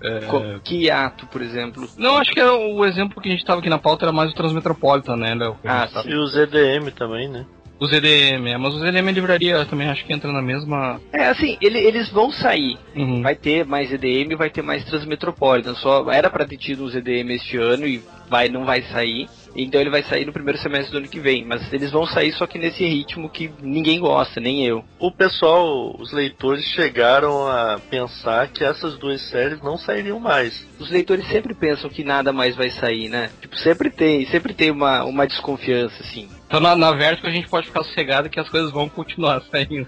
É, 0.00 0.58
Que 0.62 0.88
ato, 0.90 1.26
por 1.26 1.42
exemplo. 1.42 1.88
não, 1.96 2.16
acho 2.18 2.30
que 2.30 2.38
é 2.40 2.48
o 2.50 2.84
exemplo 2.84 3.20
que 3.20 3.28
a 3.28 3.32
gente 3.32 3.44
tava 3.44 3.60
aqui 3.60 3.68
na 3.68 3.78
pauta 3.78 4.04
era 4.04 4.12
mais 4.12 4.30
o 4.30 4.34
Transmetropolitan, 4.34 5.16
né, 5.16 5.34
Léo? 5.34 5.56
Ah, 5.64 5.88
E 6.06 6.14
o 6.14 6.26
ZDM 6.26 6.90
também, 6.96 7.28
né? 7.28 7.44
O 7.80 7.86
ZDM, 7.86 8.48
é, 8.48 8.58
mas 8.58 8.74
o 8.74 8.78
ZDM 8.80 9.08
é 9.08 9.12
livraria 9.12 9.64
também, 9.64 9.88
acho 9.88 10.04
que 10.04 10.12
entra 10.12 10.32
na 10.32 10.42
mesma. 10.42 11.00
É, 11.12 11.26
assim, 11.28 11.56
ele- 11.60 11.78
eles 11.78 12.08
vão 12.10 12.30
sair. 12.32 12.76
Uhum. 12.96 13.22
Vai 13.22 13.36
ter 13.36 13.64
mais 13.64 13.92
EDM, 13.92 14.34
vai 14.36 14.50
ter 14.50 14.62
mais 14.62 14.84
Transmetropolitan. 14.84 15.74
Só 15.74 16.10
era 16.10 16.28
pra 16.28 16.44
ter 16.44 16.56
tido 16.56 16.84
um 16.84 16.88
ZDM 16.88 17.30
este 17.34 17.56
ano 17.56 17.86
e 17.86 18.02
vai, 18.28 18.48
não 18.48 18.64
vai 18.64 18.82
sair. 18.82 19.28
Então 19.62 19.80
ele 19.80 19.90
vai 19.90 20.02
sair 20.02 20.24
no 20.24 20.32
primeiro 20.32 20.58
semestre 20.58 20.92
do 20.92 20.98
ano 20.98 21.08
que 21.08 21.20
vem. 21.20 21.44
Mas 21.44 21.72
eles 21.72 21.90
vão 21.90 22.06
sair 22.06 22.32
só 22.32 22.46
que 22.46 22.58
nesse 22.58 22.84
ritmo 22.84 23.28
que 23.28 23.50
ninguém 23.60 24.00
gosta, 24.00 24.40
nem 24.40 24.64
eu. 24.64 24.84
O 24.98 25.10
pessoal, 25.10 25.96
os 25.98 26.12
leitores 26.12 26.64
chegaram 26.64 27.46
a 27.48 27.78
pensar 27.90 28.48
que 28.48 28.64
essas 28.64 28.96
duas 28.96 29.20
séries 29.22 29.60
não 29.60 29.76
sairiam 29.76 30.20
mais. 30.20 30.66
Os 30.78 30.90
leitores 30.90 31.26
sempre 31.28 31.54
pensam 31.54 31.90
que 31.90 32.04
nada 32.04 32.32
mais 32.32 32.54
vai 32.54 32.70
sair, 32.70 33.08
né? 33.08 33.30
Tipo, 33.40 33.56
sempre 33.56 33.90
tem, 33.90 34.26
sempre 34.26 34.54
tem 34.54 34.70
uma, 34.70 35.04
uma 35.04 35.26
desconfiança, 35.26 36.02
assim. 36.02 36.28
Então 36.46 36.60
na, 36.60 36.76
na 36.76 36.92
Vertigo 36.92 37.26
a 37.26 37.32
gente 37.32 37.48
pode 37.48 37.66
ficar 37.66 37.82
sossegado 37.82 38.30
que 38.30 38.40
as 38.40 38.48
coisas 38.48 38.70
vão 38.70 38.88
continuar 38.88 39.42
saindo. 39.50 39.86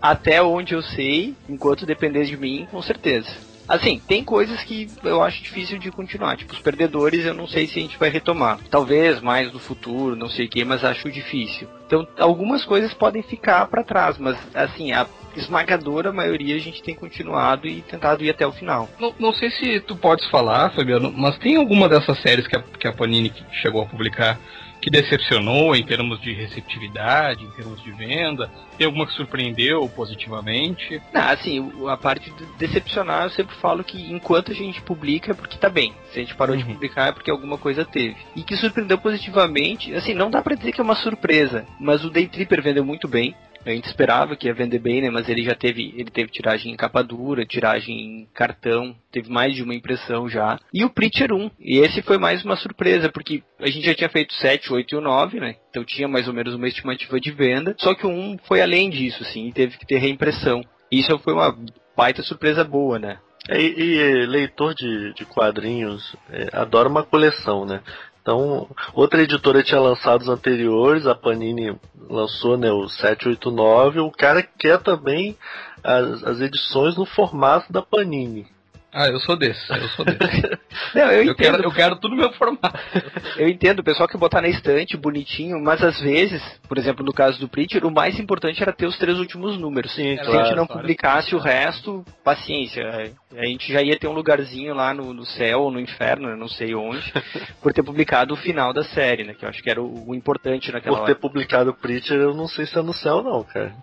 Até 0.00 0.42
onde 0.42 0.74
eu 0.74 0.82
sei, 0.82 1.34
enquanto 1.48 1.86
depender 1.86 2.24
de 2.24 2.36
mim, 2.36 2.66
com 2.70 2.80
certeza. 2.82 3.53
Assim, 3.68 4.00
tem 4.06 4.22
coisas 4.22 4.62
que 4.64 4.88
eu 5.02 5.22
acho 5.22 5.42
difícil 5.42 5.78
de 5.78 5.90
continuar. 5.90 6.36
Tipo, 6.36 6.52
os 6.52 6.60
perdedores 6.60 7.24
eu 7.24 7.34
não 7.34 7.46
sei 7.46 7.66
se 7.66 7.78
a 7.78 7.82
gente 7.82 7.98
vai 7.98 8.10
retomar. 8.10 8.58
Talvez 8.70 9.20
mais 9.20 9.52
no 9.52 9.58
futuro, 9.58 10.16
não 10.16 10.28
sei 10.28 10.46
o 10.46 10.48
que, 10.48 10.64
mas 10.64 10.84
acho 10.84 11.10
difícil. 11.10 11.68
Então, 11.86 12.06
algumas 12.18 12.64
coisas 12.64 12.92
podem 12.94 13.22
ficar 13.22 13.66
pra 13.66 13.82
trás, 13.84 14.18
mas 14.18 14.36
assim, 14.54 14.92
a 14.92 15.06
esmagadora 15.36 16.12
maioria 16.12 16.56
a 16.56 16.60
gente 16.60 16.82
tem 16.82 16.94
continuado 16.94 17.66
e 17.66 17.82
tentado 17.82 18.24
ir 18.24 18.30
até 18.30 18.46
o 18.46 18.52
final. 18.52 18.88
não, 18.98 19.14
não 19.18 19.32
sei 19.32 19.50
se 19.50 19.80
tu 19.80 19.96
podes 19.96 20.26
falar, 20.28 20.70
Fabiano, 20.70 21.12
mas 21.12 21.36
tem 21.38 21.56
alguma 21.56 21.88
dessas 21.88 22.20
séries 22.20 22.46
que 22.46 22.56
a, 22.56 22.62
que 22.62 22.86
a 22.86 22.92
Panini 22.92 23.32
chegou 23.62 23.82
a 23.82 23.86
publicar 23.86 24.38
que 24.84 24.90
decepcionou 24.90 25.74
em 25.74 25.82
termos 25.82 26.20
de 26.20 26.34
receptividade, 26.34 27.42
em 27.42 27.50
termos 27.52 27.82
de 27.82 27.90
venda? 27.90 28.50
Tem 28.76 28.84
alguma 28.84 29.06
que 29.06 29.14
surpreendeu 29.14 29.88
positivamente? 29.88 31.00
Não, 31.10 31.22
assim, 31.22 31.72
a 31.88 31.96
parte 31.96 32.30
de 32.30 32.44
decepcionar 32.58 33.24
eu 33.24 33.30
sempre 33.30 33.56
falo 33.56 33.82
que 33.82 34.12
enquanto 34.12 34.52
a 34.52 34.54
gente 34.54 34.82
publica 34.82 35.30
é 35.30 35.34
porque 35.34 35.56
tá 35.56 35.70
bem. 35.70 35.94
Se 36.12 36.18
a 36.18 36.22
gente 36.22 36.34
parou 36.34 36.54
uhum. 36.54 36.60
de 36.60 36.68
publicar 36.70 37.08
é 37.08 37.12
porque 37.12 37.30
alguma 37.30 37.56
coisa 37.56 37.82
teve. 37.82 38.14
E 38.36 38.42
que 38.42 38.58
surpreendeu 38.58 38.98
positivamente, 38.98 39.94
assim, 39.94 40.12
não 40.12 40.30
dá 40.30 40.42
para 40.42 40.54
dizer 40.54 40.70
que 40.70 40.82
é 40.82 40.84
uma 40.84 40.96
surpresa, 40.96 41.64
mas 41.80 42.04
o 42.04 42.10
Day 42.10 42.26
Tripper 42.26 42.62
vendeu 42.62 42.84
muito 42.84 43.08
bem. 43.08 43.34
A 43.64 43.70
gente 43.70 43.86
esperava 43.86 44.36
que 44.36 44.46
ia 44.46 44.54
vender 44.54 44.78
bem, 44.78 45.00
né? 45.00 45.10
Mas 45.10 45.28
ele 45.28 45.42
já 45.42 45.54
teve, 45.54 45.94
ele 45.96 46.10
teve 46.10 46.30
tiragem 46.30 46.72
em 46.72 46.76
capa 46.76 47.02
dura, 47.02 47.46
tiragem 47.46 47.98
em 47.98 48.28
cartão, 48.34 48.94
teve 49.10 49.30
mais 49.30 49.54
de 49.54 49.62
uma 49.62 49.74
impressão 49.74 50.28
já. 50.28 50.58
E 50.72 50.84
o 50.84 50.90
Preacher 50.90 51.32
1, 51.32 51.50
e 51.60 51.78
esse 51.78 52.02
foi 52.02 52.18
mais 52.18 52.44
uma 52.44 52.56
surpresa, 52.56 53.08
porque 53.08 53.42
a 53.58 53.68
gente 53.68 53.86
já 53.86 53.94
tinha 53.94 54.08
feito 54.08 54.34
7, 54.34 54.72
8 54.72 54.94
e 54.94 54.98
o 54.98 55.00
9, 55.00 55.40
né? 55.40 55.56
Então 55.70 55.84
tinha 55.84 56.06
mais 56.06 56.28
ou 56.28 56.34
menos 56.34 56.54
uma 56.54 56.68
estimativa 56.68 57.18
de 57.18 57.30
venda. 57.30 57.74
Só 57.78 57.94
que 57.94 58.06
o 58.06 58.10
1 58.10 58.38
foi 58.46 58.60
além 58.60 58.90
disso, 58.90 59.22
assim, 59.22 59.48
e 59.48 59.52
teve 59.52 59.78
que 59.78 59.86
ter 59.86 59.98
reimpressão. 59.98 60.62
Isso 60.90 61.18
foi 61.18 61.32
uma 61.32 61.56
baita 61.96 62.22
surpresa 62.22 62.62
boa, 62.64 62.98
né? 62.98 63.18
É, 63.48 63.60
e, 63.60 63.98
e, 63.98 64.26
leitor 64.26 64.74
de, 64.74 65.12
de 65.12 65.24
quadrinhos 65.26 66.16
é, 66.30 66.48
adora 66.52 66.88
uma 66.88 67.02
coleção, 67.02 67.66
né? 67.66 67.80
Então, 68.24 68.66
outra 68.94 69.22
editora 69.22 69.62
tinha 69.62 69.78
lançado 69.78 70.22
os 70.22 70.28
anteriores, 70.30 71.06
a 71.06 71.14
Panini 71.14 71.78
lançou 72.08 72.56
né, 72.56 72.72
o 72.72 72.88
789. 72.88 74.00
O 74.00 74.10
cara 74.10 74.42
quer 74.42 74.80
também 74.82 75.36
as, 75.82 76.24
as 76.24 76.40
edições 76.40 76.96
no 76.96 77.04
formato 77.04 77.70
da 77.70 77.82
Panini. 77.82 78.46
Ah, 78.96 79.08
eu 79.08 79.18
sou 79.18 79.36
desse, 79.36 79.68
eu 79.72 79.88
sou 79.88 80.04
desse. 80.04 80.58
Não, 80.94 81.10
eu, 81.10 81.24
eu, 81.24 81.34
quero, 81.34 81.64
eu 81.64 81.72
quero 81.72 81.96
tudo 81.96 82.14
no 82.14 82.20
meu 82.20 82.32
formato. 82.34 82.78
eu 83.36 83.48
entendo, 83.48 83.80
o 83.80 83.84
pessoal 83.84 84.08
que 84.08 84.16
botar 84.16 84.40
na 84.40 84.46
estante, 84.46 84.96
bonitinho, 84.96 85.60
mas 85.60 85.82
às 85.82 86.00
vezes, 86.00 86.40
por 86.68 86.78
exemplo, 86.78 87.04
no 87.04 87.12
caso 87.12 87.40
do 87.40 87.48
Preacher, 87.48 87.84
o 87.84 87.90
mais 87.90 88.20
importante 88.20 88.62
era 88.62 88.72
ter 88.72 88.86
os 88.86 88.96
três 88.96 89.18
últimos 89.18 89.58
números. 89.58 89.92
Sim, 89.92 90.16
Se 90.16 90.22
claro, 90.22 90.38
a 90.38 90.44
gente 90.44 90.56
não 90.56 90.66
claro. 90.66 90.82
publicasse 90.82 91.34
o 91.34 91.40
resto, 91.40 92.04
paciência. 92.22 93.12
A 93.36 93.44
gente 93.44 93.72
já 93.72 93.82
ia 93.82 93.98
ter 93.98 94.06
um 94.06 94.12
lugarzinho 94.12 94.72
lá 94.74 94.94
no, 94.94 95.12
no 95.12 95.26
céu 95.26 95.62
ou 95.62 95.72
no 95.72 95.80
inferno, 95.80 96.36
não 96.36 96.48
sei 96.48 96.72
onde, 96.76 97.12
por 97.60 97.72
ter 97.72 97.82
publicado 97.82 98.34
o 98.34 98.36
final 98.36 98.72
da 98.72 98.84
série, 98.84 99.24
né? 99.24 99.34
Que 99.34 99.44
eu 99.44 99.48
acho 99.48 99.60
que 99.60 99.70
era 99.70 99.82
o, 99.82 100.10
o 100.10 100.14
importante 100.14 100.70
naquela 100.70 100.96
Por 100.98 101.02
hora. 101.02 101.12
ter 101.12 101.20
publicado 101.20 101.70
o 101.70 101.74
Preacher, 101.74 102.16
eu 102.16 102.32
não 102.32 102.46
sei 102.46 102.64
se 102.64 102.78
é 102.78 102.82
no 102.82 102.94
céu 102.94 103.24
não, 103.24 103.42
cara. 103.42 103.74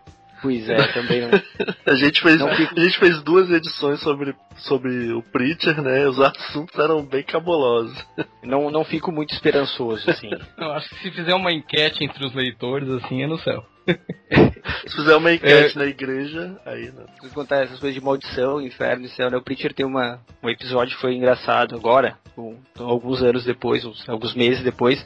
Pois 0.41 0.67
é, 0.67 0.87
também 0.87 1.21
não. 1.21 1.29
a, 1.85 1.95
gente 1.95 2.21
fez, 2.21 2.41
a 2.41 2.79
gente 2.79 2.99
fez 2.99 3.21
duas 3.21 3.49
edições 3.49 3.99
sobre, 4.01 4.35
sobre 4.57 5.11
o 5.13 5.21
Preacher, 5.21 5.79
né? 5.81 6.07
Os 6.07 6.19
assuntos 6.19 6.77
eram 6.79 7.05
bem 7.05 7.23
cabulosos. 7.23 7.95
Não, 8.43 8.71
não 8.71 8.83
fico 8.83 9.11
muito 9.11 9.35
esperançoso, 9.35 10.09
assim. 10.09 10.29
Eu 10.57 10.71
acho 10.71 10.89
que 10.89 10.95
se 10.95 11.11
fizer 11.11 11.35
uma 11.35 11.51
enquete 11.51 12.03
entre 12.03 12.25
os 12.25 12.33
leitores, 12.33 12.89
assim, 12.89 13.21
é 13.21 13.27
no 13.27 13.37
céu. 13.37 13.63
se 13.85 14.95
fizer 14.95 15.15
uma 15.15 15.31
enquete 15.31 15.75
é... 15.75 15.79
na 15.79 15.85
igreja, 15.85 16.59
aí 16.65 16.91
não. 16.91 17.05
Se 17.21 17.33
contar 17.33 17.63
essas 17.63 17.79
coisas 17.79 17.93
de 17.93 18.03
maldição, 18.03 18.59
inferno 18.59 19.05
e 19.05 19.09
céu, 19.09 19.29
né? 19.29 19.37
O 19.37 19.43
Preacher 19.43 19.73
tem 19.73 19.85
uma, 19.85 20.19
um 20.41 20.49
episódio 20.49 20.95
que 20.95 21.01
foi 21.01 21.13
engraçado 21.13 21.75
agora, 21.75 22.17
um, 22.35 22.57
alguns 22.79 23.21
anos 23.21 23.45
depois, 23.45 23.85
uns, 23.85 24.09
alguns 24.09 24.33
meses 24.33 24.63
depois, 24.63 25.05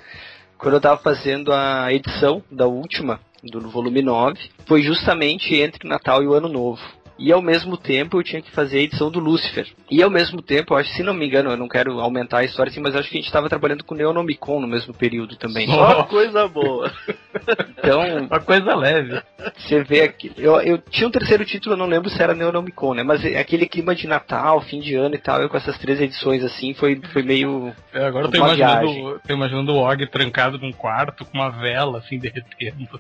quando 0.57 0.75
eu 0.75 0.81
tava 0.81 1.01
fazendo 1.01 1.51
a 1.51 1.91
edição 1.91 2.41
da 2.49 2.65
última, 2.65 3.19
do 3.45 3.69
volume 3.69 4.01
9, 4.01 4.39
foi 4.65 4.81
justamente 4.81 5.55
entre 5.55 5.85
o 5.85 5.89
Natal 5.89 6.23
e 6.23 6.27
o 6.27 6.33
Ano 6.33 6.49
Novo 6.49 6.81
e 7.17 7.31
ao 7.31 7.41
mesmo 7.41 7.77
tempo 7.77 8.17
eu 8.17 8.23
tinha 8.23 8.41
que 8.41 8.51
fazer 8.51 8.79
a 8.79 8.81
edição 8.81 9.09
do 9.09 9.19
Lucifer. 9.19 9.67
E 9.89 10.01
ao 10.03 10.09
mesmo 10.09 10.41
tempo, 10.41 10.73
eu 10.73 10.77
acho, 10.77 10.91
se 10.91 11.03
não 11.03 11.13
me 11.13 11.25
engano, 11.25 11.51
eu 11.51 11.57
não 11.57 11.67
quero 11.67 11.99
aumentar 11.99 12.39
a 12.39 12.43
história 12.43 12.69
assim, 12.69 12.81
mas 12.81 12.95
acho 12.95 13.09
que 13.09 13.17
a 13.17 13.19
gente 13.19 13.27
estava 13.27 13.49
trabalhando 13.49 13.83
com 13.83 13.95
o 13.95 13.97
Neonomicon 13.97 14.59
no 14.59 14.67
mesmo 14.67 14.93
período 14.93 15.35
também. 15.37 15.67
Só 15.67 16.03
coisa 16.03 16.47
boa. 16.47 16.91
Então. 17.77 18.01
Uma 18.01 18.39
coisa 18.39 18.73
leve. 18.73 19.21
Você 19.57 19.83
vê 19.83 20.01
aqui. 20.01 20.31
Eu, 20.37 20.59
eu 20.61 20.77
tinha 20.79 21.07
um 21.07 21.11
terceiro 21.11 21.45
título, 21.45 21.73
eu 21.73 21.77
não 21.77 21.85
lembro 21.85 22.09
se 22.09 22.19
era 22.19 22.33
Neonomicon, 22.33 22.95
né? 22.95 23.03
Mas 23.03 23.23
aquele 23.23 23.67
clima 23.67 23.93
de 23.93 24.07
Natal, 24.07 24.59
fim 24.61 24.79
de 24.79 24.95
ano 24.95 25.13
e 25.13 25.19
tal, 25.19 25.39
eu 25.39 25.49
com 25.49 25.57
essas 25.57 25.77
três 25.77 26.01
edições 26.01 26.43
assim, 26.43 26.73
foi, 26.73 26.99
foi 27.13 27.21
meio. 27.21 27.71
É, 27.93 28.05
agora 28.05 28.25
eu 28.25 28.31
tô 28.31 28.37
imaginando, 28.37 29.21
tô 29.27 29.33
imaginando 29.33 29.73
o 29.73 29.77
Og 29.77 30.07
trancado 30.07 30.57
num 30.57 30.71
quarto 30.71 31.25
com 31.25 31.37
uma 31.37 31.49
vela 31.49 31.99
assim 31.99 32.17
derretendo. 32.17 32.99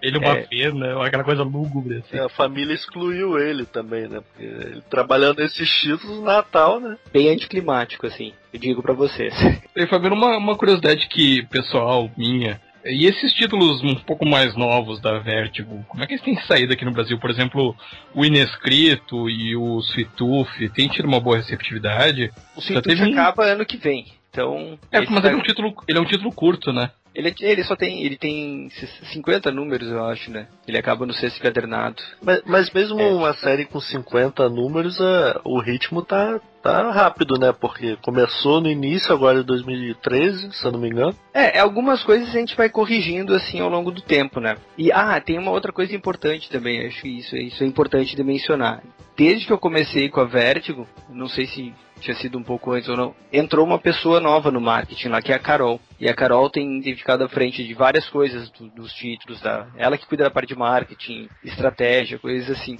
Ele 0.00 0.16
uma 0.16 0.38
é. 0.38 0.46
pena, 0.46 1.04
aquela 1.04 1.24
coisa 1.24 1.42
lúgubre 1.42 1.98
assim. 1.98 2.16
É, 2.16 2.20
a 2.20 2.30
família 2.30 2.72
excluiu 2.72 3.38
ele 3.38 3.51
ele 3.52 3.64
também, 3.64 4.08
né? 4.08 4.20
Porque 4.20 4.44
ele 4.44 4.82
trabalhando 4.90 5.38
nesses 5.38 5.70
títulos 5.70 6.22
Natal, 6.22 6.80
né? 6.80 6.96
Bem 7.12 7.30
anticlimático, 7.30 8.06
assim, 8.06 8.32
eu 8.52 8.58
digo 8.58 8.82
para 8.82 8.94
vocês. 8.94 9.34
E 9.74 9.86
Fabiano, 9.86 10.14
uma, 10.14 10.36
uma 10.36 10.56
curiosidade 10.56 11.08
que 11.08 11.46
pessoal 11.46 12.10
minha. 12.16 12.60
E 12.84 13.06
esses 13.06 13.32
títulos 13.32 13.82
um 13.82 13.94
pouco 13.94 14.26
mais 14.26 14.56
novos 14.56 15.00
da 15.00 15.18
Vertigo, 15.18 15.84
como 15.88 16.02
é 16.02 16.06
que 16.06 16.14
eles 16.14 16.24
têm 16.24 16.36
saído 16.42 16.72
aqui 16.72 16.84
no 16.84 16.92
Brasil? 16.92 17.18
Por 17.18 17.30
exemplo, 17.30 17.76
o 18.14 18.24
Inescrito 18.24 19.30
e 19.30 19.56
o 19.56 19.78
Sweet 19.80 20.10
Tooth, 20.16 20.68
tem 20.74 20.88
tido 20.88 21.06
uma 21.06 21.20
boa 21.20 21.36
receptividade? 21.36 22.30
O 22.56 22.60
Sweet 22.60 22.82
Tooth 22.82 23.00
um... 23.00 23.12
acaba 23.12 23.44
ano 23.46 23.64
que 23.64 23.76
vem. 23.76 24.06
Então. 24.32 24.78
É, 24.90 25.00
mas 25.00 25.22
vai... 25.22 25.30
ele, 25.30 25.34
é 25.34 25.36
um 25.36 25.42
título, 25.42 25.74
ele 25.86 25.98
é 25.98 26.00
um 26.00 26.06
título 26.06 26.32
curto, 26.32 26.72
né? 26.72 26.90
Ele, 27.14 27.34
ele 27.40 27.62
só 27.64 27.76
tem. 27.76 28.02
Ele 28.02 28.16
tem 28.16 28.70
50 29.12 29.50
números, 29.52 29.88
eu 29.88 30.02
acho, 30.06 30.30
né? 30.30 30.46
Ele 30.66 30.78
acaba 30.78 31.04
no 31.04 31.12
sexto 31.12 31.38
encadernado. 31.38 32.02
Mas, 32.22 32.42
mas 32.46 32.70
mesmo 32.70 32.98
é. 32.98 33.12
uma 33.12 33.34
série 33.34 33.66
com 33.66 33.78
50 33.78 34.48
números, 34.48 34.98
é, 34.98 35.40
o 35.44 35.60
ritmo 35.60 36.02
tá, 36.02 36.40
tá 36.62 36.90
rápido, 36.90 37.38
né? 37.38 37.52
Porque 37.52 37.98
começou 38.00 38.62
no 38.62 38.70
início 38.70 39.12
agora 39.12 39.40
de 39.40 39.44
2013, 39.44 40.52
se 40.52 40.64
eu 40.64 40.72
não 40.72 40.80
me 40.80 40.88
engano. 40.88 41.14
É, 41.34 41.58
algumas 41.58 42.02
coisas 42.02 42.28
a 42.28 42.38
gente 42.38 42.56
vai 42.56 42.70
corrigindo 42.70 43.34
assim 43.34 43.60
ao 43.60 43.68
longo 43.68 43.90
do 43.90 44.00
tempo, 44.00 44.40
né? 44.40 44.56
E 44.78 44.90
ah, 44.90 45.20
tem 45.20 45.38
uma 45.38 45.50
outra 45.50 45.72
coisa 45.72 45.94
importante 45.94 46.48
também, 46.48 46.86
acho 46.86 47.02
que 47.02 47.08
isso, 47.08 47.36
isso 47.36 47.62
é 47.62 47.66
importante 47.66 48.16
de 48.16 48.24
mencionar. 48.24 48.82
Desde 49.16 49.46
que 49.46 49.52
eu 49.52 49.58
comecei 49.58 50.08
com 50.08 50.20
a 50.20 50.24
Vertigo, 50.24 50.86
não 51.10 51.28
sei 51.28 51.46
se 51.46 51.74
tinha 52.02 52.16
sido 52.16 52.36
um 52.36 52.42
pouco 52.42 52.72
antes 52.72 52.88
ou 52.88 52.96
não, 52.96 53.14
entrou 53.32 53.64
uma 53.64 53.78
pessoa 53.78 54.20
nova 54.20 54.50
no 54.50 54.60
marketing 54.60 55.08
lá, 55.08 55.22
que 55.22 55.32
é 55.32 55.36
a 55.36 55.38
Carol. 55.38 55.80
E 56.00 56.08
a 56.08 56.14
Carol 56.14 56.50
tem 56.50 56.82
ficado 56.82 57.22
à 57.22 57.28
frente 57.28 57.64
de 57.64 57.74
várias 57.74 58.08
coisas 58.08 58.50
do, 58.50 58.68
dos 58.68 58.92
títulos, 58.92 59.40
da, 59.40 59.68
ela 59.76 59.96
que 59.96 60.06
cuida 60.06 60.24
da 60.24 60.30
parte 60.30 60.48
de 60.48 60.58
marketing, 60.58 61.28
estratégia, 61.44 62.18
coisas 62.18 62.50
assim. 62.50 62.76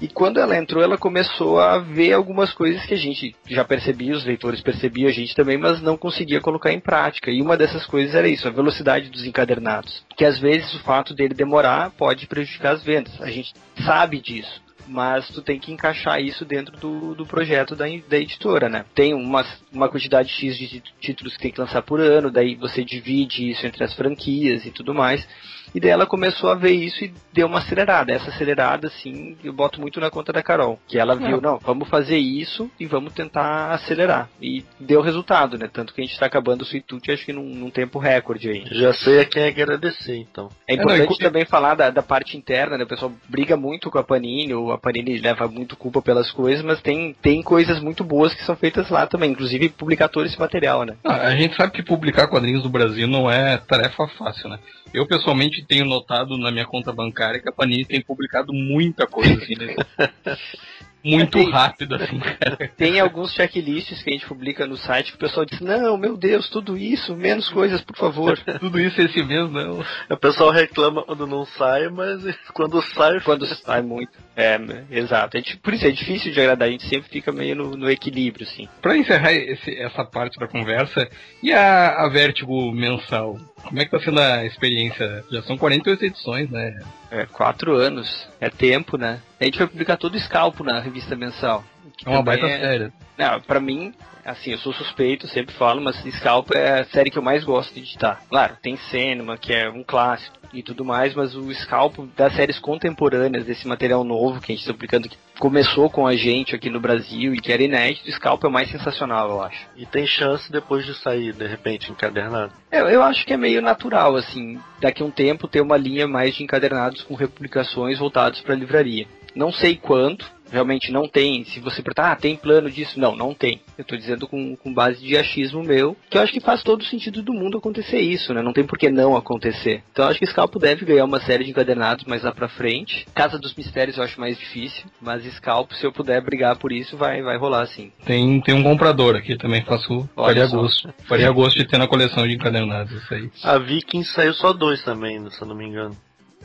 E 0.00 0.08
quando 0.08 0.40
ela 0.40 0.56
entrou, 0.56 0.82
ela 0.82 0.96
começou 0.96 1.60
a 1.60 1.78
ver 1.78 2.14
algumas 2.14 2.52
coisas 2.54 2.84
que 2.86 2.94
a 2.94 2.98
gente 2.98 3.36
já 3.46 3.64
percebia, 3.64 4.14
os 4.14 4.24
leitores 4.24 4.62
percebiam, 4.62 5.08
a 5.08 5.12
gente 5.12 5.34
também, 5.34 5.58
mas 5.58 5.82
não 5.82 5.96
conseguia 5.96 6.40
colocar 6.40 6.72
em 6.72 6.80
prática. 6.80 7.30
E 7.30 7.42
uma 7.42 7.56
dessas 7.56 7.84
coisas 7.84 8.14
era 8.14 8.26
isso, 8.26 8.48
a 8.48 8.50
velocidade 8.50 9.10
dos 9.10 9.26
encadernados. 9.26 10.02
Que 10.16 10.24
às 10.24 10.38
vezes 10.38 10.72
o 10.74 10.82
fato 10.82 11.14
dele 11.14 11.34
demorar 11.34 11.90
pode 11.90 12.26
prejudicar 12.26 12.72
as 12.72 12.82
vendas. 12.82 13.20
A 13.20 13.30
gente 13.30 13.52
sabe 13.84 14.18
disso 14.18 14.61
mas 14.86 15.28
tu 15.28 15.42
tem 15.42 15.58
que 15.58 15.72
encaixar 15.72 16.20
isso 16.20 16.44
dentro 16.44 16.76
do, 16.76 17.14
do 17.14 17.26
projeto 17.26 17.74
da, 17.74 17.84
da 18.08 18.18
editora, 18.18 18.68
né? 18.68 18.84
Tem 18.94 19.14
uma, 19.14 19.44
uma 19.72 19.88
quantidade 19.88 20.30
X 20.30 20.56
de 20.56 20.82
títulos 21.00 21.36
que 21.36 21.42
tem 21.42 21.52
que 21.52 21.60
lançar 21.60 21.82
por 21.82 22.00
ano, 22.00 22.30
daí 22.30 22.54
você 22.54 22.84
divide 22.84 23.50
isso 23.50 23.66
entre 23.66 23.84
as 23.84 23.94
franquias 23.94 24.64
e 24.66 24.70
tudo 24.70 24.94
mais. 24.94 25.26
E 25.74 25.80
daí 25.80 25.90
ela 25.90 26.06
começou 26.06 26.50
a 26.50 26.54
ver 26.54 26.72
isso 26.72 27.04
e 27.04 27.12
deu 27.32 27.46
uma 27.46 27.58
acelerada. 27.58 28.12
Essa 28.12 28.30
acelerada, 28.30 28.88
assim, 28.88 29.36
eu 29.42 29.52
boto 29.52 29.80
muito 29.80 30.00
na 30.00 30.10
conta 30.10 30.32
da 30.32 30.42
Carol. 30.42 30.78
Que 30.86 30.98
ela 30.98 31.14
viu, 31.14 31.40
não, 31.40 31.58
vamos 31.58 31.88
fazer 31.88 32.18
isso 32.18 32.70
e 32.78 32.86
vamos 32.86 33.12
tentar 33.12 33.72
acelerar. 33.72 34.28
E 34.40 34.64
deu 34.78 35.00
resultado, 35.00 35.56
né? 35.56 35.68
Tanto 35.72 35.94
que 35.94 36.00
a 36.00 36.04
gente 36.04 36.12
está 36.12 36.26
acabando 36.26 36.62
o 36.62 36.64
Suitute, 36.64 37.10
acho 37.10 37.24
que 37.24 37.32
num, 37.32 37.42
num, 37.44 37.70
tempo 37.70 37.98
recorde 37.98 38.48
aí. 38.50 38.64
Já 38.70 38.92
sei 38.92 39.20
a 39.20 39.24
quem 39.24 39.44
agradecer, 39.44 40.16
então. 40.16 40.50
É 40.68 40.74
importante 40.74 41.02
é, 41.02 41.06
não, 41.06 41.30
também 41.30 41.44
falar 41.46 41.74
da, 41.74 41.90
da, 41.90 42.02
parte 42.02 42.36
interna, 42.36 42.76
né? 42.76 42.84
O 42.84 42.88
pessoal 42.88 43.12
briga 43.28 43.56
muito 43.56 43.90
com 43.90 43.98
a 43.98 44.04
Panini, 44.04 44.52
ou 44.52 44.72
a 44.72 44.78
Panini 44.78 45.18
leva 45.18 45.48
muito 45.48 45.76
culpa 45.76 46.02
pelas 46.02 46.30
coisas, 46.30 46.62
mas 46.62 46.82
tem, 46.82 47.14
tem 47.22 47.42
coisas 47.42 47.80
muito 47.80 48.04
boas 48.04 48.34
que 48.34 48.44
são 48.44 48.54
feitas 48.56 48.90
lá 48.90 49.06
também, 49.06 49.30
inclusive 49.30 49.70
publicar 49.70 50.08
todo 50.08 50.26
esse 50.26 50.38
material, 50.38 50.84
né? 50.84 50.96
Ah, 51.04 51.28
a 51.28 51.36
gente 51.36 51.56
sabe 51.56 51.72
que 51.72 51.82
publicar 51.82 52.28
quadrinhos 52.28 52.64
no 52.64 52.70
Brasil 52.70 53.08
não 53.08 53.30
é 53.30 53.56
tarefa 53.56 54.06
fácil, 54.18 54.50
né? 54.50 54.58
Eu 54.92 55.06
pessoalmente 55.06 55.61
tenho 55.62 55.84
notado 55.84 56.36
na 56.36 56.50
minha 56.50 56.66
conta 56.66 56.92
bancária 56.92 57.40
que 57.40 57.48
a 57.48 57.52
Panini 57.52 57.84
tem 57.84 58.00
publicado 58.00 58.52
muita 58.52 59.06
coisa 59.06 59.34
assim, 59.34 59.54
né? 59.54 59.74
muito 61.04 61.38
tem, 61.38 61.50
rápido, 61.50 61.94
assim, 61.94 62.18
cara. 62.18 62.70
Tem 62.76 63.00
alguns 63.00 63.32
checklists 63.32 64.02
que 64.02 64.10
a 64.10 64.12
gente 64.12 64.26
publica 64.26 64.66
no 64.66 64.76
site 64.76 65.10
que 65.10 65.16
o 65.16 65.20
pessoal 65.20 65.44
diz, 65.44 65.60
não, 65.60 65.96
meu 65.96 66.16
Deus, 66.16 66.48
tudo 66.48 66.76
isso, 66.76 67.16
menos 67.16 67.48
coisas, 67.48 67.80
por 67.80 67.96
favor. 67.96 68.38
tudo 68.60 68.80
isso 68.80 69.00
é 69.00 69.04
esse 69.04 69.22
mesmo, 69.22 69.50
não. 69.50 69.84
O 70.10 70.16
pessoal 70.16 70.50
reclama 70.50 71.02
quando 71.04 71.26
não 71.26 71.44
sai, 71.44 71.88
mas 71.88 72.22
quando 72.54 72.80
sai... 72.94 73.20
Quando 73.20 73.46
sai 73.46 73.82
muito. 73.82 74.12
É, 74.36 74.58
exato. 74.90 75.36
É, 75.36 75.42
por 75.62 75.74
isso 75.74 75.86
é 75.86 75.90
difícil 75.90 76.32
de 76.32 76.40
agradar, 76.40 76.68
a 76.68 76.70
gente 76.70 76.88
sempre 76.88 77.10
fica 77.10 77.32
meio 77.32 77.56
no, 77.56 77.76
no 77.76 77.90
equilíbrio, 77.90 78.46
assim. 78.46 78.68
Pra 78.80 78.96
encerrar 78.96 79.32
esse, 79.32 79.76
essa 79.78 80.04
parte 80.04 80.38
da 80.38 80.46
conversa, 80.46 81.08
e 81.42 81.52
a, 81.52 82.04
a 82.04 82.08
Vertigo 82.08 82.72
mensal? 82.72 83.38
Como 83.62 83.80
é 83.80 83.84
que 83.84 83.90
tá 83.90 84.00
sendo 84.00 84.20
a 84.20 84.44
experiência? 84.44 85.24
Já 85.30 85.42
são 85.42 85.56
48 85.56 86.04
edições, 86.04 86.50
né? 86.50 86.78
É, 87.12 87.26
quatro 87.26 87.76
anos. 87.76 88.26
É 88.40 88.48
tempo, 88.48 88.96
né? 88.96 89.20
A 89.38 89.44
gente 89.44 89.58
vai 89.58 89.66
publicar 89.68 89.98
todo 89.98 90.14
o 90.14 90.16
escalpo 90.16 90.64
na 90.64 90.80
revista 90.80 91.14
mensal. 91.14 91.62
É 92.04 92.10
uma 92.10 92.22
baita 92.22 92.46
é... 92.46 92.58
série. 92.58 92.92
Não, 93.18 93.40
pra 93.40 93.60
mim, 93.60 93.92
assim, 94.24 94.52
eu 94.52 94.58
sou 94.58 94.72
suspeito, 94.72 95.28
sempre 95.28 95.54
falo, 95.54 95.80
mas 95.80 95.96
Scalp 95.96 96.50
é 96.54 96.80
a 96.80 96.84
série 96.84 97.10
que 97.10 97.18
eu 97.18 97.22
mais 97.22 97.44
gosto 97.44 97.74
de 97.74 97.80
editar. 97.80 98.22
Claro, 98.28 98.56
tem 98.62 98.76
Cinema, 98.76 99.36
que 99.36 99.52
é 99.52 99.68
um 99.68 99.84
clássico 99.84 100.36
e 100.52 100.62
tudo 100.62 100.84
mais, 100.84 101.14
mas 101.14 101.34
o 101.34 101.52
Scalp 101.54 101.98
das 102.16 102.34
séries 102.34 102.58
contemporâneas, 102.58 103.44
desse 103.44 103.66
material 103.66 104.04
novo 104.04 104.40
que 104.40 104.52
a 104.52 104.54
gente 104.54 104.62
está 104.62 104.72
publicando, 104.72 105.08
que 105.08 105.16
começou 105.38 105.88
com 105.88 106.06
a 106.06 106.14
gente 106.14 106.54
aqui 106.54 106.68
no 106.68 106.80
Brasil 106.80 107.34
e 107.34 107.40
que 107.40 107.52
era 107.52 107.62
inédito, 107.62 108.08
o 108.08 108.12
Scalp 108.12 108.44
é 108.44 108.48
o 108.48 108.52
mais 108.52 108.70
sensacional, 108.70 109.30
eu 109.30 109.42
acho. 109.42 109.66
E 109.76 109.86
tem 109.86 110.06
chance 110.06 110.50
depois 110.50 110.84
de 110.84 110.94
sair, 110.94 111.32
de 111.32 111.46
repente, 111.46 111.90
encadernado. 111.90 112.52
Eu, 112.70 112.88
eu 112.88 113.02
acho 113.02 113.24
que 113.24 113.32
é 113.32 113.36
meio 113.36 113.62
natural, 113.62 114.16
assim, 114.16 114.58
daqui 114.80 115.02
a 115.02 115.06
um 115.06 115.10
tempo 115.10 115.48
ter 115.48 115.60
uma 115.60 115.76
linha 115.76 116.06
mais 116.06 116.34
de 116.34 116.42
encadernados 116.42 117.02
com 117.02 117.14
republicações 117.14 117.98
voltados 117.98 118.40
para 118.40 118.54
livraria. 118.54 119.06
Não 119.34 119.50
sei 119.50 119.76
quanto, 119.76 120.30
realmente 120.52 120.92
não 120.92 121.08
tem. 121.08 121.44
Se 121.44 121.58
você 121.58 121.82
perguntar, 121.82 122.12
ah, 122.12 122.16
tem 122.16 122.36
plano 122.36 122.70
disso? 122.70 123.00
Não, 123.00 123.16
não 123.16 123.34
tem. 123.34 123.60
Eu 123.76 123.82
estou 123.82 123.96
dizendo 123.98 124.28
com, 124.28 124.54
com 124.54 124.72
base 124.72 125.02
de 125.02 125.16
achismo 125.16 125.62
meu, 125.62 125.96
que 126.10 126.18
eu 126.18 126.22
acho 126.22 126.32
que 126.32 126.40
faz 126.40 126.62
todo 126.62 126.82
o 126.82 126.84
sentido 126.84 127.22
do 127.22 127.32
mundo 127.32 127.58
acontecer 127.58 128.00
isso, 128.00 128.34
né? 128.34 128.42
Não 128.42 128.52
tem 128.52 128.64
por 128.64 128.78
que 128.78 128.90
não 128.90 129.16
acontecer. 129.16 129.82
Então 129.90 130.04
eu 130.04 130.10
acho 130.10 130.20
que 130.20 130.26
Scalpo 130.26 130.58
deve 130.58 130.84
ganhar 130.84 131.04
uma 131.04 131.20
série 131.20 131.44
de 131.44 131.50
encadernados 131.50 132.04
mais 132.04 132.22
lá 132.22 132.32
pra 132.32 132.48
frente. 132.48 133.06
Casa 133.14 133.38
dos 133.38 133.54
Mistérios 133.54 133.96
eu 133.96 134.04
acho 134.04 134.20
mais 134.20 134.38
difícil, 134.38 134.84
mas 135.00 135.24
Scalpo, 135.36 135.74
se 135.74 135.86
eu 135.86 135.92
puder 135.92 136.20
brigar 136.22 136.56
por 136.56 136.70
isso, 136.70 136.96
vai, 136.96 137.22
vai 137.22 137.38
rolar 137.38 137.66
sim. 137.66 137.90
Tem, 138.04 138.40
tem 138.42 138.54
um 138.54 138.62
comprador 138.62 139.16
aqui 139.16 139.36
também, 139.36 139.62
faço. 139.64 140.08
Faria 140.14 140.46
só. 140.46 140.56
gosto. 140.56 140.94
Faria 141.04 141.30
gosto 141.30 141.56
de 141.56 141.64
ter 141.64 141.78
na 141.78 141.88
coleção 141.88 142.26
de 142.26 142.34
encadernados 142.34 142.92
isso 142.92 143.14
aí. 143.14 143.30
A 143.42 143.58
Viking 143.58 144.04
saiu 144.04 144.34
só 144.34 144.52
dois 144.52 144.82
também, 144.82 145.18
se 145.30 145.40
eu 145.40 145.48
não 145.48 145.54
me 145.54 145.66
engano. 145.66 145.96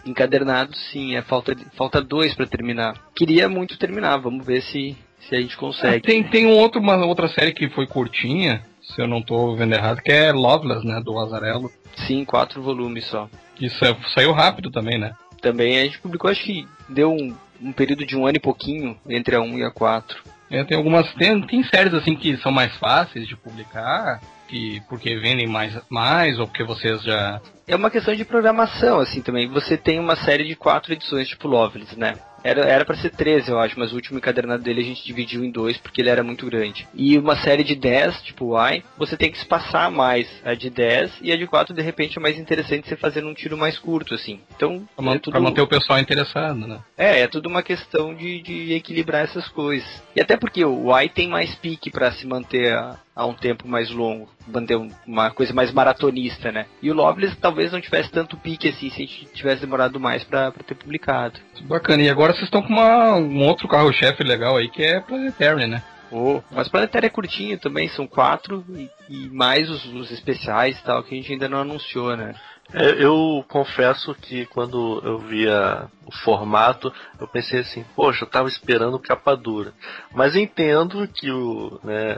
Encadernados 0.08 0.78
sim, 0.92 1.16
é 1.16 1.22
falta, 1.22 1.56
falta 1.76 2.02
dois 2.02 2.34
pra 2.36 2.46
terminar. 2.46 2.96
Queria 3.16 3.48
muito 3.50 3.78
terminar, 3.78 4.18
vamos 4.18 4.46
ver 4.46 4.62
se, 4.62 4.96
se 5.28 5.36
a 5.36 5.42
gente 5.42 5.56
Ah, 5.56 5.60
consegue. 5.60 6.02
tem 6.02 6.24
tem 6.24 6.46
um 6.46 6.58
outro, 6.58 6.80
uma 6.82 6.96
outra 7.06 7.28
série 7.28 7.52
que 7.54 7.70
foi 7.70 7.86
curtinha, 7.88 8.62
se 8.82 9.02
eu 9.02 9.08
não 9.08 9.22
tô 9.22 9.56
vendo 9.56 9.74
errado, 9.74 10.02
que 10.02 10.12
é 10.12 10.32
Loveless, 10.32 10.86
né? 10.86 11.02
Do 11.04 11.18
Azarello. 11.20 11.70
Sim, 12.08 12.24
quatro 12.26 12.62
volumes 12.62 13.06
só. 13.06 13.30
Que 13.56 13.70
sa- 13.70 13.98
saiu 14.16 14.32
rápido 14.32 14.70
também, 14.72 14.98
né? 15.00 15.14
Também 15.42 15.78
a 15.80 15.84
gente 15.84 16.00
publicou, 16.00 16.30
acho 16.32 16.44
que 16.44 16.68
deu 16.90 17.12
um, 17.12 17.36
um 17.62 17.72
período 17.72 18.06
de 18.06 18.16
um 18.16 18.26
ano 18.26 18.38
e 18.38 18.40
pouquinho 18.42 18.98
entre 19.10 19.36
a 19.36 19.42
1 19.42 19.58
e 19.60 19.64
a 19.64 19.72
4. 19.72 20.24
É, 20.50 20.64
tem 20.64 20.78
algumas. 20.78 21.12
Tem, 21.16 21.42
tem 21.46 21.64
séries 21.64 21.94
assim 21.94 22.16
que 22.16 22.38
são 22.38 22.52
mais 22.52 22.74
fáceis 22.78 23.28
de 23.28 23.36
publicar, 23.36 24.22
que 24.48 24.82
porque 24.88 25.18
vendem 25.18 25.48
mais, 25.48 25.78
mais 25.90 26.40
ou 26.40 26.48
porque 26.48 26.64
vocês 26.64 27.02
já. 27.04 27.42
É 27.68 27.76
uma 27.76 27.92
questão 27.92 28.16
de 28.16 28.24
programação, 28.24 29.00
assim, 29.00 29.22
também. 29.22 29.48
Você 29.50 29.76
tem 29.78 30.00
uma 30.00 30.16
série 30.16 30.46
de 30.46 30.56
quatro 30.56 30.94
edições, 30.94 31.28
tipo 31.28 31.48
Loveless, 31.48 32.00
né? 32.00 32.14
Era, 32.44 32.62
era 32.62 32.86
pra 32.86 32.96
ser 32.96 33.10
13, 33.10 33.50
eu 33.50 33.60
acho, 33.60 33.78
mas 33.78 33.92
o 33.92 33.96
último 33.96 34.20
encadernado 34.20 34.64
dele 34.64 34.80
a 34.80 34.84
gente 34.84 35.04
dividiu 35.04 35.44
em 35.44 35.52
dois 35.52 35.76
porque 35.78 36.00
ele 36.00 36.10
era 36.10 36.24
muito 36.24 36.46
grande. 36.46 36.88
E 36.94 37.18
uma 37.18 37.36
série 37.36 37.64
de 37.64 37.76
10, 37.76 38.22
tipo 38.22 38.56
Y, 38.58 38.84
você 38.98 39.18
tem 39.18 39.30
que 39.30 39.38
espaçar 39.38 39.92
mais 39.92 40.30
a 40.46 40.54
de 40.54 40.70
10 40.70 41.12
e 41.22 41.32
a 41.32 41.36
de 41.36 41.46
4 41.46 41.74
de 41.76 41.82
repente 41.82 42.18
é 42.18 42.22
mais 42.22 42.38
interessante 42.40 42.88
você 42.88 42.96
fazer 42.96 43.22
num 43.22 43.34
tiro 43.34 43.58
mais 43.58 43.78
curto, 43.78 44.14
assim. 44.14 44.40
Então, 44.56 44.88
Pra, 44.96 45.14
é 45.16 45.20
tudo... 45.20 45.32
pra 45.34 45.42
manter 45.42 45.62
o 45.62 45.68
pessoal 45.68 46.00
interessado, 46.00 46.60
né? 46.68 46.80
É, 46.98 47.22
é 47.22 47.28
tudo 47.28 47.50
uma 47.50 47.64
questão 47.64 48.14
de, 48.16 48.42
de 48.42 48.74
equilibrar 48.74 49.24
essas 49.26 49.48
coisas. 49.50 50.02
E 50.16 50.22
até 50.22 50.38
porque 50.38 50.64
o 50.64 50.90
Y 50.98 51.10
tem 51.10 51.28
mais 51.28 51.54
pique 51.56 51.92
pra 51.92 52.12
se 52.14 52.26
manter 52.26 52.72
a, 52.74 52.98
a 53.18 53.26
um 53.26 53.34
tempo 53.34 53.68
mais 53.68 53.90
longo, 53.90 54.30
manter 54.48 54.78
um- 54.78 54.92
uma 55.08 55.32
coisa 55.32 55.52
mais 55.52 55.72
maratonista, 55.74 56.52
né? 56.52 56.68
E 56.84 56.92
o 56.92 56.94
Loveless 56.94 57.36
talvez 57.38 57.72
não 57.72 57.82
tivesse 57.82 58.12
tanto 58.12 58.38
pique 58.38 58.70
assim 58.70 58.92
se 58.92 58.96
a 58.96 59.06
gente 59.06 59.26
tivesse 59.34 59.62
demorado 59.62 60.00
mais 60.00 60.24
pra, 60.24 60.52
pra 60.52 60.64
ter 60.64 60.76
publicado. 60.76 61.40
Bacana. 61.64 62.04
E 62.04 62.10
agora 62.12 62.32
vocês 62.34 62.46
estão 62.46 62.62
com 62.62 62.70
uma, 62.74 63.16
um 63.16 63.42
outro 63.44 63.68
carro-chefe 63.68 64.24
legal 64.24 64.56
aí 64.56 64.70
que 64.70 64.84
é 64.84 65.00
Planetary, 65.00 65.66
né? 65.66 65.82
Oh, 66.12 66.42
mas 66.52 66.70
Planetário 66.70 67.08
é 67.08 67.10
curtinho 67.10 67.58
também, 67.58 67.90
são 67.90 68.06
quatro 68.08 68.64
e, 68.70 68.90
e 69.10 69.30
mais 69.30 69.68
os, 69.70 69.84
os 69.94 70.12
especiais 70.12 70.78
e 70.80 70.84
tal 70.84 71.04
que 71.04 71.14
a 71.14 71.18
gente 71.18 71.34
ainda 71.34 71.50
não 71.50 71.62
anunciou, 71.62 72.16
né? 72.16 72.34
É, 72.74 73.02
eu 73.02 73.46
confesso 73.48 74.14
que 74.16 74.46
quando 74.48 75.02
eu 75.04 75.20
via 75.20 75.88
o 76.06 76.12
formato, 76.24 76.92
eu 77.20 77.28
pensei 77.28 77.62
assim, 77.62 77.86
poxa, 77.96 78.26
eu 78.26 78.30
tava 78.30 78.50
esperando 78.50 79.00
capa 79.00 79.36
dura. 79.36 79.74
Mas 80.14 80.36
entendo 80.36 81.08
que 81.08 81.32
o, 81.32 81.80
né, 81.84 82.18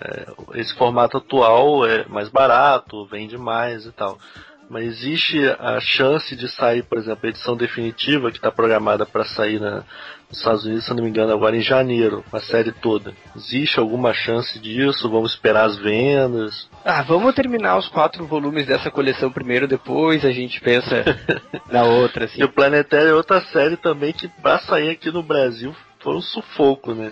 esse 0.55 0.73
formato 0.75 1.17
atual 1.17 1.85
é 1.85 2.05
mais 2.07 2.29
barato, 2.29 3.05
vende 3.05 3.37
mais 3.37 3.85
e 3.85 3.91
tal. 3.91 4.17
Mas 4.69 4.85
existe 4.85 5.39
a 5.59 5.79
chance 5.79 6.35
de 6.35 6.47
sair, 6.47 6.83
por 6.83 6.99
exemplo, 6.99 7.25
a 7.25 7.29
edição 7.29 7.57
definitiva 7.57 8.29
que 8.29 8.37
está 8.37 8.51
programada 8.51 9.03
para 9.03 9.25
sair 9.25 9.59
na, 9.59 9.83
nos 10.29 10.37
Estados 10.37 10.63
Unidos, 10.63 10.85
se 10.85 10.93
não 10.93 11.03
me 11.03 11.09
engano, 11.09 11.33
agora 11.33 11.57
em 11.57 11.61
janeiro, 11.61 12.23
a 12.31 12.39
série 12.39 12.71
toda. 12.71 13.13
Existe 13.35 13.79
alguma 13.79 14.13
chance 14.13 14.59
disso? 14.59 15.09
Vamos 15.09 15.33
esperar 15.33 15.65
as 15.65 15.77
vendas? 15.77 16.68
Ah, 16.83 17.01
vamos 17.03 17.35
terminar 17.35 17.77
os 17.77 17.87
quatro 17.87 18.25
volumes 18.25 18.65
dessa 18.65 18.89
coleção 18.89 19.31
primeiro, 19.31 19.67
depois 19.67 20.23
a 20.23 20.31
gente 20.31 20.61
pensa 20.61 21.03
na 21.69 21.83
outra, 21.83 22.25
assim. 22.25 22.41
E 22.41 22.43
o 22.43 22.49
Planetário 22.49 23.09
é 23.09 23.13
outra 23.13 23.41
série 23.41 23.77
também 23.77 24.13
que 24.13 24.27
pra 24.27 24.59
sair 24.59 24.89
aqui 24.89 25.11
no 25.11 25.21
Brasil 25.21 25.75
foi 25.99 26.15
um 26.15 26.21
sufoco, 26.21 26.93
né? 26.93 27.11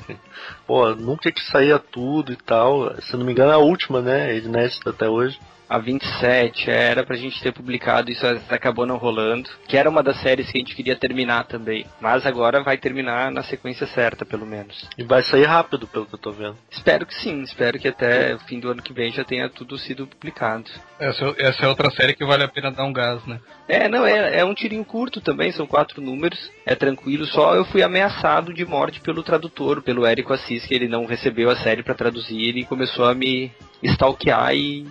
Pô, 0.66 0.96
nunca 0.96 1.32
que 1.32 1.42
saía 1.52 1.78
tudo 1.78 2.32
e 2.32 2.38
tal. 2.38 2.96
Se 3.02 3.18
não 3.18 3.26
me 3.26 3.34
engano, 3.34 3.52
a 3.52 3.58
última, 3.58 4.02
né? 4.02 4.32
É 4.32 4.38
inédita 4.38 4.90
até 4.90 5.10
hoje. 5.10 5.38
A 5.70 5.78
27 5.78 6.70
era 6.70 7.04
pra 7.04 7.16
gente 7.16 7.42
ter 7.42 7.52
publicado, 7.52 8.10
isso 8.10 8.26
acabou 8.50 8.86
não 8.86 8.98
rolando. 8.98 9.50
Que 9.68 9.78
era 9.78 9.90
uma 9.90 10.02
das 10.02 10.20
séries 10.22 10.50
que 10.50 10.58
a 10.58 10.62
gente 10.62 10.76
queria 10.76 10.96
terminar 10.96 11.46
também. 11.46 11.86
Mas 12.00 12.26
agora 12.26 12.64
vai 12.64 12.78
terminar 12.78 13.32
na 13.32 13.44
sequência 13.44 13.86
certa, 13.88 14.26
pelo 14.26 14.46
menos. 14.46 14.88
E 14.98 15.04
vai 15.04 15.24
sair 15.24 15.46
rápido, 15.46 15.88
pelo 15.88 16.06
que 16.06 16.16
eu 16.16 16.20
tô 16.20 16.32
vendo. 16.32 16.58
Espero 16.72 17.06
que 17.06 17.14
sim, 17.16 17.42
espero 17.42 17.80
que 17.80 17.88
até 17.88 18.36
o 18.36 18.40
fim 18.40 18.60
do 18.60 18.70
ano 18.70 18.82
que 18.82 18.94
vem 18.94 19.12
já 19.12 19.24
tenha 19.24 19.50
tudo 19.50 19.78
sido 19.78 20.08
publicado. 20.08 20.70
Essa, 21.00 21.36
essa 21.38 21.66
é 21.66 21.68
outra 21.68 21.92
série 21.92 22.16
que 22.16 22.26
vale 22.26 22.44
a 22.44 22.48
pena 22.48 22.72
dar 22.72 22.86
um 22.86 22.94
gás, 22.94 23.26
né? 23.26 23.40
É, 23.68 23.90
não, 23.90 24.06
é, 24.06 24.40
é 24.40 24.46
um 24.46 24.54
tirinho 24.54 24.86
curto 24.86 25.20
também, 25.20 25.52
são 25.52 25.68
quatro 25.68 26.02
números, 26.02 26.52
é 26.66 26.74
tranquilo, 26.74 27.26
só 27.26 27.54
eu 27.54 27.66
fui 27.66 27.84
ameaçado 27.84 28.54
de 28.54 28.66
morte 28.66 29.02
pelo 29.02 29.22
tradutor, 29.22 29.82
pelo 29.82 30.06
Érico 30.06 30.34
Assis, 30.34 30.66
que 30.66 30.74
ele 30.74 30.88
não 30.88 31.06
recebeu 31.06 31.50
a 31.50 31.56
série 31.58 31.84
pra 31.84 31.94
traduzir 31.94 32.56
e 32.56 32.66
começou 32.66 33.06
a 33.06 33.14
me 33.14 33.52
stalkear 33.84 34.56
e 34.56 34.86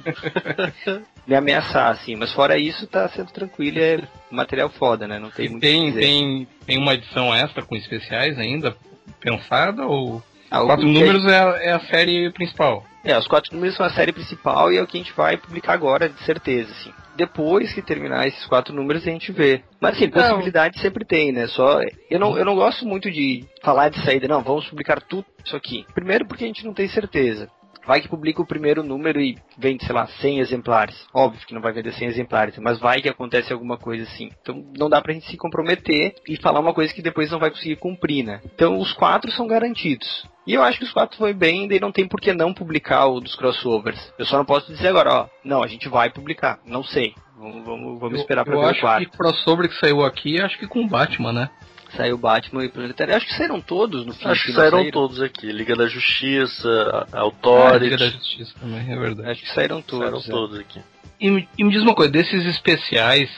me 1.27 1.35
ameaçar, 1.35 1.91
assim. 1.91 2.15
Mas 2.17 2.33
fora 2.33 2.59
isso, 2.59 2.87
tá 2.87 3.09
sendo 3.09 3.33
tranquilo, 3.33 3.79
é 3.79 4.01
material 4.31 4.69
foda, 4.71 5.07
né? 5.07 5.19
Não 5.19 5.31
tem 5.31 5.49
muito 5.49 5.63
Tem, 5.63 5.87
dizer. 5.87 6.01
tem, 6.01 6.49
tem 6.67 6.79
uma 6.79 6.95
edição 6.95 7.35
extra 7.35 7.65
com 7.65 7.77
especiais 7.77 8.39
ainda 8.39 8.77
pensada 9.21 9.85
ou. 9.87 10.23
Ah, 10.51 10.61
Quatro 10.65 10.87
que 10.87 10.93
números 10.93 11.25
é 11.27 11.39
a, 11.39 11.63
é 11.63 11.73
a 11.73 11.81
série 11.81 12.31
principal. 12.31 12.85
É, 13.03 13.17
os 13.17 13.27
quatro 13.27 13.55
números 13.55 13.77
são 13.77 13.87
a 13.87 13.91
série 13.91 14.13
principal 14.13 14.73
e 14.73 14.77
é 14.79 14.83
o 14.83 14.87
que 14.87 14.97
a 14.97 15.01
gente 15.01 15.13
vai 15.13 15.37
publicar 15.37 15.73
agora, 15.73 16.09
de 16.09 16.21
certeza, 16.25 16.73
assim. 16.73 16.93
Depois 17.17 17.73
que 17.73 17.81
terminar 17.81 18.27
esses 18.27 18.45
quatro 18.47 18.75
números, 18.75 19.07
a 19.07 19.11
gente 19.11 19.33
vê. 19.33 19.63
Mas, 19.81 19.95
assim, 19.95 20.09
possibilidade 20.09 20.79
sempre 20.81 21.05
tem, 21.05 21.33
né? 21.33 21.47
Só, 21.47 21.81
eu 22.11 22.19
não, 22.19 22.37
eu 22.37 22.45
não 22.45 22.55
gosto 22.55 22.85
muito 22.85 23.11
de 23.11 23.45
falar 23.63 23.89
de 23.89 24.05
saída, 24.05 24.29
não, 24.29 24.43
vamos 24.43 24.69
publicar 24.69 25.01
tudo 25.01 25.25
isso 25.45 25.57
aqui. 25.57 25.87
Primeiro 25.95 26.27
porque 26.27 26.45
a 26.45 26.47
gente 26.47 26.65
não 26.65 26.75
tem 26.75 26.89
certeza. 26.89 27.49
Vai 27.87 28.01
que 28.01 28.09
publica 28.09 28.43
o 28.43 28.47
primeiro 28.47 28.83
número 28.83 29.21
e 29.21 29.39
vende, 29.57 29.85
sei 29.85 29.95
lá, 29.95 30.07
100 30.07 30.41
exemplares. 30.41 31.07
Óbvio 31.15 31.47
que 31.47 31.55
não 31.55 31.61
vai 31.61 31.73
vender 31.73 31.93
100 31.93 32.09
exemplares, 32.09 32.59
mas 32.59 32.79
vai 32.79 33.01
que 33.01 33.09
acontece 33.09 33.53
alguma 33.53 33.79
coisa 33.79 34.05
assim. 34.05 34.31
Então 34.43 34.65
não 34.77 34.89
dá 34.89 35.01
pra 35.01 35.13
gente 35.13 35.27
se 35.27 35.37
comprometer 35.37 36.15
e 36.29 36.37
falar 36.37 36.61
uma 36.61 36.75
coisa 36.75 36.93
que 36.93 37.03
depois 37.03 37.31
não 37.31 37.39
vai 37.39 37.51
conseguir 37.51 37.77
cumprir, 37.77 38.25
né? 38.25 38.41
Então 38.45 38.79
os 38.79 38.93
quatro 38.93 39.31
são 39.31 39.47
garantidos. 39.47 40.27
E 40.47 40.55
eu 40.55 40.63
acho 40.63 40.79
que 40.79 40.85
os 40.85 40.93
quatro 40.93 41.19
foi 41.19 41.33
bem, 41.33 41.67
daí 41.67 41.81
não 41.81 41.91
tem 41.91 42.07
por 42.07 42.21
que 42.21 42.33
não 42.33 42.55
publicar 42.55 43.07
o 43.07 43.21
dos 43.21 43.35
crossovers. 43.35 44.13
Eu 44.17 44.25
só 44.27 44.37
não 44.37 44.45
posso 44.45 44.73
dizer 44.73 44.89
agora, 44.89 45.13
ó, 45.13 45.29
não, 45.45 45.63
a 45.63 45.67
gente 45.67 45.89
vai 45.89 46.09
publicar. 46.09 46.61
Não 46.65 46.85
sei. 46.85 47.15
Vamos, 47.37 47.65
vamos, 47.65 48.01
vamos 48.01 48.21
esperar 48.21 48.45
pra 48.45 48.55
eu 48.55 48.61
ver 48.61 48.67
o 48.67 48.69
acho 48.71 48.81
quarto. 48.81 49.11
que 49.11 49.17
crossover 49.17 49.69
que 49.69 49.79
saiu 49.79 50.05
aqui, 50.05 50.41
acho 50.41 50.59
que 50.59 50.67
com 50.67 50.81
o 50.81 50.89
Batman, 50.89 51.33
né? 51.33 51.51
Saiu 51.97 52.19
Batman 52.19 52.65
e 52.65 52.69
Planetário. 52.69 53.15
Acho 53.15 53.27
que 53.27 53.35
saíram 53.35 53.61
todos 53.61 54.05
no 54.07 54.13
fim. 54.13 54.27
Acho 54.29 54.43
que 54.47 54.53
não 54.53 54.61
saíram 54.61 54.91
todos 54.91 55.21
aqui. 55.21 55.51
Liga 55.53 55.75
da 55.77 55.87
Justiça, 55.87 57.07
a- 57.13 57.21
a 57.21 57.73
Ah. 57.75 57.77
Liga 57.79 57.97
da 57.97 58.09
Justiça 58.09 58.53
também, 58.61 58.81
é 58.93 58.97
verdade. 58.99 59.31
Acho 59.31 59.43
que 59.43 59.49
saíram 59.53 59.83
saíram 59.83 60.11
todos. 60.11 60.29
é. 60.29 60.31
todos 60.31 60.59
aqui. 60.59 60.81
E, 61.19 61.31
me- 61.31 61.49
e 61.57 61.65
me 61.65 61.71
diz 61.71 61.81
uma 61.81 61.95
coisa, 61.95 62.13
desses 62.13 62.45
especiais, 62.45 63.31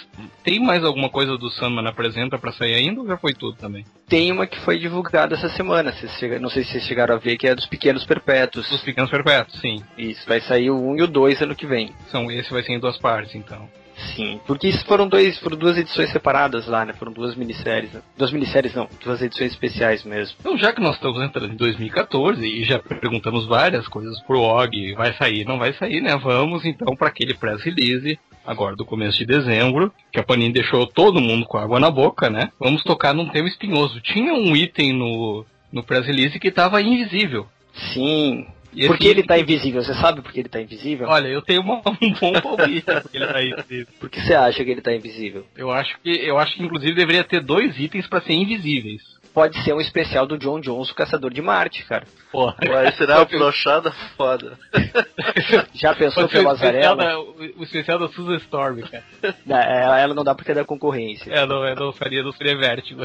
tem 0.43 0.59
mais 0.59 0.83
alguma 0.83 1.09
coisa 1.09 1.39
do 1.39 1.49
Sandman 1.49 1.87
apresenta 1.87 2.37
pra 2.37 2.51
sair 2.51 2.75
ainda 2.75 3.01
ou 3.01 3.07
já 3.07 3.17
foi 3.17 3.33
tudo 3.33 3.57
também? 3.57 3.85
Tem 4.09 4.33
uma 4.33 4.49
que 4.49 4.59
foi 4.61 4.81
divulgada 4.81 5.37
essa 5.37 5.49
semana. 5.51 5.93
Vocês 5.93 6.11
chega- 6.19 6.41
Não 6.41 6.49
sei 6.51 6.65
se 6.65 6.73
vocês 6.73 6.85
chegaram 6.85 7.15
a 7.15 7.19
ver, 7.19 7.37
que 7.37 7.47
é 7.47 7.55
dos 7.55 7.67
Pequenos 7.67 8.05
Perpétuos. 8.05 8.69
Os 8.73 8.81
Pequenos 8.83 9.09
Perpétuos, 9.11 9.61
sim. 9.61 9.81
Isso, 9.97 10.27
vai 10.27 10.41
sair 10.41 10.71
o 10.71 10.77
1 10.77 10.97
e 10.97 11.03
o 11.03 11.07
2 11.07 11.41
ano 11.41 11.55
que 11.55 11.67
vem. 11.67 11.93
São, 12.11 12.29
esse 12.33 12.51
vai 12.51 12.65
ser 12.65 12.73
em 12.73 12.81
duas 12.81 12.99
partes, 12.99 13.37
então. 13.37 13.69
Sim, 14.15 14.41
porque 14.47 14.69
isso 14.69 14.85
foram 14.85 15.09
dois, 15.09 15.39
foram 15.39 15.57
duas 15.57 15.77
edições 15.77 16.11
separadas 16.11 16.67
lá, 16.67 16.85
né? 16.85 16.93
Foram 16.93 17.13
duas 17.13 17.35
minisséries. 17.35 17.93
né? 17.93 18.01
Duas 18.17 18.31
minisséries 18.31 18.75
não, 18.75 18.89
duas 19.05 19.21
edições 19.21 19.51
especiais 19.53 20.05
mesmo. 20.05 20.37
Então, 20.41 20.57
já 20.57 20.73
que 20.73 20.81
nós 20.81 20.95
estamos 20.95 21.21
entrando 21.23 21.53
em 21.53 21.57
2014 21.57 22.47
e 22.47 22.65
já 22.65 22.79
perguntamos 22.79 23.47
várias 23.47 23.89
coisas 23.89 24.21
pro 24.23 24.41
Og, 24.41 24.95
vai 24.95 25.13
sair, 25.15 25.45
não 25.45 25.59
vai 25.59 25.73
sair, 25.73 26.01
né? 26.01 26.17
Vamos 26.17 26.65
então 26.65 26.95
para 26.95 27.09
aquele 27.09 27.35
press 27.35 27.63
release, 27.63 28.19
agora 28.47 28.77
do 28.77 28.85
começo 28.85 29.19
de 29.19 29.27
dezembro, 29.27 29.93
que 30.13 30.21
a 30.21 30.23
Panini 30.23 30.53
deixou 30.53 30.87
todo 30.87 31.21
mundo 31.21 31.45
com 31.45 31.59
água 31.59 31.81
na 31.81 31.91
boca, 31.91 32.31
né? 32.31 32.51
Vamos 32.59 32.83
tocar 32.85 33.13
num 33.13 33.29
tema 33.29 33.49
espinhoso. 33.49 34.01
Tinha 34.01 34.33
um 34.33 34.55
item 34.55 34.93
no, 34.93 35.45
no 35.73 35.83
press 35.83 36.07
release 36.07 36.39
que 36.39 36.49
estava 36.49 36.81
invisível. 36.81 37.47
Sim, 37.93 38.47
E 38.79 38.87
Por 38.87 38.97
que 38.97 39.09
ele 39.09 39.25
tá 39.25 39.37
invisível? 39.37 39.83
Você 39.83 39.93
sabe 39.95 40.23
por 40.23 40.33
que 40.33 40.39
ele 40.39 40.49
tá 40.49 40.61
invisível? 40.61 41.09
Olha, 41.09 41.27
eu 41.27 41.43
tenho 41.43 41.61
uma- 41.63 41.83
um 42.01 42.13
bom 42.13 42.33
palpite 42.41 42.83
porque 43.03 43.17
ele 43.17 43.27
tá 43.27 43.43
invisível. 43.43 43.87
Por 43.99 44.09
que 44.09 44.21
você 44.21 44.35
acha 44.35 44.65
que 44.65 44.71
ele 44.71 44.81
tá 44.81 44.95
invisível? 44.95 45.45
Eu 45.57 45.71
acho 45.73 45.99
que 46.01 46.11
eu 46.11 46.39
acho 46.39 46.55
que 46.55 46.63
inclusive 46.63 46.95
deveria 46.95 47.25
ter 47.25 47.41
dois 47.43 47.77
itens 47.79 48.07
pra 48.07 48.21
ser 48.21 48.35
invisíveis. 48.35 49.03
Pode 49.35 49.63
ser 49.63 49.73
um 49.73 49.81
especial 49.81 50.27
do 50.27 50.39
John 50.39 50.59
Jones, 50.61 50.91
o 50.91 50.95
Caçador 50.95 51.33
de 51.33 51.41
Marte, 51.43 51.85
cara. 51.85 52.05
Porra. 52.33 52.57
Aí 52.61 52.93
será 52.93 53.19
uma 53.19 53.25
brochada 53.25 53.93
foda. 54.17 54.59
Já 55.75 55.95
pensou 55.95 56.29
ser 56.29 56.39
pela 56.39 56.51
o 56.51 56.55
especial, 56.55 56.93
Azarela? 56.95 56.97
da, 56.97 57.21
o 57.21 57.63
especial 57.63 57.99
da 57.99 58.09
Susan 58.09 58.37
Storm, 58.37 58.81
cara. 58.83 59.05
Não, 59.47 59.57
Ela 59.61 60.01
ela 60.01 60.15
não 60.15 60.25
dá 60.25 60.35
porque 60.35 60.53
é 60.53 60.55
da 60.55 60.65
concorrência. 60.65 61.31
É, 61.33 61.47
não, 61.47 61.65
é, 61.65 61.75
não 61.75 61.93
faria, 61.93 62.23
não 62.23 62.33
seria 62.33 62.57
vértigo. 62.57 63.05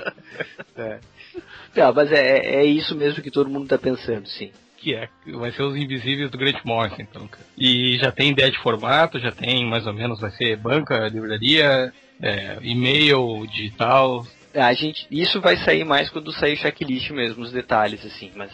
Não, 1.76 1.93
mas 1.93 2.11
é, 2.11 2.55
é 2.61 2.65
isso 2.65 2.95
mesmo 2.95 3.21
que 3.24 3.32
todo 3.32 3.49
mundo 3.49 3.67
tá 3.67 3.78
pensando, 3.78 4.28
sim. 4.28 4.51
Que 4.84 4.96
é, 4.96 5.08
vai 5.28 5.50
ser 5.54 5.64
os 5.64 5.78
invisíveis 5.78 6.30
do 6.30 6.38
Grant 6.38 6.58
Morrison, 6.66 6.98
então, 7.00 7.26
cara. 7.26 7.46
E 7.58 7.98
já 8.00 8.12
tem 8.12 8.32
ideia 8.32 8.52
de 8.52 8.60
formato, 8.60 9.18
já 9.18 9.32
tem 9.32 9.66
mais 9.66 9.88
ou 9.88 9.94
menos, 9.94 10.20
vai 10.20 10.30
ser 10.32 10.58
banca, 10.58 11.08
livraria, 11.08 11.94
é, 12.22 12.58
e-mail, 12.62 13.48
digital. 13.48 14.28
A 14.54 14.74
gente, 14.74 15.08
isso 15.10 15.40
vai 15.40 15.56
sair 15.56 15.86
mais 15.86 16.10
quando 16.10 16.34
sair 16.34 16.56
o 16.56 16.58
checklist 16.58 17.10
mesmo, 17.12 17.44
os 17.44 17.52
detalhes, 17.54 18.06
assim, 18.06 18.30
mas. 18.36 18.52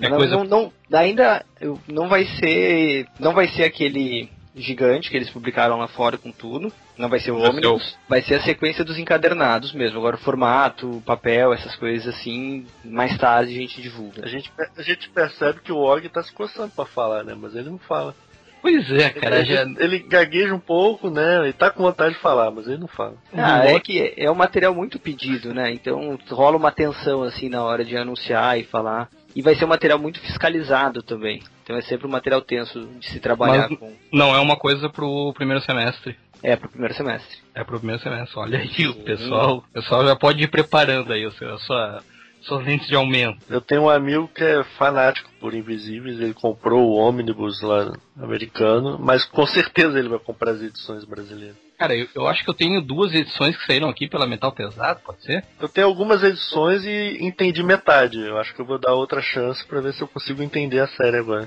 É 0.00 0.08
não, 0.08 0.16
coisa- 0.16 0.36
não, 0.36 0.44
não- 0.44 0.72
ainda 0.92 1.44
não 1.86 2.08
vai 2.08 2.24
ser. 2.24 3.06
Não 3.20 3.32
vai 3.32 3.46
ser 3.48 3.62
aquele 3.64 4.28
gigante 4.58 5.10
que 5.10 5.16
eles 5.16 5.30
publicaram 5.30 5.78
lá 5.78 5.88
fora 5.88 6.18
com 6.18 6.30
tudo. 6.30 6.72
Não 6.96 7.08
vai 7.08 7.20
ser 7.20 7.30
o 7.30 7.38
Vai 7.38 7.46
ser 7.46 7.50
Omnibus. 7.50 7.98
Vai 8.08 8.22
ser 8.22 8.34
a 8.34 8.42
sequência 8.42 8.84
dos 8.84 8.98
encadernados 8.98 9.72
mesmo. 9.72 9.98
Agora 9.98 10.16
o 10.16 10.20
formato, 10.20 11.02
papel, 11.06 11.52
essas 11.52 11.76
coisas 11.76 12.14
assim, 12.14 12.66
mais 12.84 13.16
tarde 13.18 13.52
a 13.52 13.60
gente 13.60 13.80
divulga. 13.80 14.24
A 14.24 14.28
gente, 14.28 14.52
a 14.76 14.82
gente 14.82 15.08
percebe 15.10 15.60
que 15.60 15.72
o 15.72 15.78
Og 15.78 16.08
tá 16.08 16.22
se 16.22 16.32
coçando 16.32 16.72
pra 16.74 16.84
falar, 16.84 17.24
né? 17.24 17.34
Mas 17.38 17.54
ele 17.54 17.70
não 17.70 17.78
fala. 17.78 18.14
Pois 18.60 18.90
é, 18.90 19.10
cara, 19.10 19.38
ele, 19.38 19.54
já, 19.54 19.62
ele 19.78 19.98
gagueja 20.00 20.54
um 20.54 20.58
pouco, 20.58 21.10
né? 21.10 21.44
Ele 21.44 21.52
tá 21.52 21.70
com 21.70 21.82
vontade 21.82 22.14
de 22.14 22.20
falar, 22.20 22.50
mas 22.50 22.66
ele 22.66 22.78
não 22.78 22.88
fala. 22.88 23.14
Ah, 23.32 23.64
é 23.64 23.78
que 23.78 24.14
é 24.16 24.30
um 24.30 24.34
material 24.34 24.74
muito 24.74 24.98
pedido, 24.98 25.54
né? 25.54 25.70
Então 25.70 26.18
rola 26.28 26.56
uma 26.56 26.72
tensão 26.72 27.22
assim 27.22 27.48
na 27.48 27.62
hora 27.62 27.84
de 27.84 27.96
anunciar 27.96 28.58
e 28.58 28.64
falar. 28.64 29.08
E 29.38 29.42
vai 29.42 29.54
ser 29.54 29.66
um 29.66 29.68
material 29.68 30.00
muito 30.00 30.18
fiscalizado 30.18 31.00
também. 31.00 31.40
Então 31.62 31.76
é 31.76 31.80
sempre 31.82 32.08
um 32.08 32.10
material 32.10 32.42
tenso 32.42 32.84
de 32.98 33.06
se 33.06 33.20
trabalhar 33.20 33.68
Mas- 33.68 33.78
com. 33.78 33.94
não 34.12 34.34
é 34.34 34.40
uma 34.40 34.56
coisa 34.56 34.90
pro 34.90 35.32
primeiro 35.32 35.62
semestre. 35.62 36.18
É, 36.42 36.56
pro 36.56 36.68
primeiro 36.68 36.92
semestre. 36.92 37.38
É 37.54 37.62
pro 37.62 37.78
primeiro 37.78 38.02
semestre. 38.02 38.36
Olha 38.36 38.58
aí, 38.58 38.88
o 38.88 38.94
pessoal, 39.04 39.58
o 39.58 39.72
pessoal 39.72 40.04
já 40.04 40.16
pode 40.16 40.42
ir 40.42 40.48
preparando 40.48 41.12
aí 41.12 41.24
a 41.24 41.30
sua, 41.30 42.02
suas 42.40 42.66
lentes 42.66 42.88
de 42.88 42.96
aumento. 42.96 43.38
Eu 43.48 43.60
tenho 43.60 43.82
um 43.82 43.88
amigo 43.88 44.26
que 44.26 44.42
é 44.42 44.64
fanático 44.76 45.30
por 45.38 45.54
Invisíveis, 45.54 46.18
ele 46.18 46.34
comprou 46.34 46.88
o 46.88 46.96
ônibus 46.96 47.62
lá 47.62 47.92
americano, 48.20 48.98
mas 48.98 49.24
com 49.24 49.46
certeza 49.46 50.00
ele 50.00 50.08
vai 50.08 50.18
comprar 50.18 50.50
as 50.50 50.62
edições 50.62 51.04
brasileiras. 51.04 51.67
Cara, 51.78 51.94
eu, 51.94 52.08
eu 52.14 52.26
acho 52.26 52.42
que 52.42 52.50
eu 52.50 52.54
tenho 52.54 52.80
duas 52.82 53.14
edições 53.14 53.56
que 53.56 53.64
saíram 53.66 53.88
aqui 53.88 54.08
pela 54.08 54.26
Metal 54.26 54.50
Pesado, 54.50 55.00
pode 55.04 55.22
ser? 55.22 55.44
Eu 55.60 55.68
tenho 55.68 55.86
algumas 55.86 56.22
edições 56.24 56.84
e 56.84 57.18
entendi 57.20 57.62
metade. 57.62 58.18
Eu 58.20 58.36
acho 58.38 58.52
que 58.54 58.60
eu 58.60 58.64
vou 58.66 58.78
dar 58.78 58.94
outra 58.94 59.22
chance 59.22 59.64
pra 59.64 59.80
ver 59.80 59.92
se 59.94 60.02
eu 60.02 60.08
consigo 60.08 60.42
entender 60.42 60.80
a 60.80 60.88
série 60.88 61.18
agora. 61.18 61.46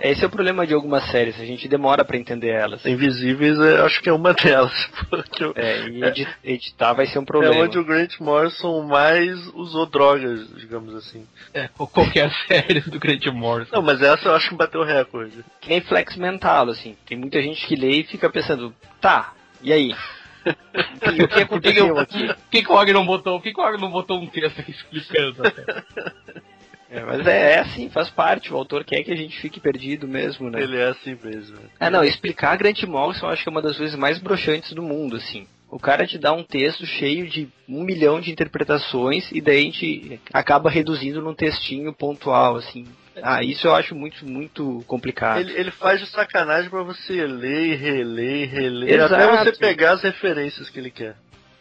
Esse 0.00 0.22
é 0.22 0.26
o 0.28 0.30
problema 0.30 0.64
de 0.64 0.72
algumas 0.72 1.04
séries, 1.10 1.40
a 1.40 1.44
gente 1.44 1.66
demora 1.66 2.04
pra 2.04 2.16
entender 2.16 2.50
elas. 2.50 2.86
Invisíveis, 2.86 3.56
eu 3.58 3.84
acho 3.84 4.00
que 4.00 4.08
é 4.08 4.12
uma 4.12 4.32
delas. 4.34 4.72
Porque 5.10 5.42
eu- 5.42 5.52
É, 5.56 5.88
e 5.88 6.04
edi- 6.04 6.28
editar 6.44 6.92
vai 6.92 7.06
ser 7.06 7.18
um 7.18 7.22
é 7.22 7.24
problema. 7.24 7.64
onde 7.64 7.78
o 7.78 7.84
Grant 7.84 8.18
Morrison 8.20 8.82
mais 8.82 9.46
usou 9.54 9.86
drogas, 9.86 10.48
digamos 10.56 10.94
assim. 10.94 11.26
É, 11.52 11.68
ou 11.76 11.86
qualquer 11.88 12.30
série 12.46 12.80
do 12.80 12.98
Grant 13.00 13.26
Morrison. 13.26 13.74
Não, 13.74 13.82
mas 13.82 14.00
essa 14.00 14.28
eu 14.28 14.34
acho 14.36 14.48
que 14.50 14.54
bateu 14.54 14.84
recorde. 14.84 15.44
Que 15.60 15.68
nem 15.68 15.80
flex 15.80 16.14
mental, 16.16 16.68
assim. 16.68 16.96
Tem 17.04 17.18
muita 17.18 17.42
gente 17.42 17.66
que 17.66 17.74
lê 17.74 17.90
e 18.00 18.04
fica 18.04 18.30
pensando, 18.30 18.72
tá, 19.00 19.32
e 19.62 19.72
aí? 19.72 19.94
E 20.46 21.22
o 21.22 21.28
que 21.28 21.28
Por 21.28 21.28
que, 21.28 21.34
que, 21.34 21.40
aconteceu 21.42 21.86
eu- 21.88 21.98
aqui? 21.98 22.26
por 22.26 22.36
que, 22.50 22.62
que 22.62 22.72
o 22.72 22.74
Og 22.74 22.92
não 22.92 23.04
botou? 23.06 23.38
Por 23.38 23.42
que, 23.42 23.52
que 23.52 23.60
o 23.60 23.64
Og 23.64 23.80
não 23.80 23.90
botou 23.90 24.18
um 24.20 24.26
texto 24.26 24.60
aqui 24.60 24.70
explicando? 24.70 25.46
até? 25.46 25.82
É, 26.90 27.02
mas 27.02 27.26
é, 27.26 27.52
é 27.54 27.58
assim, 27.58 27.90
faz 27.90 28.08
parte. 28.08 28.50
O 28.52 28.56
autor 28.56 28.82
quer 28.82 29.02
que 29.02 29.12
a 29.12 29.16
gente 29.16 29.38
fique 29.40 29.60
perdido 29.60 30.08
mesmo, 30.08 30.48
né? 30.48 30.62
Ele 30.62 30.78
é 30.78 30.84
assim 30.88 31.18
mesmo. 31.22 31.58
Ah, 31.78 31.90
não, 31.90 32.02
explicar 32.02 32.56
Grant 32.56 32.82
Morrison 32.84 33.26
eu 33.26 33.30
acho 33.30 33.42
que 33.42 33.48
é 33.48 33.52
uma 33.52 33.60
das 33.60 33.76
coisas 33.76 33.98
mais 33.98 34.18
broxantes 34.18 34.72
do 34.72 34.82
mundo, 34.82 35.16
assim. 35.16 35.46
O 35.70 35.78
cara 35.78 36.06
te 36.06 36.16
dá 36.16 36.32
um 36.32 36.42
texto 36.42 36.86
cheio 36.86 37.28
de 37.28 37.46
um 37.68 37.82
milhão 37.84 38.18
de 38.22 38.30
interpretações 38.30 39.30
e 39.32 39.38
daí 39.42 39.58
a 39.58 39.64
gente 39.64 40.18
acaba 40.32 40.70
reduzindo 40.70 41.20
num 41.20 41.34
textinho 41.34 41.92
pontual, 41.92 42.56
assim. 42.56 42.86
Ah, 43.22 43.42
isso 43.42 43.66
eu 43.66 43.74
acho 43.74 43.94
muito, 43.94 44.24
muito 44.26 44.82
complicado. 44.86 45.40
Ele, 45.40 45.52
ele 45.52 45.70
faz 45.70 46.00
de 46.00 46.06
sacanagem 46.06 46.70
pra 46.70 46.82
você 46.82 47.26
ler 47.26 47.72
e 47.72 47.74
reler 47.74 48.42
e 48.42 48.46
reler, 48.46 48.94
Exato. 48.94 49.14
até 49.14 49.44
você 49.44 49.58
pegar 49.58 49.92
as 49.92 50.02
referências 50.02 50.68
que 50.70 50.78
ele 50.78 50.90
quer. 50.90 51.16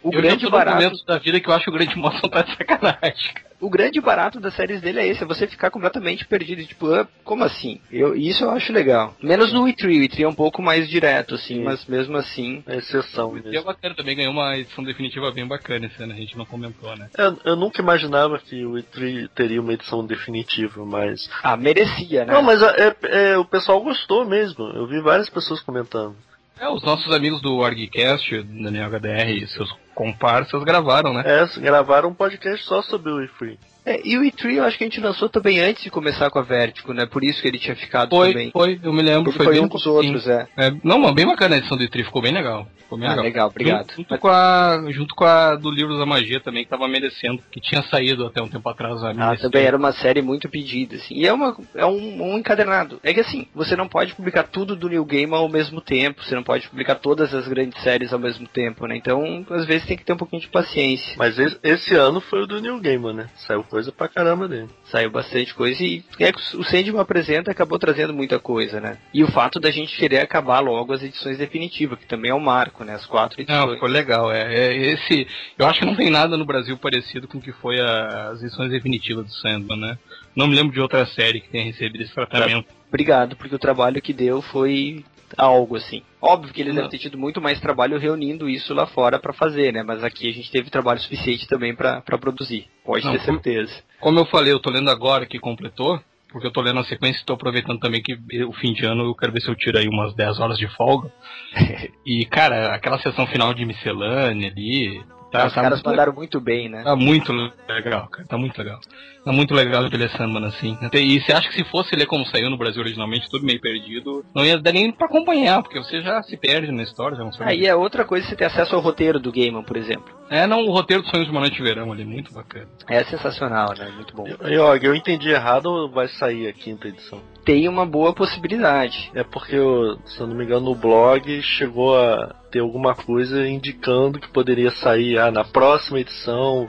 O 0.08 0.14
eu 0.14 0.22
grande 0.22 0.50
barato 0.50 1.06
da 1.06 1.18
vida 1.18 1.40
que 1.40 1.50
eu 1.50 1.54
acho 1.54 1.66
que 1.66 1.70
o 1.70 1.74
Grant 1.74 1.96
Morrison 1.96 2.30
tá 2.30 2.42
de 2.42 2.56
sacanagem. 2.56 3.34
O 3.60 3.72
grande 3.72 4.00
barato 4.00 4.40
das 4.40 4.54
séries 4.54 4.82
dele 4.82 5.00
é 5.00 5.08
esse, 5.08 5.24
é 5.24 5.26
você 5.26 5.48
ficar 5.48 5.72
completamente 5.72 6.28
perdido, 6.28 6.64
tipo, 6.64 6.94
ah, 6.94 7.08
como 7.24 7.44
assim? 7.44 7.82
Eu, 7.92 8.16
isso 8.16 8.44
eu 8.44 8.52
acho 8.52 8.72
legal. 8.72 9.16
Menos 9.20 9.52
no 9.52 9.64
E3, 9.64 9.86
o 9.86 9.88
E3 9.88 10.20
é 10.20 10.28
um 10.28 10.36
pouco 10.36 10.62
mais 10.62 10.88
direto, 10.88 11.34
assim, 11.34 11.56
Sim. 11.56 11.64
mas 11.64 11.84
mesmo 11.88 12.16
assim. 12.18 12.64
É 12.68 12.76
exceção 12.78 13.36
E 13.44 13.58
é 13.58 13.62
bacana 13.64 13.96
também, 13.96 14.16
ganhou 14.16 14.32
uma 14.32 14.56
edição 14.58 14.84
definitiva 14.84 15.32
bem 15.32 15.48
bacana 15.48 15.88
esse 15.88 16.02
ano, 16.04 16.14
a 16.14 16.16
gente 16.16 16.38
não 16.38 16.46
comentou, 16.46 16.96
né? 16.96 17.10
Eu, 17.18 17.36
eu 17.44 17.56
nunca 17.56 17.82
imaginava 17.82 18.38
que 18.38 18.64
o 18.64 18.74
E3 18.74 19.28
teria 19.34 19.60
uma 19.60 19.74
edição 19.74 20.06
definitiva, 20.06 20.86
mas. 20.86 21.28
Ah, 21.42 21.58
merecia, 21.58 22.26
né? 22.26 22.34
Não, 22.34 22.44
mas 22.44 22.62
é, 22.62 22.96
é- 23.06 23.38
o 23.40 23.46
pessoal 23.46 23.82
gostou 23.82 24.24
mesmo. 24.24 24.68
Eu 24.68 24.86
vi 24.86 25.02
várias 25.02 25.32
pessoas 25.32 25.62
comentando. 25.62 26.16
É, 26.60 26.68
os 26.70 26.84
nossos 26.84 27.14
amigos 27.14 27.42
do 27.42 27.64
ArgCast, 27.64 28.44
Daniel 28.44 28.90
HDR 28.90 29.30
e 29.30 29.48
seus 29.48 29.72
comparsas 29.94 30.64
gravaram, 30.64 31.14
né? 31.14 31.24
É, 31.26 31.60
gravaram 31.60 32.10
um 32.10 32.14
podcast 32.14 32.66
só 32.66 32.82
sobre 32.82 33.12
o 33.12 33.18
E3. 33.18 33.58
É, 33.88 34.02
e 34.04 34.18
o 34.18 34.22
E3 34.22 34.56
eu 34.56 34.66
acho 34.66 34.78
que 34.78 34.84
a 34.84 34.88
gente 34.88 35.00
lançou 35.00 35.30
também 35.30 35.62
antes 35.62 35.82
de 35.82 35.90
começar 35.90 36.30
com 36.30 36.40
a 36.40 36.42
Vertigo, 36.42 36.94
né? 36.94 37.06
Por 37.06 37.24
isso 37.24 37.42
que 37.42 37.48
ele 37.48 37.58
tinha 37.58 37.74
ficado 37.74 38.10
Foi, 38.10 38.34
também. 38.34 38.52
foi, 38.52 38.78
eu 38.84 38.92
me 38.92 39.02
lembro, 39.02 39.32
foi, 39.32 39.46
foi, 39.46 39.54
bem 39.54 39.64
um 39.64 39.68
dos 39.70 39.82
sim. 39.82 39.90
outros, 39.90 40.28
é. 40.28 40.46
É, 40.58 40.74
não, 40.84 41.00
mas 41.00 41.14
bem 41.14 41.26
bacana 41.26 41.56
a 41.56 41.58
edição 41.58 41.78
do 41.78 41.84
E3, 41.86 42.04
ficou 42.04 42.22
bem 42.22 42.34
legal. 42.34 42.68
Ficou 42.80 42.98
bem 42.98 43.08
Ah, 43.08 43.12
legal. 43.12 43.24
legal, 43.24 43.48
obrigado. 43.48 43.92
Junto, 43.92 43.96
junto 43.96 44.18
com 44.20 44.28
a, 44.28 44.84
junto 44.90 45.16
com 45.16 45.24
a 45.24 45.56
do 45.56 45.72
Livros 45.72 46.00
da 46.00 46.06
Magia 46.06 46.42
também, 46.42 46.66
que 46.66 46.70
tava 46.70 46.86
merecendo, 46.90 47.42
que 47.50 47.62
tinha 47.62 47.82
saído 47.84 48.26
até 48.26 48.42
um 48.42 48.50
tempo 48.50 48.68
atrás 48.68 49.02
a 49.04 49.12
Ah, 49.12 49.38
também 49.38 49.64
era 49.64 49.78
uma 49.78 49.94
série 49.94 50.22
muito 50.22 50.50
pedida, 50.50 50.98
assim. 50.98 51.16
E 51.16 51.26
é, 51.26 51.32
uma, 51.32 51.56
é 51.74 51.86
um, 51.86 52.34
um 52.34 52.38
encadernado. 52.38 53.00
É 53.04 53.14
que 53.14 53.22
assim, 53.22 53.48
você 53.56 53.76
não 53.78 53.88
pode 53.88 54.14
publicar 54.16 54.44
tudo 54.44 54.76
do 54.76 54.90
New 54.90 55.06
Game 55.06 55.34
ao 55.34 55.48
mesmo 55.48 55.80
tempo, 55.80 56.24
você 56.24 56.36
não 56.36 56.44
pode 56.44 56.68
publicar 56.68 56.96
todas 56.96 57.34
as 57.34 57.48
grandes 57.48 57.82
séries 57.84 58.12
ao 58.12 58.20
mesmo 58.20 58.48
tempo, 58.48 58.86
né? 58.86 58.98
Então, 58.98 59.46
às 59.50 59.66
vezes 59.66 59.88
tem 59.88 59.96
que 59.98 60.04
ter 60.04 60.14
um 60.14 60.18
pouquinho 60.18 60.42
de 60.42 60.50
paciência. 60.50 61.16
Mas 61.18 61.40
esse, 61.40 61.58
esse 61.64 61.96
ano 61.96 62.20
foi 62.20 62.44
o 62.44 62.48
do 62.48 62.60
New 62.60 62.80
Gamer, 62.80 63.14
né? 63.14 63.30
Saiu 63.48 63.64
coisa 63.78 63.92
pra 63.92 64.08
caramba 64.08 64.48
dele. 64.48 64.68
Saiu 64.86 65.12
bastante 65.12 65.54
coisa 65.54 65.84
e 65.84 66.04
é 66.20 66.32
que 66.32 66.40
o 66.58 66.64
Sandman 66.64 67.00
apresenta 67.00 67.52
acabou 67.52 67.78
trazendo 67.78 68.12
muita 68.12 68.40
coisa, 68.40 68.82
né? 68.82 68.98
E 69.14 69.24
o 69.24 69.28
fato 69.32 69.60
da 69.60 69.70
gente 69.70 69.96
querer 69.96 70.20
acabar 70.20 70.60
logo 70.62 70.94
as 70.94 71.04
edições 71.04 71.38
definitivas, 71.38 72.00
que 72.00 72.08
também 72.08 72.32
é 72.32 72.34
um 72.34 72.40
marco, 72.40 72.84
né? 72.84 72.96
As 72.96 73.06
quatro 73.06 73.40
edições. 73.40 73.66
Não, 73.66 73.74
ficou 73.74 73.88
legal. 73.88 74.32
É, 74.32 74.42
é 74.52 74.76
esse, 74.94 75.28
eu 75.60 75.68
acho 75.68 75.80
que 75.80 75.86
não 75.86 75.96
tem 75.96 76.10
nada 76.10 76.36
no 76.36 76.46
Brasil 76.46 76.76
parecido 76.78 77.28
com 77.28 77.38
o 77.38 77.42
que 77.42 77.52
foi 77.52 77.80
a- 77.80 78.30
as 78.32 78.42
edições 78.42 78.72
definitivas 78.72 79.26
do 79.26 79.32
Sandman, 79.34 79.78
né? 79.80 79.98
Não 80.36 80.48
me 80.48 80.56
lembro 80.56 80.74
de 80.74 80.82
outra 80.82 81.06
série 81.06 81.40
que 81.40 81.50
tenha 81.50 81.64
recebido 81.66 82.04
esse 82.04 82.14
tratamento. 82.16 82.68
Obrigado, 82.88 83.36
porque 83.36 83.54
o 83.56 83.60
trabalho 83.60 84.02
que 84.02 84.14
deu 84.14 84.42
foi 84.42 85.04
algo 85.36 85.76
assim. 85.76 86.02
Óbvio 86.22 86.54
que 86.54 86.62
eles 86.62 86.76
devem 86.76 86.90
ter 86.90 86.98
tido 87.00 87.18
muito 87.18 87.42
mais 87.42 87.60
trabalho 87.60 87.98
reunindo 88.00 88.48
isso 88.50 88.74
lá 88.74 88.86
fora 88.88 89.20
pra 89.20 89.34
fazer, 89.34 89.74
né? 89.74 89.84
Mas 89.84 90.04
aqui 90.04 90.30
a 90.30 90.34
gente 90.34 90.52
teve 90.52 90.70
trabalho 90.70 91.00
suficiente 91.00 91.48
também 91.48 91.76
pra 91.76 92.02
pra 92.02 92.18
produzir. 92.18 92.68
Pode 92.86 93.04
Não, 93.06 93.12
ter 93.14 93.20
como- 93.26 93.34
certeza. 93.42 93.84
Como 94.00 94.20
eu 94.20 94.26
falei, 94.26 94.54
eu 94.54 94.60
tô 94.60 94.70
lendo 94.70 94.90
agora 94.90 95.26
que 95.26 95.40
completou, 95.40 96.00
porque 96.32 96.48
eu 96.48 96.52
tô 96.52 96.62
lendo 96.62 96.80
a 96.80 96.84
sequência 96.84 97.22
e 97.22 97.26
tô 97.26 97.34
aproveitando 97.34 97.80
também 97.80 98.02
que 98.02 98.18
o 98.44 98.54
fim 98.54 98.74
de 98.74 98.86
ano 98.86 99.04
eu 99.06 99.16
quero 99.16 99.32
ver 99.34 99.42
se 99.42 99.50
eu 99.50 99.56
tiro 99.56 99.78
aí 99.78 99.88
umas 99.88 100.14
10 100.16 100.40
horas 100.40 100.58
de 100.58 100.68
folga. 100.76 101.12
e, 102.06 102.26
cara, 102.26 102.74
aquela 102.76 103.00
sessão 103.00 103.26
final 103.28 103.54
de 103.54 103.66
miscelânea 103.66 104.50
ali. 104.50 105.02
Tá, 105.32 105.46
Os 105.46 105.54
tá 105.54 105.62
caras 105.62 105.84
mandaram 105.84 106.14
muito 106.14 106.40
bem, 106.40 106.70
né? 106.70 106.84
Tá 106.84 106.96
muito 106.96 107.34
legal, 107.68 108.08
cara. 108.08 108.28
Tá 108.28 108.38
muito 108.38 108.58
legal. 108.58 108.80
Tá 109.26 109.34
muito 109.34 109.54
legal 109.54 109.90
de 109.90 109.98
ler 109.98 110.10
Sandman 110.12 110.46
assim. 110.46 110.78
E 110.94 111.20
você 111.20 111.34
acha 111.34 111.50
que 111.50 111.56
se 111.56 111.64
fosse 111.66 111.94
ler 111.96 112.06
como 112.06 112.26
saiu 112.26 112.50
no 112.50 112.58
Brasil 112.58 112.82
originalmente, 112.82 113.30
tudo 113.30 113.46
meio 113.46 113.60
perdido, 113.60 114.24
não 114.34 114.46
ia 114.46 114.58
dar 114.58 114.72
nem 114.72 114.90
pra 114.90 115.06
acompanhar, 115.06 115.62
porque 115.62 115.78
você 115.80 116.02
já 116.02 116.24
se 116.24 116.38
perde 116.38 116.72
na 116.72 116.84
história, 116.84 117.18
já 117.18 117.24
não 117.26 117.34
sabe. 117.34 117.52
Aí 117.52 117.66
é 117.66 117.76
outra 117.76 118.06
coisa 118.06 118.26
você 118.26 118.38
ter 118.38 118.46
acesso 118.46 118.74
ao 118.74 118.82
roteiro 118.82 119.20
do 119.20 119.32
Gaiman, 119.32 119.64
por 119.64 119.76
exemplo. 119.76 120.16
É, 120.30 120.48
não, 120.48 120.60
o 120.64 120.72
roteiro 120.72 121.04
dos 121.04 121.12
Sonhos 121.12 121.26
de 121.26 121.32
uma 121.32 121.42
Noite 121.42 121.58
de 121.58 121.64
Verão 121.64 121.92
ali, 121.92 122.06
muito 122.06 122.34
bacana. 122.34 122.68
É 122.90 123.04
sensacional, 123.04 123.74
né? 123.78 123.92
Muito 123.96 124.16
bom. 124.16 124.26
E, 124.28 124.58
ó, 124.58 124.76
eu 124.76 124.96
entendi 124.96 125.30
errado 125.30 125.66
ou 125.66 125.90
vai 125.90 126.08
sair 126.08 126.48
a 126.48 126.54
quinta 126.54 126.88
edição? 126.88 127.22
Tem 127.44 127.68
uma 127.68 127.86
boa 127.86 128.14
possibilidade. 128.14 129.12
É 129.14 129.24
porque, 129.24 129.56
eu, 129.56 129.98
se 130.06 130.20
eu 130.20 130.28
não 130.28 130.36
me 130.36 130.44
engano, 130.44 130.66
no 130.66 130.76
blog 130.76 131.42
chegou 131.42 131.98
a, 131.98 132.36
ter 132.52 132.60
alguma 132.60 132.96
coisa 132.96 133.48
indicando 133.48 134.20
que 134.20 134.28
poderia 134.30 134.72
sair 134.72 135.18
ah, 135.18 135.32
na 135.32 135.44
próxima 135.44 136.00
edição 136.00 136.68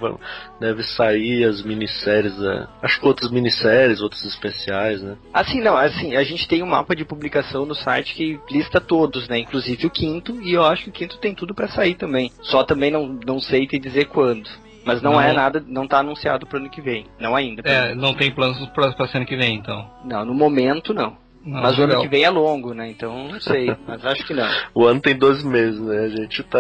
deve 0.61 0.83
sair 0.83 1.45
as 1.45 1.63
minisséries, 1.63 2.35
acho 2.83 3.01
que 3.01 3.07
outras 3.07 3.31
minisséries, 3.31 4.01
outros 4.01 4.25
especiais, 4.25 5.03
né? 5.03 5.17
Assim, 5.33 5.61
não, 5.61 5.77
assim, 5.77 6.17
a 6.17 6.25
gente 6.25 6.49
tem 6.49 6.63
um 6.63 6.67
mapa 6.67 6.95
de 6.95 7.05
publicação 7.05 7.65
no 7.65 7.75
site 7.75 8.15
que 8.15 8.41
lista 8.51 8.81
todos, 8.81 9.29
né? 9.29 9.39
Inclusive 9.39 9.87
o 9.87 9.91
quinto, 9.91 10.41
e 10.43 10.53
eu 10.53 10.65
acho 10.65 10.85
que 10.85 10.91
o 10.91 10.93
quinto 10.93 11.19
tem 11.19 11.35
tudo 11.35 11.55
pra 11.55 11.69
sair 11.69 11.95
também. 11.95 12.33
Só 12.43 12.63
também 12.65 12.91
não, 12.91 13.19
não 13.25 13.41
sei 13.41 13.67
te 13.67 13.79
dizer 13.79 14.07
quando. 14.07 14.49
Mas 14.85 15.03
não, 15.03 15.13
Não. 15.13 15.21
é 15.21 15.35
nada, 15.35 15.63
não 15.67 15.87
tá 15.87 15.99
anunciado 15.99 16.47
pro 16.47 16.59
ano 16.59 16.71
que 16.71 16.81
vem. 16.81 17.05
Não 17.21 17.37
ainda. 17.37 17.61
É, 17.63 17.95
não 17.95 18.15
tem 18.15 18.31
planos 18.31 18.59
pra, 18.71 18.91
pra 18.93 19.07
ano 19.13 19.27
que 19.27 19.37
vem, 19.37 19.57
então. 19.57 19.87
Não, 20.03 20.25
no 20.25 20.33
momento 20.33 20.95
não. 20.95 21.15
Não, 21.49 21.63
mas 21.63 21.73
o 21.79 21.83
ano 21.83 21.87
legal. 21.89 22.03
que 22.03 22.09
vem 22.09 22.25
é 22.25 22.31
longo, 22.31 22.75
né? 22.75 22.89
Então 22.91 23.29
não 23.29 23.41
sei. 23.41 23.75
mas 23.87 24.05
acho 24.05 24.27
que 24.27 24.35
não. 24.35 24.49
O 24.75 24.85
ano 24.87 25.01
tem 25.01 25.17
12 25.17 25.47
meses, 25.47 25.81
né? 25.81 25.99
A 26.05 26.09
gente 26.09 26.43
tá 26.45 26.59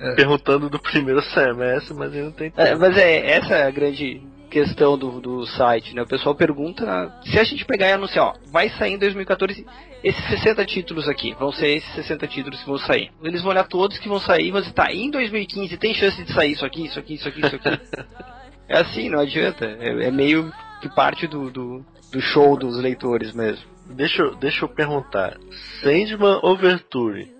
É. 0.00 0.14
perguntando 0.14 0.68
do 0.68 0.78
primeiro 0.78 1.22
semestre, 1.22 1.94
mas 1.94 2.12
ainda 2.12 2.24
não 2.26 2.32
tem 2.32 2.52
É, 2.56 2.64
tempo. 2.66 2.80
mas 2.80 2.96
é 2.96 3.30
essa 3.32 3.54
é 3.54 3.66
a 3.66 3.70
grande 3.70 4.22
questão 4.50 4.96
do, 4.96 5.20
do 5.20 5.46
site, 5.46 5.94
né? 5.96 6.02
O 6.02 6.06
pessoal 6.06 6.32
pergunta 6.34 7.12
se 7.24 7.38
a 7.38 7.44
gente 7.44 7.64
pegar 7.64 7.88
e 7.88 7.92
anunciar, 7.92 8.26
ó, 8.26 8.34
vai 8.52 8.68
sair 8.70 8.92
em 8.92 8.98
2014 8.98 9.66
esses 10.02 10.24
60 10.28 10.64
títulos 10.66 11.08
aqui, 11.08 11.34
vão 11.34 11.50
ser 11.50 11.76
esses 11.78 11.92
60 11.94 12.26
títulos 12.28 12.60
que 12.60 12.66
vão 12.68 12.78
sair. 12.78 13.10
Eles 13.22 13.42
vão 13.42 13.50
olhar 13.50 13.64
todos 13.66 13.98
que 13.98 14.08
vão 14.08 14.20
sair, 14.20 14.52
mas 14.52 14.70
tá, 14.72 14.92
em 14.92 15.10
2015 15.10 15.76
tem 15.76 15.92
chance 15.94 16.22
de 16.22 16.32
sair 16.32 16.52
isso 16.52 16.64
aqui, 16.64 16.84
isso 16.84 16.98
aqui, 16.98 17.14
isso 17.14 17.26
aqui, 17.28 17.40
isso 17.40 17.56
aqui. 17.56 17.80
é 18.68 18.78
assim, 18.78 19.08
não 19.08 19.18
adianta. 19.18 19.64
É, 19.64 20.06
é 20.06 20.10
meio 20.10 20.52
que 20.80 20.88
parte 20.94 21.26
do, 21.26 21.50
do, 21.50 21.84
do 22.12 22.20
show 22.20 22.56
dos 22.56 22.78
leitores 22.78 23.32
mesmo. 23.32 23.64
Deixa, 23.90 24.22
eu- 24.22 24.34
deixa 24.36 24.64
eu 24.64 24.68
perguntar. 24.68 25.36
Sandman 25.82 26.40
Overture. 26.42 27.32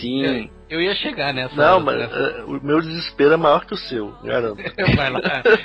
Sim. 0.00 0.50
Eu 0.68 0.80
ia 0.80 0.96
chegar 0.96 1.32
nessa. 1.32 1.54
Não, 1.54 1.78
mas 1.78 1.96
nessa- 1.96 2.16
é, 2.16 2.42
o 2.44 2.60
meu 2.60 2.80
desespero 2.80 3.34
é 3.34 3.36
maior 3.36 3.64
que 3.64 3.72
o 3.72 3.76
seu, 3.76 4.10
garanto. 4.24 4.56
Vai 4.96 5.10
lá. 5.10 5.20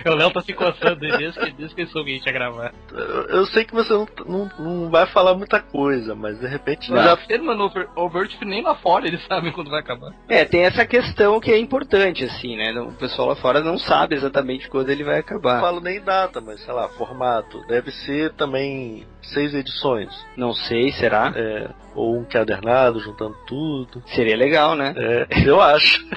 O 0.06 0.14
Léo 0.14 0.30
tá 0.32 0.42
se 0.42 0.54
coçando 0.54 0.98
desde 0.98 1.40
que, 1.40 1.52
desde 1.54 1.74
que 1.76 1.82
ele 1.82 1.90
soube 1.90 2.06
que 2.06 2.12
a 2.12 2.18
gente 2.18 2.26
ia 2.28 2.32
gravar. 2.32 2.72
Eu, 2.94 3.22
eu 3.30 3.46
sei 3.48 3.66
que 3.66 3.74
você 3.74 3.92
não, 3.92 4.08
não, 4.28 4.52
não 4.60 4.90
vai 4.92 5.08
falar 5.08 5.34
muita 5.34 5.60
coisa, 5.60 6.14
mas 6.14 6.40
de 6.40 6.46
repente 6.46 6.92
Não, 6.92 7.02
já 7.02 7.18
mano, 7.42 7.72
Overt 7.96 8.38
nem 8.46 8.62
lá 8.62 8.76
fora 8.76 9.08
eles 9.08 9.26
sabem 9.26 9.52
quando 9.52 9.72
vai 9.72 9.80
acabar. 9.80 10.14
É, 10.30 10.46
tem 10.46 10.66
essa 10.66 10.86
questão 10.86 11.40
que 11.40 11.52
é 11.52 11.58
importante, 11.58 12.24
assim, 12.24 12.56
né? 12.56 12.72
O 12.80 12.92
pessoal 12.92 13.30
lá 13.30 13.36
fora 13.36 13.60
não 13.62 13.80
sabe 13.80 14.14
exatamente 14.14 14.70
quando 14.70 14.92
ele 14.92 15.04
vai 15.04 15.16
não 15.16 15.20
acabar. 15.22 15.60
falo 15.62 15.82
nem 15.82 16.00
data, 16.00 16.40
mas 16.40 16.60
sei 16.64 16.74
lá, 16.76 16.88
formato. 16.90 17.60
Deve 17.66 17.90
ser 17.92 18.34
também 18.34 19.08
seis 19.22 19.54
edições. 19.54 20.10
Não 20.36 20.54
sei, 20.54 20.92
será? 20.94 21.32
É, 21.36 21.70
ou 21.96 22.18
um 22.20 22.24
cadernado, 22.26 23.00
juntando 23.00 23.36
tudo. 23.48 24.02
Seria 24.08 24.36
legal, 24.36 24.76
né? 24.76 24.94
É, 24.98 25.28
eu 25.48 25.62
acho. 25.62 26.06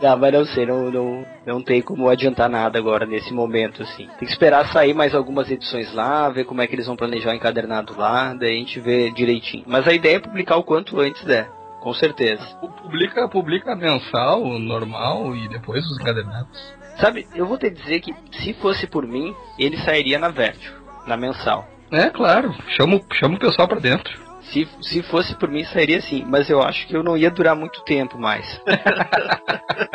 Não, 0.00 0.16
mas 0.18 0.32
não 0.32 0.44
sei, 0.44 0.66
não, 0.66 0.90
não, 0.90 1.26
não 1.46 1.62
tem 1.62 1.80
como 1.82 2.08
adiantar 2.08 2.48
nada 2.48 2.78
agora 2.78 3.06
nesse 3.06 3.32
momento, 3.32 3.82
assim. 3.82 4.06
Tem 4.06 4.18
que 4.18 4.24
esperar 4.32 4.66
sair 4.68 4.92
mais 4.94 5.14
algumas 5.14 5.50
edições 5.50 5.92
lá, 5.94 6.28
ver 6.28 6.44
como 6.44 6.60
é 6.60 6.66
que 6.66 6.74
eles 6.74 6.86
vão 6.86 6.96
planejar 6.96 7.30
o 7.30 7.34
encadernado 7.34 7.94
lá, 7.96 8.34
daí 8.34 8.56
a 8.56 8.58
gente 8.58 8.78
vê 8.78 9.10
direitinho. 9.10 9.64
Mas 9.66 9.88
a 9.88 9.92
ideia 9.92 10.16
é 10.16 10.20
publicar 10.20 10.56
o 10.56 10.62
quanto 10.62 11.00
antes 11.00 11.24
der, 11.24 11.48
com 11.80 11.92
certeza. 11.94 12.44
Pu- 12.60 12.68
Publica, 12.86 13.28
publica 13.28 13.74
mensal, 13.74 14.44
normal 14.58 15.34
e 15.34 15.48
depois 15.48 15.84
os 15.86 15.98
encadernados. 15.98 16.74
Sabe, 17.00 17.26
eu 17.34 17.46
vou 17.46 17.58
te 17.58 17.68
dizer 17.70 18.00
que 18.00 18.14
se 18.42 18.52
fosse 18.54 18.86
por 18.86 19.06
mim, 19.06 19.34
ele 19.58 19.76
sairia 19.78 20.18
na 20.18 20.28
Vertigo, 20.28 20.76
na 21.06 21.16
mensal. 21.16 21.66
É, 21.90 22.10
claro. 22.10 22.52
Chama, 22.76 22.96
o- 22.96 23.14
chama 23.14 23.36
o 23.36 23.38
pessoal 23.38 23.68
pra 23.68 23.78
dentro. 23.78 24.24
Se, 24.42 24.68
se 24.80 25.02
fosse 25.02 25.34
por 25.36 25.48
mim, 25.48 25.64
sairia 25.64 26.00
sim, 26.00 26.24
mas 26.26 26.48
eu 26.48 26.62
acho 26.62 26.86
que 26.86 26.96
eu 26.96 27.02
não 27.02 27.16
ia 27.16 27.30
durar 27.30 27.56
muito 27.56 27.82
tempo 27.84 28.18
mais. 28.18 28.60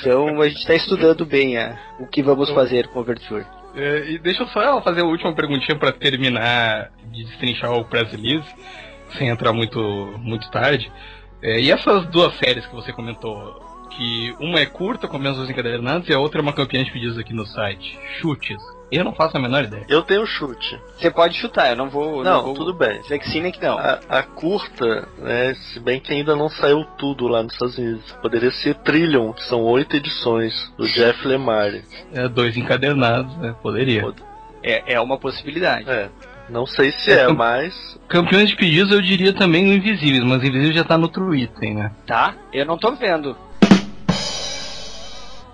então 0.00 0.40
a 0.40 0.48
gente 0.48 0.58
está 0.60 0.74
estudando 0.74 1.24
bem 1.26 1.56
a, 1.56 1.78
o 1.98 2.06
que 2.06 2.22
vamos 2.22 2.50
fazer 2.50 2.88
com 2.88 2.98
o 2.98 3.02
Overture. 3.02 3.46
É, 3.74 4.10
e 4.10 4.18
deixa 4.18 4.42
eu 4.42 4.48
só 4.48 4.80
fazer 4.82 5.02
a 5.02 5.06
última 5.06 5.34
perguntinha 5.34 5.78
pra 5.78 5.92
terminar 5.92 6.90
de 7.12 7.24
destrinchar 7.24 7.72
o 7.72 7.84
press 7.84 8.10
release, 8.10 8.48
sem 9.16 9.28
entrar 9.28 9.52
muito, 9.52 9.78
muito 10.18 10.50
tarde. 10.50 10.90
É, 11.42 11.60
e 11.60 11.70
essas 11.70 12.06
duas 12.06 12.34
séries 12.38 12.66
que 12.66 12.74
você 12.74 12.92
comentou, 12.92 13.60
que 13.90 14.34
uma 14.40 14.58
é 14.60 14.66
curta, 14.66 15.06
com 15.06 15.18
menos 15.18 15.38
dois 15.38 15.50
encadernados, 15.50 16.08
e 16.08 16.14
a 16.14 16.18
outra 16.18 16.40
é 16.40 16.42
uma 16.42 16.52
campeã 16.52 16.82
de 16.82 16.90
pedidos 16.90 17.18
aqui 17.18 17.32
no 17.32 17.46
site. 17.46 17.98
Chutes. 18.20 18.56
Eu 18.90 19.04
não 19.04 19.12
faço 19.12 19.36
a 19.36 19.40
menor 19.40 19.64
ideia. 19.64 19.84
Eu 19.88 20.02
tenho 20.02 20.26
chute. 20.26 20.80
Você 20.96 21.10
pode 21.10 21.36
chutar, 21.36 21.70
eu 21.70 21.76
não 21.76 21.88
vou. 21.90 22.24
Não, 22.24 22.42
vou 22.42 22.54
tudo 22.54 22.72
bem. 22.72 23.00
dizer 23.02 23.18
que 23.18 23.28
sim 23.28 23.40
nem 23.40 23.52
que 23.52 23.60
não. 23.60 23.78
A, 23.78 23.98
a 24.08 24.22
curta, 24.22 25.06
né, 25.18 25.54
se 25.54 25.80
bem 25.80 26.00
que 26.00 26.12
ainda 26.12 26.34
não 26.34 26.48
saiu 26.48 26.84
tudo 26.96 27.28
lá 27.28 27.42
nos 27.42 27.52
Estados 27.52 27.76
Unidos, 27.76 28.12
poderia 28.22 28.50
ser 28.50 28.74
Trillion, 28.76 29.32
que 29.32 29.44
são 29.44 29.62
oito 29.62 29.96
edições, 29.96 30.72
do 30.76 30.86
Jeff 30.88 31.26
Lemire. 31.26 31.84
É, 32.14 32.28
dois 32.28 32.56
encadernados, 32.56 33.36
né? 33.36 33.54
Poderia. 33.62 34.04
É, 34.62 34.94
é 34.94 35.00
uma 35.00 35.18
possibilidade. 35.18 35.88
É, 35.88 36.08
não 36.48 36.66
sei 36.66 36.90
se 36.92 37.12
é, 37.12 37.28
mas 37.28 37.98
Campeões 38.08 38.48
de 38.48 38.56
pedidos 38.56 38.90
eu 38.90 39.02
diria 39.02 39.34
também 39.34 39.68
o 39.68 39.74
Invisíveis, 39.74 40.24
mas 40.24 40.42
o 40.42 40.46
Invisível 40.46 40.72
já 40.72 40.84
tá 40.84 40.96
no 40.96 41.04
outro 41.04 41.34
item, 41.34 41.74
né? 41.74 41.92
Tá? 42.06 42.34
Eu 42.52 42.64
não 42.64 42.78
tô 42.78 42.92
vendo. 42.92 43.36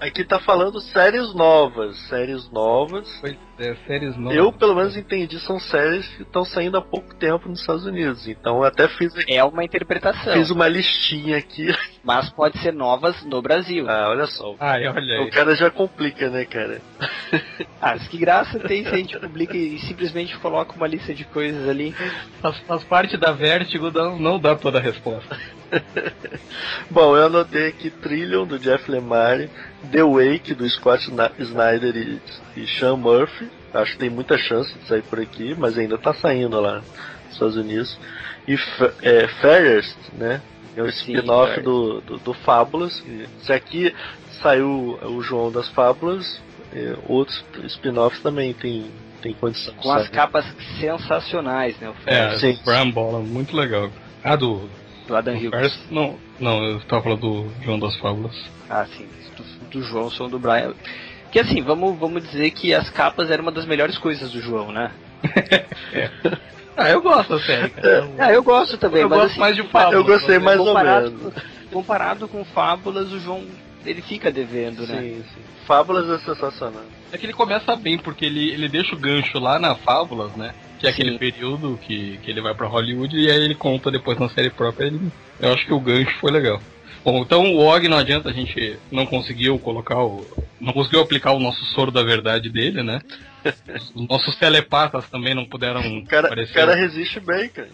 Aqui 0.09 0.25
tá 0.25 0.39
falando 0.39 0.81
séries 0.81 1.35
novas, 1.35 1.97
séries 2.09 2.51
novas. 2.51 3.09
Pois 3.21 3.37
é, 3.59 3.75
séries 3.87 4.17
novas. 4.17 4.37
Eu, 4.37 4.53
pelo 4.53 4.75
menos, 4.75 4.97
entendi, 4.97 5.39
são 5.41 5.59
séries 5.61 6.07
que 6.17 6.23
estão 6.23 6.45
saindo 6.45 6.77
há 6.77 6.83
pouco 6.83 7.15
tempo 7.15 7.49
nos 7.49 7.61
Estados 7.61 7.85
Unidos. 7.87 8.27
Então, 8.27 8.59
eu 8.59 8.65
até 8.65 8.89
fiz, 8.89 9.13
É 9.29 9.43
uma 9.45 9.65
interpretação. 9.65 10.33
fiz 10.33 10.51
uma 10.51 10.67
listinha 10.69 11.37
aqui. 11.39 11.69
Mas 12.03 12.29
pode 12.31 12.59
ser 12.59 12.73
novas 12.73 13.25
no 13.25 13.41
Brasil. 13.41 13.89
Ah, 13.89 14.09
olha 14.11 14.27
só. 14.27 14.55
Ai, 14.61 14.87
olha 14.87 15.21
O 15.21 15.25
aí. 15.25 15.31
cara 15.31 15.55
já 15.55 15.71
complica, 15.71 16.29
né, 16.31 16.45
cara? 16.45 16.81
Ah, 17.81 17.97
mas 17.99 18.09
que 18.09 18.17
graça 18.17 18.59
tem 18.61 18.83
se 18.83 18.89
a 18.89 18.97
gente 18.97 19.19
publica 19.19 19.55
e 19.55 19.79
simplesmente 19.81 20.39
coloca 20.39 20.75
uma 20.75 20.87
lista 20.87 21.13
de 21.13 21.23
coisas 21.25 21.69
ali. 21.69 21.95
Faz, 22.41 22.57
faz 22.61 22.83
parte 22.85 23.19
da 23.19 23.31
Vertigo, 23.33 23.91
não, 23.91 24.19
não 24.19 24.39
dá 24.39 24.57
toda 24.57 24.79
a 24.79 24.81
resposta. 24.81 25.39
Bom, 26.91 27.16
eu 27.16 27.27
anotei 27.27 27.68
aqui 27.68 27.91
Trillion, 27.91 28.45
do 28.47 28.59
Jeff 28.59 28.91
Lemire, 28.91 29.51
The 29.91 30.03
Wake, 30.03 30.55
do 30.55 30.68
Scott 30.68 31.11
Snyder 31.39 31.97
e, 31.97 32.20
e 32.57 32.66
Sean 32.79 32.97
Murphy. 32.97 33.49
Acho 33.72 33.93
que 33.93 33.99
tem 33.99 34.11
muita 34.11 34.39
chance 34.39 34.72
de 34.79 34.87
sair 34.87 35.03
por 35.03 35.20
aqui, 35.20 35.55
mas 35.59 35.77
ainda 35.77 35.99
tá 35.99 36.14
saindo 36.14 36.61
lá 36.61 36.77
nos 37.25 37.33
Estados 37.33 37.57
Unidos. 37.57 37.99
E 38.47 38.55
é, 39.03 39.27
Fairest, 39.41 39.97
né? 40.12 40.41
É 40.77 40.83
o 40.83 40.91
Sim, 40.91 41.14
spin-off 41.16 41.61
do, 41.61 42.01
do, 42.01 42.18
do 42.18 42.35
Fábulas. 42.35 42.99
E 43.07 43.27
Se 43.43 43.53
aqui 43.53 43.95
saiu 44.43 44.99
o 45.03 45.22
João 45.22 45.51
das 45.51 45.68
Fábulas, 45.70 46.41
é, 46.72 46.97
outros 47.09 47.45
spin-offs 47.66 48.20
também 48.22 48.53
tem, 48.53 48.87
tem 49.22 49.33
condição. 49.35 49.75
Com 49.75 49.91
as 49.93 50.03
sabe? 50.05 50.14
capas 50.14 50.45
sensacionais, 50.81 51.79
né? 51.79 51.89
O 51.89 51.95
É, 52.07 52.29
Ferris, 52.29 52.41
sim. 52.41 52.53
do 52.55 52.64
Bram 52.64 52.91
Bola, 52.91 53.20
muito 53.20 53.57
legal. 53.57 53.91
Ah, 54.22 54.37
do. 54.37 54.68
Do 55.07 55.17
Adam 55.17 55.35
Hughes. 55.37 55.79
Não, 55.91 56.17
não, 56.41 56.65
eu 56.65 56.81
tava 56.81 57.03
falando 57.03 57.21
do 57.21 57.49
João 57.63 57.79
das 57.79 57.97
Fábulas. 57.97 58.35
Ah, 58.69 58.87
sim. 58.87 59.07
Do, 59.37 59.43
do 59.71 59.83
João 59.83 60.11
são 60.11 60.29
do 60.29 60.39
Brian. 60.39 60.73
Que 61.31 61.41
assim, 61.41 61.61
vamos, 61.63 61.99
vamos 61.99 62.23
dizer 62.23 62.51
que 62.51 62.73
as 62.73 62.89
capas 62.91 63.31
eram 63.31 63.43
uma 63.43 63.53
das 63.53 63.67
melhores 63.67 63.99
coisas 63.99 64.31
do 64.31 64.41
João, 64.41 64.71
né? 64.73 64.91
Ah, 66.77 66.91
eu 66.91 67.01
gosto 67.01 67.37
da 67.37 67.41
série, 67.41 67.71
cara. 67.71 68.11
Ah, 68.19 68.33
eu 68.33 68.43
gosto 68.43 68.77
também, 68.77 69.03
Eu 69.03 69.09
mas 69.09 69.19
gosto 69.19 69.31
assim, 69.31 69.41
mais 69.41 69.55
de 69.55 69.63
Fábulas. 69.63 69.95
Eu 69.95 70.05
gostei 70.05 70.39
mas- 70.41 70.45
mais 70.45 70.59
ou 70.59 70.67
comparado, 70.67 71.11
menos. 71.13 71.35
comparado 71.73 72.29
com 72.29 72.45
Fábulas, 72.45 73.13
o 73.13 73.21
João 73.21 73.45
ele 73.85 74.03
fica 74.03 74.30
devendo, 74.30 74.87
né? 74.87 75.01
Sim, 75.01 75.24
sim. 75.35 75.41
Fábulas 75.66 76.09
é 76.09 76.24
sensacional. 76.24 76.85
É 77.12 77.18
que 77.18 77.26
ele 77.26 77.32
começa 77.32 77.74
bem, 77.76 77.99
porque 77.99 78.24
ele, 78.24 78.51
ele 78.51 78.68
deixa 78.68 78.95
o 78.95 78.99
gancho 78.99 79.39
lá 79.39 79.59
na 79.59 79.74
Fábulas, 79.74 80.35
né? 80.37 80.55
Que 80.78 80.87
é 80.87 80.91
aquele 80.91 81.12
Sim. 81.12 81.18
período 81.18 81.78
que, 81.80 82.18
que 82.18 82.30
ele 82.30 82.41
vai 82.43 82.55
pra 82.55 82.66
Hollywood 82.66 83.16
e 83.16 83.30
aí 83.30 83.43
ele 83.45 83.55
conta 83.55 83.91
depois 83.91 84.18
na 84.18 84.28
série 84.28 84.51
própria. 84.51 84.87
Ele, 84.87 85.01
eu 85.41 85.53
acho 85.53 85.64
que 85.64 85.72
o 85.72 85.80
gancho 85.80 86.18
foi 86.20 86.30
legal. 86.30 86.61
Bom, 87.05 87.18
então 87.20 87.45
o 87.55 87.59
Og 87.59 87.87
não 87.89 87.99
adianta, 87.99 88.30
a 88.30 88.32
gente 88.32 88.78
não 88.91 89.05
conseguiu 89.07 89.59
colocar 89.59 90.03
o. 90.03 90.26
Não 90.61 90.72
conseguiu 90.72 91.01
aplicar 91.01 91.32
o 91.32 91.39
nosso 91.39 91.62
soro 91.66 91.91
da 91.91 92.03
verdade 92.03 92.49
dele, 92.49 92.82
né? 92.82 93.01
Os 93.95 94.09
nossos 94.09 94.37
telepatas 94.37 95.09
também 95.11 95.35
não 95.35 95.45
puderam 95.45 95.80
O 95.99 96.07
cara, 96.07 96.24
o 96.24 96.26
aparecer. 96.28 96.55
cara 96.55 96.74
resiste 96.74 97.20
bem, 97.20 97.49
cara. 97.51 97.68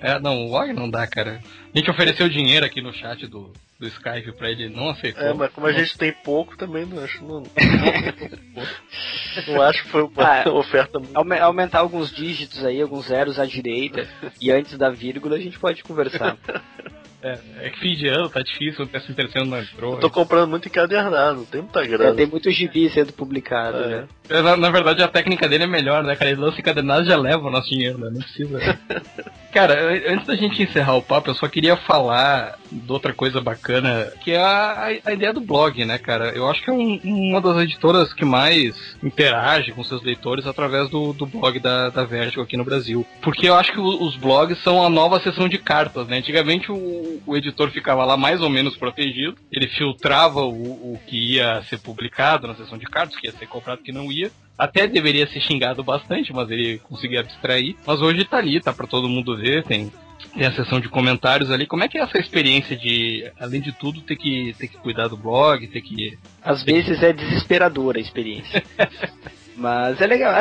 É, 0.00 0.20
não, 0.20 0.46
o 0.46 0.52
Og 0.52 0.72
não 0.74 0.88
dá, 0.88 1.06
cara. 1.06 1.40
A 1.74 1.78
gente 1.78 1.90
ofereceu 1.90 2.28
dinheiro 2.28 2.64
aqui 2.64 2.80
no 2.82 2.92
chat 2.92 3.26
do, 3.26 3.52
do 3.78 3.86
Skype 3.86 4.32
pra 4.32 4.50
ele, 4.50 4.68
não 4.68 4.88
aceitou. 4.88 5.22
É, 5.22 5.32
mas 5.32 5.52
como 5.52 5.66
a 5.66 5.72
gente 5.72 5.96
tem 5.96 6.12
pouco 6.12 6.56
também, 6.56 6.84
não 6.84 7.02
acho. 7.04 7.22
Não, 7.24 7.42
não 9.46 9.62
acho 9.62 9.82
que 9.84 9.88
foi 9.88 10.02
uma 10.02 10.12
Ah, 10.24 10.50
oferta 10.50 10.98
muito. 10.98 11.16
Aume- 11.16 11.38
Aumentar 11.38 11.78
alguns 11.80 12.10
dígitos 12.10 12.64
aí, 12.64 12.82
alguns 12.82 13.06
zeros 13.06 13.38
à 13.38 13.46
direita, 13.46 14.08
e 14.40 14.50
antes 14.50 14.76
da 14.76 14.90
vírgula 14.90 15.36
a 15.36 15.40
gente 15.40 15.58
pode 15.58 15.82
conversar. 15.84 16.36
É, 17.20 17.36
é 17.62 17.70
que 17.70 17.80
fim 17.80 17.96
de 17.96 18.06
ano 18.06 18.28
tá 18.28 18.40
difícil, 18.40 18.84
o 18.84 18.88
décimo 18.88 19.14
terceiro 19.14 19.44
não 19.48 19.58
entrou. 19.58 19.94
Eu 19.94 20.00
tô 20.00 20.08
comprando 20.08 20.48
muito 20.48 20.68
encadernado, 20.68 21.44
tem 21.50 21.62
muita 21.62 21.82
É, 21.82 21.86
grana. 21.88 22.14
tem 22.14 22.26
muito 22.26 22.48
gibi 22.50 22.88
sendo 22.90 23.12
publicado, 23.12 23.76
É. 23.78 23.86
né? 23.88 24.08
É, 24.30 24.40
Na, 24.42 24.56
na 24.56 24.70
verdade, 24.70 25.02
a 25.02 25.08
técnica 25.08 25.48
dele 25.48 25.64
é 25.64 25.66
melhor, 25.66 26.04
né, 26.04 26.14
cara? 26.14 26.30
Ele 26.30 26.40
lança 26.40 26.60
encadernado 26.60 27.02
e 27.02 27.08
já 27.08 27.16
leva 27.16 27.48
o 27.48 27.50
nosso 27.50 27.68
dinheiro, 27.70 27.98
né? 27.98 28.10
Não 28.12 28.20
precisa. 28.20 28.58
cara, 29.52 29.74
an- 29.90 30.12
antes 30.14 30.26
da 30.26 30.36
gente 30.36 30.62
encerrar 30.62 30.94
o 30.94 31.02
papo, 31.02 31.30
eu 31.30 31.34
só 31.34 31.48
queria 31.48 31.76
falar 31.76 32.56
de 32.70 32.92
outra 32.92 33.12
coisa 33.12 33.40
bacana, 33.40 34.12
que 34.22 34.30
é 34.32 34.38
a, 34.40 34.90
a 35.06 35.12
ideia 35.12 35.32
do 35.32 35.40
blog, 35.40 35.84
né, 35.84 35.98
cara? 35.98 36.30
Eu 36.36 36.48
acho 36.48 36.62
que 36.62 36.70
é 36.70 36.72
um- 36.72 37.00
uma 37.02 37.40
das 37.40 37.56
editoras 37.62 38.12
que 38.12 38.24
mais 38.24 38.96
interage 39.02 39.72
com 39.72 39.82
seus 39.82 40.02
leitores 40.04 40.46
através 40.46 40.88
do, 40.90 41.12
do 41.12 41.26
blog 41.26 41.58
da, 41.58 41.88
da 41.90 42.04
Vertigo 42.04 42.42
aqui 42.42 42.56
no 42.56 42.64
Brasil. 42.64 43.04
Porque 43.22 43.48
eu 43.48 43.54
acho 43.56 43.72
que 43.72 43.80
o- 43.80 44.02
os 44.04 44.14
blogs 44.16 44.62
são 44.62 44.84
a 44.84 44.88
nova 44.90 45.18
seção 45.20 45.48
de 45.48 45.58
cartas, 45.58 46.06
né? 46.06 46.18
Antigamente 46.18 46.70
o, 46.70 46.76
o 47.26 47.36
editor 47.36 47.70
ficava 47.70 48.04
lá 48.04 48.16
mais 48.16 48.40
ou 48.40 48.48
menos 48.48 48.76
protegido, 48.76 49.36
ele 49.50 49.68
filtrava 49.68 50.40
o, 50.40 50.94
o 50.94 51.00
que 51.06 51.34
ia 51.34 51.62
ser 51.62 51.78
publicado 51.78 52.46
na 52.46 52.54
seção 52.54 52.78
de 52.78 52.86
cartas, 52.86 53.16
o 53.16 53.20
que 53.20 53.26
ia 53.26 53.32
ser 53.32 53.46
comprado, 53.46 53.80
o 53.80 53.82
que 53.82 53.92
não 53.92 54.10
ia. 54.10 54.30
Até 54.56 54.86
deveria 54.88 55.26
ser 55.26 55.40
xingado 55.40 55.84
bastante, 55.84 56.32
mas 56.32 56.50
ele 56.50 56.78
conseguia 56.78 57.20
abstrair. 57.20 57.76
Mas 57.86 58.00
hoje 58.00 58.24
tá 58.24 58.38
ali, 58.38 58.60
tá 58.60 58.72
pra 58.72 58.88
todo 58.88 59.08
mundo 59.08 59.36
ver, 59.36 59.62
tem, 59.62 59.92
tem 60.34 60.46
a 60.46 60.52
seção 60.52 60.80
de 60.80 60.88
comentários 60.88 61.50
ali. 61.50 61.66
Como 61.66 61.84
é 61.84 61.88
que 61.88 61.96
é 61.96 62.02
essa 62.02 62.18
experiência 62.18 62.76
de, 62.76 63.30
além 63.38 63.60
de 63.60 63.70
tudo, 63.70 64.00
ter 64.00 64.16
que, 64.16 64.54
ter 64.58 64.66
que 64.66 64.76
cuidar 64.78 65.06
do 65.06 65.16
blog, 65.16 65.64
ter 65.68 65.80
que. 65.80 66.18
Às 66.42 66.64
vezes 66.64 67.02
é 67.02 67.12
desesperadora 67.12 67.98
a 67.98 68.02
experiência. 68.02 68.62
Mas 69.56 70.00
é 70.00 70.06
legal. 70.06 70.34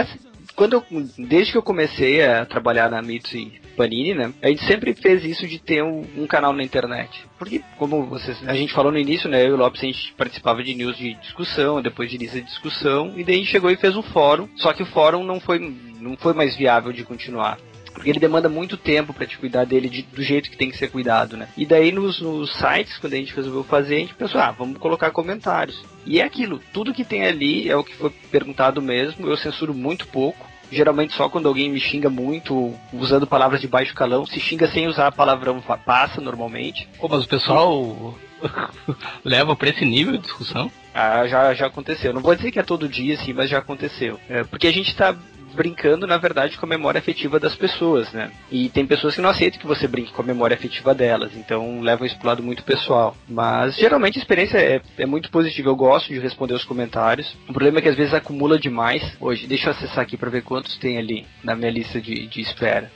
Quando 0.57 0.73
eu, 0.73 0.83
desde 1.19 1.51
que 1.51 1.57
eu 1.59 1.61
comecei 1.61 2.25
a 2.25 2.43
trabalhar 2.43 2.89
na 2.89 2.99
Mitsu 2.99 3.37
e 3.37 3.61
Panini, 3.77 4.15
né? 4.15 4.33
A 4.41 4.47
gente 4.47 4.65
sempre 4.65 4.95
fez 4.95 5.23
isso 5.23 5.45
de 5.47 5.59
ter 5.59 5.83
um, 5.83 6.03
um 6.17 6.25
canal 6.25 6.51
na 6.51 6.63
internet. 6.63 7.25
Porque, 7.37 7.61
como 7.77 8.07
vocês, 8.07 8.35
a 8.47 8.55
gente 8.55 8.73
falou 8.73 8.91
no 8.91 8.97
início, 8.97 9.29
né? 9.29 9.43
Eu 9.45 9.49
e 9.49 9.51
o 9.51 9.55
Lopes 9.55 9.83
a 9.83 9.85
gente 9.85 10.13
participava 10.17 10.63
de 10.63 10.73
news 10.73 10.97
de 10.97 11.13
discussão, 11.21 11.79
depois 11.79 12.09
de 12.09 12.17
lista 12.17 12.39
de 12.41 12.47
discussão, 12.47 13.13
e 13.15 13.23
daí 13.23 13.35
a 13.35 13.37
gente 13.37 13.51
chegou 13.51 13.69
e 13.69 13.75
fez 13.77 13.95
um 13.95 14.01
fórum. 14.01 14.49
Só 14.55 14.73
que 14.73 14.81
o 14.81 14.87
fórum 14.87 15.23
não 15.23 15.39
foi, 15.39 15.59
não 16.01 16.17
foi 16.17 16.33
mais 16.33 16.55
viável 16.55 16.91
de 16.91 17.03
continuar. 17.03 17.59
Porque 17.93 18.11
ele 18.11 18.19
demanda 18.19 18.47
muito 18.47 18.77
tempo 18.77 19.11
pra 19.11 19.25
te 19.25 19.39
cuidar 19.39 19.65
dele 19.65 19.89
de- 19.89 20.03
do 20.03 20.21
jeito 20.21 20.51
que 20.51 20.57
tem 20.57 20.69
que 20.69 20.77
ser 20.77 20.89
cuidado, 20.91 21.35
né? 21.35 21.47
E 21.57 21.65
daí 21.65 21.91
nos, 21.91 22.21
nos 22.21 22.53
sites, 22.53 22.95
quando 22.99 23.13
a 23.13 23.17
gente 23.17 23.35
resolveu 23.35 23.63
fazer, 23.63 23.95
a 23.95 23.99
gente 23.99 24.13
pensou, 24.13 24.39
ah, 24.39 24.51
vamos 24.51 24.77
colocar 24.77 25.09
comentários. 25.09 25.83
E 26.05 26.19
é 26.19 26.23
aquilo, 26.23 26.61
tudo 26.71 26.93
que 26.93 27.03
tem 27.03 27.25
ali 27.25 27.67
é 27.67 27.75
o 27.75 27.83
que 27.83 27.95
foi 27.95 28.11
perguntado 28.31 28.83
mesmo, 28.83 29.27
eu 29.27 29.35
censuro 29.35 29.73
muito 29.73 30.07
pouco. 30.07 30.46
Geralmente 30.71 31.13
só 31.13 31.29
quando 31.29 31.47
alguém 31.47 31.69
me 31.69 31.79
xinga 31.79 32.09
muito, 32.09 32.73
usando 32.93 33.25
palavras 33.27 33.61
de 33.61 33.67
baixo 33.67 33.93
calão, 33.93 34.25
se 34.25 34.39
xinga 34.39 34.67
sem 34.67 34.87
usar 34.87 35.11
palavrão, 35.11 35.61
passa 35.85 36.19
normalmente. 36.19 36.87
Pô, 36.99 37.07
mas 37.07 37.23
o 37.23 37.27
pessoal 37.27 38.15
leva 39.23 39.55
pra 39.55 39.69
esse 39.69 39.85
nível 39.85 40.13
de 40.13 40.23
discussão? 40.23 40.71
Ah, 40.93 41.27
já, 41.27 41.53
já 41.53 41.67
aconteceu. 41.67 42.11
Não 42.11 42.21
vou 42.21 42.35
dizer 42.35 42.51
que 42.51 42.59
é 42.59 42.63
todo 42.63 42.89
dia, 42.89 43.15
assim, 43.15 43.33
mas 43.33 43.49
já 43.49 43.59
aconteceu. 43.59 44.19
É, 44.27 44.43
porque 44.43 44.67
a 44.67 44.73
gente 44.73 44.95
tá 44.95 45.15
brincando, 45.57 46.05
na 46.05 46.17
verdade, 46.17 46.57
com 46.57 46.65
a 46.65 46.69
memória 46.69 46.99
afetiva 46.99 47.39
das 47.39 47.55
pessoas, 47.55 48.13
né? 48.13 48.31
E 48.51 48.69
tem 48.69 48.85
pessoas 48.85 49.15
que 49.15 49.21
não 49.21 49.29
aceitam 49.29 49.59
que 49.59 49.65
você 49.65 49.87
brinque 49.87 50.13
com 50.13 50.21
a 50.21 50.25
memória 50.25 50.55
afetiva 50.55 50.93
delas, 50.93 51.31
então 51.35 51.81
levam 51.81 52.05
isso 52.05 52.17
pro 52.17 52.27
lado 52.27 52.43
muito 52.43 52.63
pessoal. 52.63 53.17
Mas 53.27 53.75
geralmente 53.75 54.17
a 54.17 54.21
experiência 54.21 54.59
é, 54.59 54.81
é 54.97 55.05
muito 55.05 55.31
positiva. 55.31 55.69
Eu 55.69 55.75
gosto 55.75 56.13
de 56.13 56.19
responder 56.19 56.53
os 56.53 56.63
comentários. 56.63 57.35
O 57.49 57.53
problema 57.53 57.79
é 57.79 57.81
que 57.81 57.89
às 57.89 57.97
vezes 57.97 58.13
acumula 58.13 58.59
demais. 58.59 59.03
Hoje, 59.19 59.47
deixa 59.47 59.69
eu 59.69 59.71
acessar 59.71 59.99
aqui 59.99 60.15
pra 60.15 60.29
ver 60.29 60.43
quantos 60.43 60.77
tem 60.77 60.97
ali 60.97 61.25
na 61.43 61.55
minha 61.55 61.71
lista 61.71 61.99
de, 61.99 62.27
de 62.27 62.41
espera. 62.41 62.91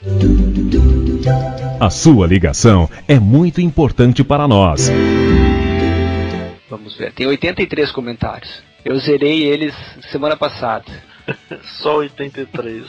A 1.80 1.90
sua 1.90 2.26
ligação 2.26 2.88
é 3.08 3.18
muito 3.18 3.60
importante 3.60 4.22
para 4.22 4.46
nós. 4.46 4.90
Vamos 6.70 6.96
ver. 6.96 7.12
Tem 7.12 7.26
83 7.26 7.90
comentários. 7.90 8.62
Eu 8.84 8.96
zerei 8.98 9.44
eles 9.44 9.74
semana 10.10 10.36
passada. 10.36 10.84
Só 11.82 11.96
83. 11.96 12.86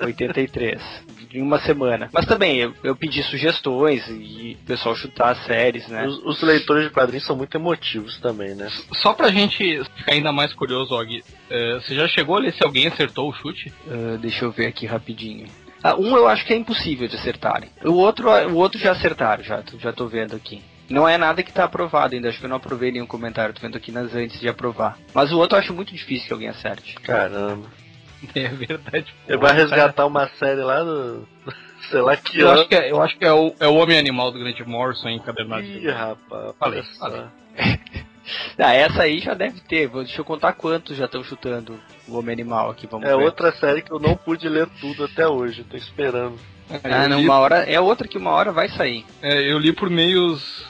83 0.00 0.82
em 1.32 1.42
uma 1.42 1.58
semana. 1.60 2.08
Mas 2.12 2.26
também 2.26 2.58
eu, 2.58 2.74
eu 2.84 2.94
pedi 2.94 3.22
sugestões 3.22 4.06
e 4.08 4.58
o 4.62 4.66
pessoal 4.66 4.94
chutar 4.94 5.30
as 5.30 5.44
séries, 5.44 5.88
né? 5.88 6.06
Os, 6.06 6.18
os 6.24 6.42
leitores 6.42 6.84
de 6.84 6.90
quadrinhos 6.90 7.24
são 7.24 7.36
muito 7.36 7.56
emotivos 7.56 8.18
também, 8.20 8.54
né? 8.54 8.68
Só 8.94 9.14
pra 9.14 9.30
gente 9.30 9.82
ficar 9.96 10.12
ainda 10.12 10.32
mais 10.32 10.52
curioso, 10.52 10.94
Og, 10.94 11.22
eh, 11.50 11.74
você 11.80 11.94
já 11.94 12.06
chegou 12.08 12.36
a 12.36 12.40
ler 12.40 12.52
se 12.52 12.62
alguém 12.64 12.86
acertou 12.86 13.30
o 13.30 13.32
chute? 13.32 13.72
Ah, 13.88 14.18
deixa 14.20 14.44
eu 14.44 14.52
ver 14.52 14.66
aqui 14.66 14.86
rapidinho. 14.86 15.46
Ah, 15.82 15.96
um 15.96 16.16
eu 16.16 16.28
acho 16.28 16.46
que 16.46 16.52
é 16.52 16.56
impossível 16.56 17.08
de 17.08 17.16
acertarem. 17.16 17.70
O 17.84 17.94
outro, 17.94 18.28
o 18.28 18.54
outro 18.54 18.78
já 18.78 18.92
acertaram, 18.92 19.42
já, 19.42 19.62
já 19.78 19.92
tô 19.92 20.06
vendo 20.06 20.36
aqui. 20.36 20.62
Não 20.90 21.08
é 21.08 21.16
nada 21.16 21.42
que 21.42 21.52
tá 21.52 21.64
aprovado 21.64 22.14
ainda, 22.14 22.28
acho 22.28 22.38
que 22.38 22.44
eu 22.44 22.50
não 22.50 22.56
aprovei 22.56 22.92
nenhum 22.92 23.06
comentário, 23.06 23.54
tô 23.54 23.60
vendo 23.60 23.76
aqui 23.76 23.90
nas 23.90 24.14
antes 24.14 24.38
de 24.38 24.48
aprovar. 24.48 24.98
Mas 25.14 25.32
o 25.32 25.38
outro 25.38 25.56
eu 25.56 25.60
acho 25.60 25.72
muito 25.72 25.92
difícil 25.92 26.26
que 26.26 26.32
alguém 26.32 26.48
acerte. 26.48 26.94
Caramba. 26.96 27.66
É 28.36 28.46
verdade. 28.48 29.12
Ele 29.26 29.38
vai 29.38 29.52
resgatar 29.52 30.06
uma 30.06 30.28
série 30.38 30.62
lá 30.62 30.84
no. 30.84 31.26
Sei 31.90 32.00
lá 32.00 32.16
que 32.16 32.38
Eu 32.38 32.48
ano. 32.50 32.60
acho 32.60 32.68
que 32.68 32.74
é, 32.76 32.92
eu 32.92 33.02
acho 33.02 33.18
que 33.18 33.24
é 33.24 33.32
o, 33.32 33.52
é 33.58 33.66
o 33.66 33.74
Homem 33.74 33.98
Animal 33.98 34.30
do 34.30 34.38
Grande 34.38 34.64
Morrison 34.64 35.08
encadernado. 35.08 35.64
Ih, 35.64 35.90
rapaz. 35.90 36.54
Falei, 36.56 36.82
falei. 37.00 37.24
Ah, 38.58 38.72
essa 38.74 39.02
aí 39.02 39.18
já 39.20 39.34
deve 39.34 39.60
ter, 39.60 39.88
vou- 39.88 40.02
deixa 40.04 40.20
eu 40.20 40.24
contar 40.24 40.52
quantos 40.52 40.96
já 40.96 41.06
estão 41.06 41.24
chutando 41.24 41.78
o 42.06 42.16
Homem 42.18 42.32
Animal 42.32 42.70
aqui, 42.70 42.86
vamos 42.86 43.06
É 43.08 43.16
ver. 43.16 43.22
outra 43.24 43.52
série 43.52 43.82
que 43.82 43.90
eu 43.92 43.98
não 43.98 44.16
pude 44.16 44.48
ler 44.48 44.68
tudo 44.80 45.04
até 45.04 45.26
hoje, 45.26 45.64
tô 45.64 45.76
esperando. 45.76 46.38
Ah, 46.84 47.02
eu, 47.04 47.08
não, 47.08 47.18
li, 47.20 47.24
uma 47.24 47.38
hora, 47.38 47.56
é 47.64 47.80
outra 47.80 48.06
que 48.08 48.16
uma 48.16 48.30
hora 48.30 48.52
vai 48.52 48.68
sair. 48.68 49.04
é, 49.20 49.50
eu 49.52 49.58
li 49.58 49.72
por 49.72 49.90
meios 49.90 50.64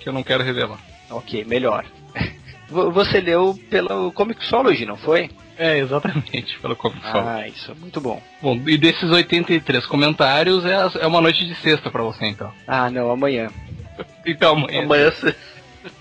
que 0.00 0.08
eu 0.08 0.12
não 0.12 0.22
quero 0.22 0.42
revelar. 0.44 0.78
Ok, 1.10 1.44
melhor. 1.44 1.84
Vo- 2.68 2.90
Você 2.92 3.20
leu 3.20 3.58
pelo 3.68 4.12
Comixology, 4.12 4.86
não 4.86 4.96
foi? 4.96 5.30
É, 5.58 5.78
exatamente, 5.78 6.58
pelo 6.60 6.74
Comic 6.74 7.02
Sol. 7.10 7.20
Ah, 7.20 7.46
isso 7.46 7.70
é 7.70 7.74
muito 7.74 8.00
bom. 8.00 8.22
Bom, 8.40 8.54
e 8.66 8.78
desses 8.78 9.10
83 9.10 9.84
comentários, 9.86 10.64
é, 10.64 10.76
é 11.00 11.06
uma 11.06 11.20
noite 11.20 11.44
de 11.46 11.54
sexta 11.56 11.90
pra 11.90 12.02
você, 12.02 12.24
então. 12.26 12.50
Ah, 12.66 12.88
não, 12.90 13.10
amanhã. 13.10 13.50
Então, 14.24 14.52
amanhã. 14.56 14.82
Amanhã. 14.84 15.12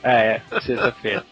É, 0.03 0.41
é, 0.51 0.61
sexta-feira. 0.61 1.25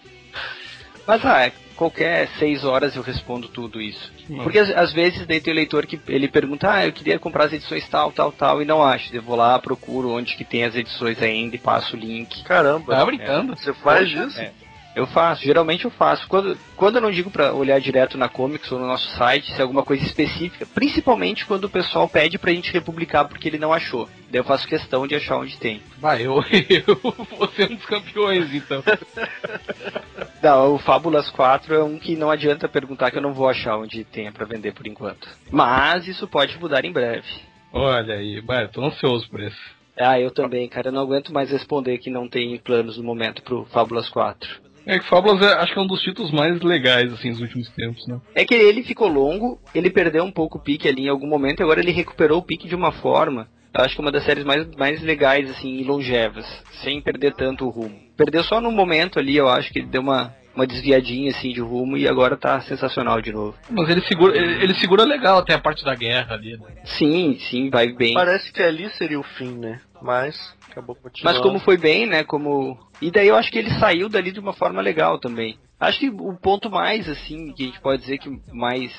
Mas 1.08 1.26
ah, 1.26 1.46
é, 1.46 1.52
qualquer 1.76 2.28
seis 2.38 2.64
horas 2.64 2.96
eu 2.96 3.02
respondo 3.02 3.48
tudo 3.48 3.82
isso. 3.82 4.12
Porque 4.44 4.60
às, 4.60 4.94
vezes 4.94 5.26
daí 5.26 5.42
tem 5.42 5.52
o 5.52 5.56
leitor 5.56 5.86
que 5.88 6.00
ele 6.08 6.28
pergunta, 6.28 6.72
ah, 6.72 6.86
eu 6.86 6.92
queria 6.92 7.18
comprar 7.18 7.46
as 7.46 7.54
edições 7.54 7.88
tal, 7.90 8.12
tal, 8.12 8.32
tal, 8.32 8.62
e 8.62 8.66
não 8.66 8.84
acho. 8.84 9.16
Eu 9.16 9.22
vou 9.22 9.36
lá, 9.36 9.58
procuro 9.58 10.12
onde 10.12 10.36
que 10.36 10.44
tem 10.44 10.64
as 10.64 10.76
edições 10.76 11.22
ainda 11.22 11.56
e 11.56 11.60
passo 11.60 11.96
o 11.96 12.00
link. 12.00 12.44
Caramba. 12.44 12.96
Tá 12.96 13.06
brincando? 13.06 13.56
Você 13.56 13.74
faz 13.74 14.08
Poxa, 14.08 14.26
isso? 14.26 14.40
é. 14.40 14.52
Eu 14.96 15.06
faço, 15.08 15.44
geralmente 15.44 15.86
eu 15.86 15.92
faço. 15.92 16.28
Quando, 16.28 16.58
quando 16.76 16.96
eu 16.96 17.02
não 17.02 17.12
digo 17.12 17.30
pra 17.30 17.54
olhar 17.54 17.80
direto 17.80 18.18
na 18.18 18.28
Comics 18.28 18.72
ou 18.72 18.80
no 18.80 18.88
nosso 18.88 19.10
site, 19.16 19.52
se 19.54 19.60
é 19.60 19.62
alguma 19.62 19.84
coisa 19.84 20.04
específica, 20.04 20.66
principalmente 20.66 21.46
quando 21.46 21.66
o 21.66 21.70
pessoal 21.70 22.08
pede 22.10 22.38
pra 22.38 22.52
gente 22.52 22.74
republicar 22.74 23.28
porque 23.28 23.48
ele 23.48 23.60
não 23.60 23.72
achou. 23.72 24.10
Daí 24.30 24.40
eu 24.40 24.44
faço 24.44 24.68
questão 24.68 25.08
de 25.08 25.16
achar 25.16 25.38
onde 25.38 25.58
tem. 25.58 25.82
Vai, 26.00 26.26
eu, 26.26 26.44
eu 26.70 26.96
vou 27.38 27.48
ser 27.50 27.72
um 27.72 27.76
dos 27.76 27.86
campeões, 27.86 28.54
então. 28.54 28.84
Não, 30.42 30.76
o 30.76 30.80
Fábulas 30.80 31.30
4 31.30 31.76
é 31.76 31.84
um 31.84 32.00
que 32.00 32.16
não 32.16 32.32
adianta 32.32 32.70
perguntar 32.70 33.12
que 33.12 33.18
eu 33.18 33.22
não 33.22 33.34
vou 33.34 33.50
achar 33.50 33.78
onde 33.78 34.06
tenha 34.06 34.32
pra 34.32 34.46
vender 34.46 34.74
por 34.74 34.88
enquanto. 34.88 35.28
Mas 35.52 36.08
isso 36.08 36.26
pode 36.30 36.58
mudar 36.58 36.86
em 36.86 36.94
breve. 36.94 37.28
Olha 37.74 38.14
aí, 38.14 38.40
vai, 38.40 38.64
eu 38.64 38.70
tô 38.70 38.82
ansioso 38.82 39.30
por 39.30 39.42
esse. 39.42 39.60
Ah, 40.00 40.18
eu 40.18 40.32
também, 40.32 40.68
cara. 40.70 40.88
Eu 40.88 40.94
não 40.94 41.02
aguento 41.02 41.34
mais 41.34 41.52
responder 41.52 41.98
que 41.98 42.10
não 42.10 42.30
tem 42.30 42.58
planos 42.58 42.98
no 42.98 43.04
momento 43.04 43.44
pro 43.44 43.66
Fábulas 43.66 44.08
4. 44.08 44.62
É 44.90 44.98
que 44.98 45.08
Fábulas 45.08 45.40
é, 45.40 45.54
acho 45.54 45.72
que 45.72 45.80
é 45.80 45.84
um 45.84 45.88
dos 45.88 46.02
títulos 46.02 46.32
mais 46.32 46.60
legais, 46.62 47.14
assim, 47.14 47.30
dos 47.30 47.42
últimos 47.42 47.70
tempos, 47.70 48.08
né? 48.08 48.20
É 48.34 48.44
que 48.44 48.56
ele 48.56 48.82
ficou 48.82 49.08
longo, 49.08 49.62
ele 49.76 49.92
perdeu 49.92 50.24
um 50.24 50.32
pouco 50.32 50.58
o 50.58 50.62
pique 50.62 50.88
ali 50.88 51.04
em 51.04 51.10
algum 51.10 51.28
momento 51.28 51.60
e 51.60 51.64
agora 51.64 51.80
ele 51.80 51.92
recuperou 51.92 52.40
o 52.40 52.44
pique 52.44 52.68
de 52.68 52.74
uma 52.74 52.92
forma. 52.92 53.48
Eu 53.72 53.86
acho 53.86 53.94
que 53.94 54.02
é 54.02 54.04
uma 54.04 54.12
das 54.12 54.24
séries 54.24 54.44
mais, 54.44 54.68
mais 54.76 55.00
legais, 55.04 55.48
assim, 55.52 55.76
e 55.76 55.84
longevas, 55.84 56.44
sem 56.82 57.00
perder 57.00 57.36
tanto 57.36 57.68
o 57.68 57.70
rumo. 57.70 58.00
Perdeu 58.18 58.44
só 58.44 58.60
no 58.60 58.72
momento 58.72 59.20
ali, 59.20 59.38
eu 59.38 59.48
acho 59.48 59.72
que 59.72 59.78
ele 59.78 59.88
deu 59.90 60.02
uma, 60.02 60.34
uma 60.56 60.66
desviadinha, 60.66 61.30
assim, 61.30 61.54
de 61.54 61.62
rumo 61.62 61.96
e 61.96 62.08
agora 62.08 62.36
tá 62.36 62.60
sensacional 62.62 63.22
de 63.22 63.32
novo. 63.32 63.56
Mas 63.70 63.90
ele 63.90 64.02
segura, 64.02 64.36
ele, 64.36 64.64
ele 64.64 64.74
segura 64.80 65.04
legal 65.04 65.38
até 65.38 65.54
a 65.54 65.60
parte 65.60 65.86
da 65.86 65.94
guerra 65.94 66.34
ali, 66.34 66.58
né? 66.58 66.66
Sim, 66.84 67.38
sim, 67.40 67.70
vai 67.70 67.94
bem. 67.94 68.16
Parece 68.16 68.52
que 68.52 68.64
ali 68.64 68.90
seria 68.90 69.20
o 69.20 69.24
fim, 69.24 69.56
né? 69.56 69.80
Mas 70.02 70.36
acabou 70.70 70.96
continuando. 70.96 71.38
Mas 71.38 71.44
como 71.44 71.60
foi 71.60 71.78
bem, 71.78 72.06
né? 72.06 72.24
Como. 72.24 72.78
E 73.02 73.12
daí 73.12 73.28
eu 73.28 73.36
acho 73.36 73.52
que 73.52 73.60
ele 73.60 73.72
saiu 73.80 74.10
dali 74.10 74.32
de 74.32 74.40
uma 74.40 74.54
forma 74.54 74.82
legal 74.82 75.20
também. 75.20 75.58
Acho 75.80 76.00
que 76.00 76.10
o 76.10 76.34
ponto 76.34 76.70
mais, 76.70 77.08
assim, 77.08 77.54
que 77.54 77.64
a 77.64 77.66
gente 77.68 77.80
pode 77.80 78.02
dizer 78.02 78.18
que 78.18 78.30
mais 78.52 78.92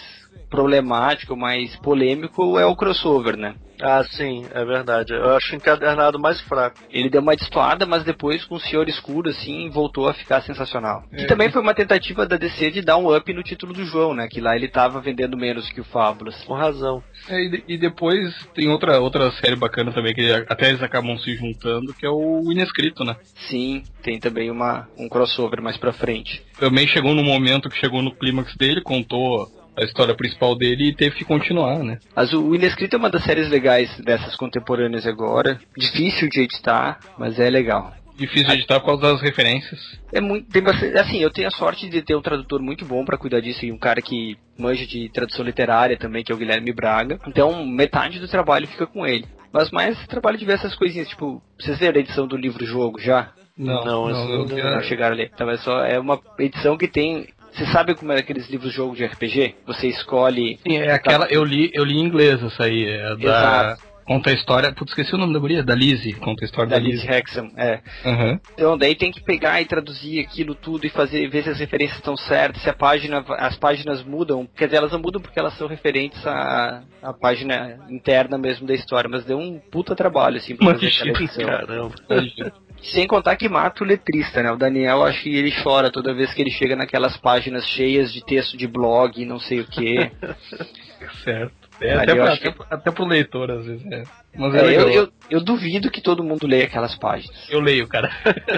problemático, 0.49 1.37
mais 1.37 1.75
polêmico 1.77 2.59
é 2.59 2.67
o 2.67 2.75
crossover, 2.77 3.37
né? 3.37 3.55
Ah, 3.83 4.05
sim, 4.05 4.45
é 4.53 4.63
verdade. 4.63 5.15
Eu 5.15 5.35
acho 5.35 5.53
o 5.55 5.57
encadernado 5.57 6.19
mais 6.19 6.39
fraco. 6.43 6.77
Ele 6.91 7.09
deu 7.09 7.23
uma 7.23 7.35
destoada, 7.35 7.87
mas 7.87 8.05
depois 8.05 8.45
com 8.45 8.57
o 8.57 8.61
Senhor 8.61 8.87
Escuro, 8.91 9.31
assim, 9.31 9.71
voltou 9.71 10.07
a 10.07 10.13
ficar 10.13 10.43
sensacional. 10.43 11.03
Que 11.17 11.25
também 11.27 11.51
foi 11.51 11.63
uma 11.63 11.73
tentativa 11.73 12.27
da 12.27 12.37
DC 12.37 12.73
de 12.73 12.83
dar 12.83 12.99
um 12.99 13.17
up 13.17 13.33
no 13.33 13.43
título 13.43 13.73
do 13.73 13.87
João, 13.87 14.13
né? 14.13 14.29
Que 14.29 14.39
lá 14.39 14.55
ele 14.55 14.69
tava 14.69 15.01
vendendo 15.01 15.35
menos 15.35 15.71
que 15.73 15.81
o 15.81 15.85
Fábulas. 15.85 16.45
Com 16.45 16.53
razão. 16.53 17.03
É, 17.27 17.43
e, 17.43 17.49
de- 17.49 17.65
e 17.69 17.79
depois 17.79 18.35
tem 18.55 18.69
outra, 18.69 19.01
outra 19.01 19.31
série 19.33 19.57
bacana 19.57 19.93
também, 19.93 20.13
que 20.15 20.31
até 20.47 20.69
eles 20.69 20.83
acabam 20.83 21.17
se 21.17 21.35
juntando, 21.37 21.95
que 21.95 22.05
é 22.05 22.11
o 22.11 22.53
Inescrito, 22.53 23.03
né? 23.03 23.17
Sim, 23.49 23.83
tem 24.03 24.19
também 24.21 24.51
uma, 24.51 24.89
um 24.99 25.09
crossover 25.09 25.63
mais 25.63 25.79
pra 25.79 25.93
frente. 25.93 26.43
Também 26.59 26.87
chegou 26.87 27.15
no 27.15 27.23
momento 27.23 27.71
que 27.71 27.79
chegou 27.81 28.03
no 28.03 28.15
clímax 28.15 28.55
dele, 28.57 28.83
contou 28.83 29.49
a 29.81 29.85
história 29.85 30.15
principal 30.15 30.55
dele 30.57 30.89
e 30.91 30.95
teve 30.95 31.17
que 31.17 31.25
continuar, 31.25 31.79
né? 31.81 31.99
Mas 32.15 32.33
o 32.33 32.55
Inescrito 32.55 32.97
é 32.97 32.99
uma 32.99 33.11
das 33.11 33.25
séries 33.25 33.49
legais 33.49 33.97
dessas 34.01 34.37
contemporâneas 34.37 35.07
agora. 35.07 35.59
Difícil 35.77 36.29
de 36.29 36.41
editar, 36.41 36.99
mas 37.19 37.39
é 37.41 37.49
legal. 37.49 37.93
Difícil 38.17 38.49
de 38.49 38.53
editar 38.55 38.79
por 38.81 38.87
causa 38.87 39.03
das 39.03 39.23
referências. 39.23 39.81
É 40.13 40.21
muito, 40.21 40.47
tem 40.51 40.63
bastante, 40.63 40.97
assim, 40.99 41.19
eu 41.23 41.31
tenho 41.31 41.49
a 41.49 41.53
sorte 41.53 41.89
de 41.89 42.03
ter 42.03 42.15
um 42.15 42.21
tradutor 42.21 42.61
muito 42.61 42.85
bom 42.85 43.03
pra 43.05 43.17
cuidar 43.17 43.41
disso 43.41 43.65
e 43.65 43.73
um 43.73 43.79
cara 43.79 44.03
que 44.03 44.37
manja 44.59 44.87
de 44.87 45.09
tradução 45.09 45.43
literária 45.45 45.97
também, 45.97 46.23
que 46.23 46.31
é 46.31 46.35
o 46.35 46.39
Guilherme 46.39 46.71
Braga. 46.73 47.19
Então, 47.27 47.65
metade 47.65 48.19
do 48.21 48.29
trabalho 48.29 48.67
fica 48.69 48.87
com 48.87 49.07
ele. 49.07 49.25
Mas 49.53 49.71
mais 49.71 49.99
trabalho 50.07 50.37
de 50.37 50.45
ver 50.45 50.53
essas 50.53 50.77
coisinhas, 50.77 51.09
tipo, 51.09 51.43
vocês 51.59 51.79
viram 51.79 51.97
a 51.97 52.01
edição 52.01 52.27
do 52.27 52.37
livro-jogo 52.37 53.01
já? 53.01 53.33
Não, 53.57 53.85
Não, 53.85 54.09
não- 54.09 54.47
vi- 54.47 54.63
Não 54.63 54.83
chegaram 54.83 55.15
ali. 55.15 55.31
Então 55.35 55.51
é 55.51 55.57
só 55.57 55.83
é 55.85 55.99
uma 55.99 56.21
edição 56.39 56.77
que 56.79 56.87
tem. 56.89 57.27
Você 57.53 57.67
sabe 57.67 57.95
como 57.95 58.13
é 58.13 58.19
aqueles 58.19 58.49
livros-jogo 58.49 58.95
de 58.95 59.05
RPG? 59.05 59.57
Você 59.67 59.89
escolhe. 59.89 60.59
Sim, 60.67 60.79
é 60.79 60.93
aquela. 60.93 61.27
Eu 61.27 61.45
li, 61.45 61.71
eu 61.75 61.85
li 61.85 61.97
em 61.99 62.05
inglês 62.05 62.43
essa 62.43 62.65
aí. 62.65 62.85
É 62.85 63.17
da. 63.17 63.17
Exato. 63.17 63.90
Conta 64.11 64.31
a 64.31 64.33
história. 64.33 64.73
Putz, 64.73 64.91
esqueci 64.91 65.15
o 65.15 65.19
nome 65.19 65.33
da 65.33 65.39
guria. 65.39 65.63
Da 65.63 65.73
Lizzie. 65.73 66.15
Conta 66.15 66.45
a 66.45 66.47
história 66.47 66.69
Da 66.69 66.79
da, 66.79 66.83
Liz 66.83 66.95
Lizzie. 66.95 67.15
Hexam, 67.15 67.53
é. 67.57 67.81
Aham. 68.05 68.41
Então 68.55 68.77
daí 68.77 68.97
tem 68.97 69.13
que 69.13 69.23
pegar 69.23 69.63
e 69.63 69.67
traduzir 69.67 70.19
aquilo 70.19 70.53
tudo 70.53 70.85
e 70.85 70.91
fazer, 70.91 71.29
ver 71.29 71.45
se 71.45 71.51
as 71.51 71.61
referências 71.61 71.99
estão 71.99 72.17
certas, 72.17 72.61
se 72.61 72.69
a 72.69 72.73
página, 72.73 73.25
as 73.39 73.57
páginas 73.57 74.03
mudam. 74.03 74.49
Quer 74.57 74.65
dizer, 74.65 74.79
elas 74.79 74.91
não 74.91 74.99
mudam 74.99 75.23
porque 75.23 75.39
elas 75.39 75.57
são 75.57 75.69
referentes 75.69 76.27
à, 76.27 76.83
à 77.01 77.13
página 77.13 77.79
interna 77.89 78.37
mesmo 78.37 78.67
da 78.67 78.75
história, 78.75 79.09
mas 79.09 79.25
deu 79.25 79.39
um 79.39 79.61
puta 79.71 79.95
trabalho, 79.95 80.39
assim, 80.39 80.57
pra 80.57 80.73
fazer 80.73 80.89
aquela 80.89 81.11
Imagina, 81.11 81.25
edição. 81.25 81.47
Caramba. 81.47 81.95
Sem 82.83 83.07
contar 83.07 83.37
que 83.37 83.49
mata 83.49 83.85
o 83.85 83.87
letrista, 83.87 84.43
né? 84.43 84.51
O 84.51 84.57
Daniel, 84.57 85.05
acho 85.05 85.23
que 85.23 85.37
ele 85.37 85.53
chora 85.63 85.89
toda 85.89 86.15
vez 86.15 86.35
que 86.35 86.43
ele 86.43 86.51
chega 86.51 86.75
naquelas 86.75 87.17
páginas 87.17 87.65
cheias 87.65 88.13
de 88.13 88.25
texto 88.25 88.57
de 88.57 88.67
blog 88.67 89.23
e 89.23 89.25
não 89.25 89.39
sei 89.39 89.61
o 89.61 89.67
que. 89.67 90.11
Certo. 91.23 91.60
É, 91.81 91.95
até, 91.95 92.15
pra, 92.15 92.33
acho 92.33 92.41
que- 92.43 92.49
até, 92.49 92.57
pro- 92.57 92.67
até 92.71 92.91
leitor, 93.05 93.51
às 93.51 93.65
vezes. 93.65 93.87
É. 93.91 94.03
Mas 94.37 94.55
é, 94.55 94.59
É, 94.75 94.77
eu, 94.79 94.89
eu, 94.91 95.09
eu 95.31 95.41
duvido 95.45 95.91
que 95.91 96.01
todo 96.03 96.23
mundo 96.23 96.47
leia 96.47 96.65
aquelas 96.65 96.95
páginas. 96.99 97.49
Eu 97.51 97.61
leio, 97.61 97.87
cara. 97.89 98.11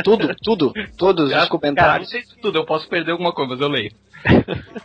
Tudo, 0.04 0.34
tudo, 0.42 0.72
todos 0.98 1.26
os 1.26 1.30
Cara, 1.32 1.48
comentários. 1.48 2.08
não 2.12 2.20
sei 2.20 2.22
de 2.22 2.40
tudo, 2.40 2.58
eu 2.58 2.64
posso 2.66 2.88
perder 2.88 3.12
alguma 3.12 3.32
coisa, 3.32 3.50
mas 3.52 3.60
eu 3.60 3.68
leio. 3.68 3.92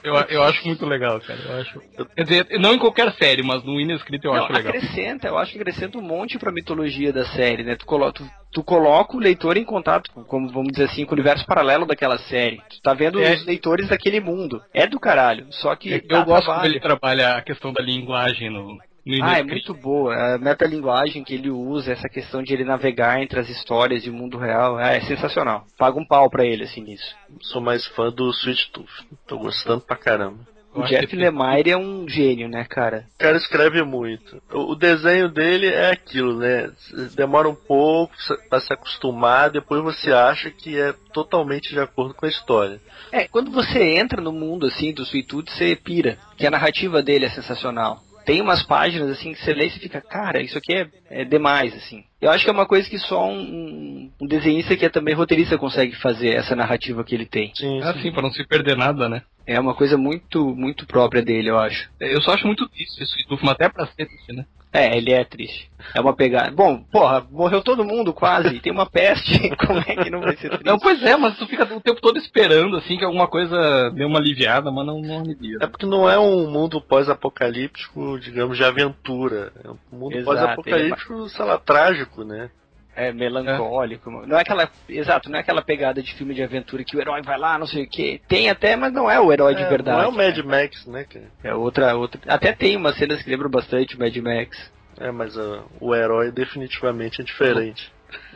Eu, 0.04 0.14
eu 0.30 0.44
acho 0.44 0.66
muito 0.68 0.86
legal, 0.86 1.20
cara. 1.22 1.40
Eu 1.48 1.62
acho. 1.62 1.82
Quer 2.16 2.24
dizer, 2.24 2.48
não 2.60 2.74
em 2.74 2.80
qualquer 2.80 3.12
série, 3.14 3.44
mas 3.44 3.64
no 3.64 3.80
Inescrito 3.80 4.28
eu 4.28 4.34
Não, 4.34 4.44
acho 4.44 4.54
legal. 4.54 4.74
acrescenta, 4.74 5.28
eu 5.28 5.38
acho 5.38 5.52
que 5.54 5.60
acrescenta 5.60 5.98
um 5.98 6.02
monte 6.02 6.38
pra 6.40 6.52
mitologia 6.52 7.12
da 7.14 7.26
série, 7.26 7.64
né? 7.64 7.76
Tu, 7.76 7.86
colo 7.86 8.12
tu, 8.12 8.28
tu 8.52 8.64
coloca 8.64 9.16
o 9.16 9.20
leitor 9.20 9.58
em 9.58 9.64
contato, 9.64 10.12
com, 10.12 10.24
como 10.24 10.50
vamos 10.50 10.72
dizer 10.72 10.86
assim, 10.86 11.06
com 11.06 11.12
o 11.12 11.16
universo 11.16 11.46
paralelo 11.46 11.86
daquela 11.86 12.18
série. 12.18 12.58
Tu 12.70 12.82
tá 12.82 12.94
vendo 12.94 13.22
É. 13.22 13.36
os 13.36 13.46
leitores 13.46 13.88
daquele 13.90 14.20
mundo. 14.20 14.62
É 14.74 14.88
do 14.88 15.00
caralho, 15.00 15.48
só 15.52 15.76
que 15.76 15.92
Eu, 15.94 16.08
dá 16.08 16.24
gosto 16.24 16.46
trabalho. 16.46 16.62
quando 16.62 16.72
ele 16.72 16.80
trabalha 16.80 17.30
a 17.36 17.42
questão 17.42 17.72
da 17.74 17.82
linguagem 17.84 18.50
no 18.50 18.78
Ah, 19.22 19.39
é 19.39 19.43
muito 19.43 19.74
boa. 19.74 20.14
A 20.16 20.38
metalinguagem 20.38 21.24
que 21.24 21.34
ele 21.34 21.49
usa, 21.49 21.91
essa 21.91 22.10
questão 22.10 22.43
de 22.43 22.53
ele 22.53 22.64
navegar 22.64 23.22
entre 23.22 23.39
as 23.39 23.49
histórias 23.49 24.05
e 24.05 24.10
o 24.10 24.14
mundo 24.14 24.38
real, 24.38 24.80
é, 24.80 24.97
é 24.97 25.01
sensacional. 25.01 25.66
Paga 25.78 25.99
um 25.99 26.05
pau 26.05 26.30
pra 26.30 26.45
ele, 26.45 26.64
assim, 26.64 26.82
nisso. 26.82 27.16
Sou 27.41 27.62
mais 27.62 27.86
fã 27.88 28.10
do 28.10 28.30
Sweet 28.32 28.72
Tooth. 28.72 29.08
Tô 29.28 29.38
gostando 29.38 29.82
pra 29.82 29.95
caramba. 29.95 30.39
O 30.78 30.84
Jeff 30.84 31.16
Lemire 31.16 31.72
é 31.72 31.78
um 31.78 32.08
gênio, 32.08 32.47
né, 32.47 32.64
cara? 32.64 33.05
O 33.16 33.18
cara 33.18 33.36
escreve 33.38 33.82
muito. 33.82 34.39
O 34.53 34.68
o 34.68 34.76
desenho 34.76 35.30
dele 35.30 35.68
é 35.68 35.91
aquilo, 35.91 36.38
né? 36.38 36.70
Demora 37.16 37.49
um 37.49 37.55
pouco 37.55 38.14
pra 38.49 38.60
se 38.60 38.72
acostumar, 38.72 39.49
depois 39.49 39.82
você 39.82 40.12
acha 40.12 40.51
que 40.51 40.80
é 40.80 40.93
totalmente 41.14 41.70
de 41.70 41.80
acordo 41.80 42.14
com 42.14 42.26
a 42.26 42.30
história. 42.30 42.80
É, 43.12 43.28
quando 43.28 43.49
você 43.49 43.97
entra 43.97 44.22
no 44.22 44.32
mundo, 44.32 44.68
assim, 44.68 44.93
do 44.93 45.03
Sweet 45.03 45.28
Tooth, 45.28 45.51
você 45.51 45.76
pira. 45.76 46.20
Que 46.38 46.45
a 46.45 46.51
narrativa 46.51 47.01
dele 47.01 47.26
é 47.26 47.30
sensacional. 47.30 48.03
Tem 48.28 48.41
umas 48.41 48.61
páginas, 48.61 49.09
assim, 49.09 49.32
que 49.32 49.41
você 49.41 49.53
lê 49.53 49.67
e 49.67 49.69
você 49.69 49.80
fica, 49.80 50.01
cara, 50.01 50.41
isso 50.41 50.57
aqui 50.57 50.75
é, 50.75 50.89
é 51.09 51.23
demais, 51.23 51.73
assim. 51.73 52.03
Eu 52.19 52.30
acho 52.30 52.43
que 52.43 52.49
é 52.49 52.53
uma 52.53 52.65
coisa 52.65 52.89
que 52.89 52.97
só 52.97 53.25
um, 53.25 54.11
um, 54.19 54.28
desenhista 54.28 54.75
que 54.75 54.86
é 54.86 54.89
também 54.89 55.15
roteirista 55.15 55.57
consegue 55.57 55.95
fazer, 55.95 56.34
essa 56.36 56.53
narrativa 56.53 57.05
que 57.05 57.15
ele 57.15 57.25
tem. 57.25 57.53
Sim, 57.55 57.80
Ah, 57.82 57.93
sim. 57.93 58.01
sim, 58.01 58.11
pra 58.11 58.21
não 58.21 58.30
se 58.30 58.45
perder 58.45 58.75
nada, 58.75 59.07
né? 59.07 59.21
É 59.45 59.57
uma 59.57 59.73
coisa 59.73 59.97
muito, 59.97 60.53
muito 60.53 60.86
própria 60.86 61.21
dele, 61.21 61.49
eu 61.49 61.57
acho. 61.57 61.89
Eu 62.01 62.21
só 62.21 62.34
acho 62.34 62.45
muito 62.45 62.69
isso, 62.78 63.01
isso, 63.01 63.15
mas 63.41 63.51
até 63.51 63.69
pra 63.69 63.88
ser 63.88 64.05
triste, 64.05 64.34
né? 64.34 64.45
É, 64.78 64.95
ele 64.95 65.11
é 65.11 65.23
triste. 65.23 65.71
É 65.95 65.99
uma 65.99 66.15
pegada. 66.15 66.51
Bom, 66.51 66.84
porra, 66.91 67.25
morreu 67.32 67.63
todo 67.63 67.84
mundo 67.84 68.13
quase. 68.13 68.59
Tem 68.59 68.71
uma 68.71 68.86
peste. 68.86 69.49
Como 69.65 69.80
é 69.80 70.03
que 70.03 70.09
não 70.09 70.21
vai 70.21 70.36
ser 70.38 70.49
triste? 70.49 70.65
Não, 70.65 70.78
pois 70.78 71.01
é, 71.01 71.17
mas 71.17 71.36
tu 71.38 71.47
fica 71.47 71.63
o 71.63 71.82
tempo 71.82 71.99
todo 71.99 72.17
esperando, 72.19 72.78
assim, 72.78 72.95
que 72.95 73.03
alguma 73.03 73.28
coisa 73.28 73.89
dê 73.95 74.05
uma 74.05 74.19
aliviada, 74.19 74.71
mas 74.71 74.86
não, 74.86 75.01
não 75.01 75.19
alivia. 75.19 75.57
É 75.61 75.65
porque 75.65 75.88
não 75.88 76.07
é 76.07 76.19
um 76.19 76.49
mundo 76.49 76.80
pós-apocalíptico, 76.80 78.19
digamos, 78.19 78.55
de 78.55 78.63
aventura. 78.63 79.51
É 79.63 79.69
um 79.69 79.99
mundo 79.99 80.23
pós-apocalíptico, 80.23 81.28
sei 81.30 81.45
lá, 81.45 81.57
trágico, 81.57 82.23
né? 82.23 82.51
É 82.98 83.14
melancólico. 83.14 84.10
Não 84.10 84.38
é 84.38 84.41
aquela. 84.41 84.68
Exato, 84.89 85.30
não 85.30 85.38
é 85.38 85.41
aquela 85.41 85.62
pegada 85.62 86.02
de 86.02 86.16
filme 86.16 86.34
de 86.34 86.41
aventura 86.41 86.84
que 86.84 86.98
o 86.98 87.00
herói 87.00 87.22
vai 87.22 87.38
lá, 87.38 87.56
não 87.58 87.68
sei 87.68 87.84
o 87.84 87.89
quê. 87.89 88.20
Tem 88.28 88.50
até, 88.50 88.76
mas 88.76 88.91
não 88.91 89.10
é 89.10 89.20
o 89.20 89.32
herói 89.32 89.54
de 89.54 89.62
É, 89.62 89.70
verdade. 89.70 89.98
Não 89.98 90.06
é 90.06 90.08
o 90.08 90.12
Mad 90.12 90.38
né? 90.38 90.43
Max, 90.43 90.88
né, 90.88 91.04
cara? 91.04 91.26
É 91.43 91.54
outra, 91.54 91.95
outra. 91.95 92.20
Até 92.28 92.52
tem 92.52 92.76
umas 92.76 92.98
cenas 92.98 93.22
que 93.22 93.30
lembram 93.30 93.52
bastante 93.52 93.95
o 93.95 94.00
Mad 94.00 94.16
Max. 94.18 94.72
É, 95.00 95.12
mas 95.12 95.38
ah, 95.38 95.64
o 95.80 95.93
herói 95.93 96.32
definitivamente 96.32 97.22
é 97.22 97.24
diferente. 97.24 97.91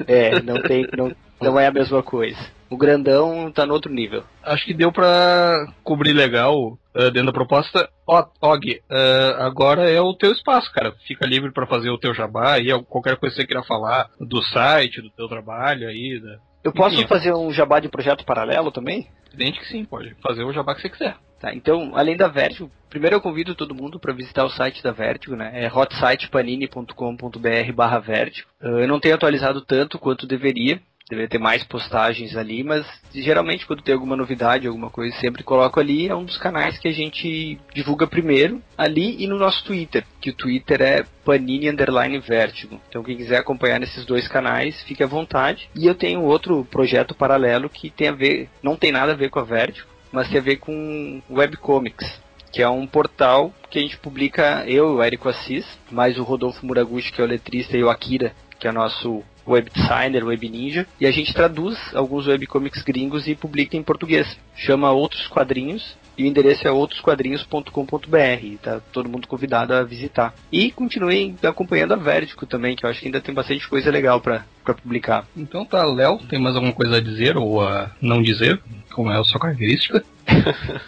É, 0.07 0.41
não 0.41 0.61
tem. 0.61 0.88
Não, 0.97 1.15
não 1.41 1.59
é 1.59 1.67
a 1.67 1.72
mesma 1.72 2.03
coisa. 2.03 2.39
O 2.69 2.78
grandão 2.78 3.51
tá 3.51 3.65
no 3.65 3.74
outro 3.74 3.91
nível. 3.91 4.24
Acho 4.43 4.65
que 4.65 4.74
deu 4.74 4.91
pra 4.91 5.67
cobrir 5.84 6.13
legal 6.13 6.78
ah, 6.95 7.09
dentro 7.09 7.26
da 7.26 7.34
proposta. 7.34 7.89
Ó, 8.07 8.26
Og, 8.41 8.82
ah, 8.89 9.45
agora 9.45 9.89
é 9.89 9.99
o 9.99 10.13
teu 10.13 10.32
espaço, 10.32 10.72
cara. 10.72 10.93
Fica 11.05 11.26
livre 11.28 11.51
pra 11.51 11.67
fazer 11.67 11.89
o 11.89 11.97
teu 11.97 12.13
jabá 12.13 12.59
e 12.59 12.69
qualquer 12.84 13.17
coisa 13.17 13.36
que 13.36 13.41
você 13.41 13.47
queira 13.47 13.63
falar 13.63 14.09
do 14.19 14.41
site, 14.41 15.01
do 15.01 15.09
teu 15.09 15.28
trabalho 15.28 15.88
aí. 15.88 16.19
Da... 16.22 16.38
Eu 16.63 16.72
posso 16.72 16.95
Enfim. 16.95 17.07
fazer 17.07 17.34
um 17.34 17.51
jabá 17.51 17.80
de 17.80 17.89
projeto 17.89 18.24
paralelo 18.24 18.72
também? 18.72 19.07
Evidente 19.34 19.59
que 19.59 19.67
sim, 19.67 19.84
pode 19.84 20.15
fazer 20.22 20.43
o 20.43 20.53
jabá 20.53 20.76
que 20.76 20.82
você 20.82 20.89
quiser. 20.89 21.15
Tá, 21.41 21.53
então, 21.55 21.93
além 21.95 22.15
da 22.15 22.27
Vertigo, 22.27 22.69
primeiro 22.87 23.15
eu 23.15 23.21
convido 23.21 23.55
todo 23.55 23.73
mundo 23.73 23.99
para 23.99 24.13
visitar 24.13 24.45
o 24.45 24.49
site 24.49 24.83
da 24.83 24.91
Vertigo, 24.91 25.35
né? 25.35 25.51
É 25.55 25.67
hotsitepanini.com.br 25.67 27.73
barra 27.73 27.97
Vertigo. 27.97 28.47
Uh, 28.61 28.79
Eu 28.79 28.87
não 28.87 28.99
tenho 28.99 29.15
atualizado 29.15 29.59
tanto 29.61 29.97
quanto 29.97 30.27
deveria. 30.27 30.79
Deveria 31.09 31.27
ter 31.27 31.39
mais 31.39 31.63
postagens 31.63 32.37
ali, 32.37 32.63
mas 32.63 32.85
geralmente 33.13 33.65
quando 33.65 33.81
tem 33.81 33.93
alguma 33.93 34.15
novidade, 34.15 34.65
alguma 34.65 34.89
coisa, 34.89 35.13
sempre 35.17 35.43
coloco 35.43 35.77
ali. 35.77 36.07
É 36.07 36.15
um 36.15 36.23
dos 36.23 36.37
canais 36.37 36.77
que 36.77 36.87
a 36.87 36.93
gente 36.93 37.59
divulga 37.73 38.07
primeiro, 38.07 38.61
ali 38.77 39.21
e 39.21 39.27
no 39.27 39.37
nosso 39.37 39.65
Twitter, 39.65 40.05
que 40.21 40.29
o 40.29 40.33
Twitter 40.33 40.81
é 40.81 41.05
Panini 41.25 41.69
Underline 41.69 42.17
Vertigo. 42.19 42.79
Então 42.87 43.03
quem 43.03 43.17
quiser 43.17 43.39
acompanhar 43.39 43.79
nesses 43.79 44.05
dois 44.05 44.25
canais, 44.29 44.81
fique 44.83 45.03
à 45.03 45.07
vontade. 45.07 45.69
E 45.75 45.85
eu 45.85 45.95
tenho 45.95 46.21
outro 46.21 46.65
projeto 46.71 47.13
paralelo 47.13 47.69
que 47.69 47.89
tem 47.89 48.07
a 48.07 48.13
ver, 48.13 48.47
não 48.63 48.77
tem 48.77 48.93
nada 48.93 49.11
a 49.11 49.15
ver 49.15 49.29
com 49.29 49.39
a 49.39 49.43
Vertigo, 49.43 49.90
mas 50.12 50.30
tem 50.30 50.39
a 50.39 50.43
ver 50.43 50.57
com 50.57 51.22
webcomics, 51.30 52.20
que 52.51 52.62
é 52.62 52.70
um 52.70 52.86
portal 52.86 53.53
que 53.70 53.80
a 53.80 53.82
gente 53.82 53.97
publica, 53.97 54.66
eu, 54.68 54.95
o 54.95 55.03
Érico 55.03 55.30
Assis, 55.30 55.66
mais 55.89 56.18
o 56.18 56.24
Rodolfo 56.24 56.66
Muraguchi, 56.66 57.12
que 57.12 57.22
é 57.22 57.24
o 57.24 57.28
letrista, 57.28 57.78
e 57.78 57.84
o 57.84 57.89
Akira, 57.89 58.34
que 58.59 58.68
é 58.68 58.72
nosso 58.72 59.24
web 59.47 59.70
designer, 59.74 60.24
web 60.24 60.49
ninja, 60.49 60.86
e 60.99 61.05
a 61.05 61.12
gente 61.12 61.34
traduz 61.34 61.78
alguns 61.95 62.28
webcomics 62.28 62.84
gringos 62.84 63.28
e 63.28 63.36
publica 63.36 63.76
em 63.76 63.84
português. 63.84 64.38
Chama 64.55 64.91
Outros 64.91 65.28
Quadrinhos 65.28 65.97
e 66.18 66.24
o 66.24 66.28
endereço 66.28 66.68
é 66.68 66.72
outrosquadrinhos.com.br. 66.72 68.57
Tá 68.62 68.82
todo 68.91 69.09
mundo 69.09 69.28
convidado 69.28 69.74
a 69.74 69.84
visitar. 69.84 70.34
E 70.51 70.72
continuem 70.72 71.36
acompanhando 71.41 71.93
a 71.93 71.97
Vertigo 71.97 72.45
também, 72.45 72.76
que 72.76 72.86
eu 72.86 72.89
acho 72.89 72.99
que 72.99 73.07
ainda 73.07 73.22
tem 73.22 73.34
bastante 73.34 73.68
coisa 73.68 73.89
legal 73.89 74.22
para 74.22 74.45
publicar. 74.64 75.26
Então 75.36 75.66
tá, 75.66 75.84
Léo, 75.84 76.20
tem 76.30 76.39
mais 76.39 76.55
alguma 76.55 76.74
coisa 76.74 76.97
a 76.97 77.01
dizer 77.01 77.38
ou 77.38 77.62
a 77.62 77.91
não 78.01 78.22
dizer? 78.22 78.62
Como 78.93 79.12
é 79.12 79.20
a 79.20 79.24
sua 79.24 79.39
característica? 79.39 80.03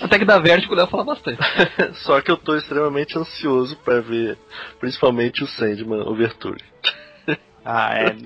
Até 0.00 0.18
que 0.18 0.24
da 0.24 0.38
Vertigo 0.38 0.72
o 0.72 0.76
Léo 0.76 0.86
fala 0.86 1.04
bastante. 1.04 1.40
Só 2.04 2.20
que 2.20 2.30
eu 2.30 2.36
tô 2.36 2.56
extremamente 2.56 3.18
ansioso 3.18 3.76
pra 3.78 4.00
ver, 4.00 4.38
principalmente 4.78 5.42
o 5.42 5.46
Sandman 5.46 6.02
Overture. 6.02 6.62
Ah, 7.70 7.90
é. 7.92 8.16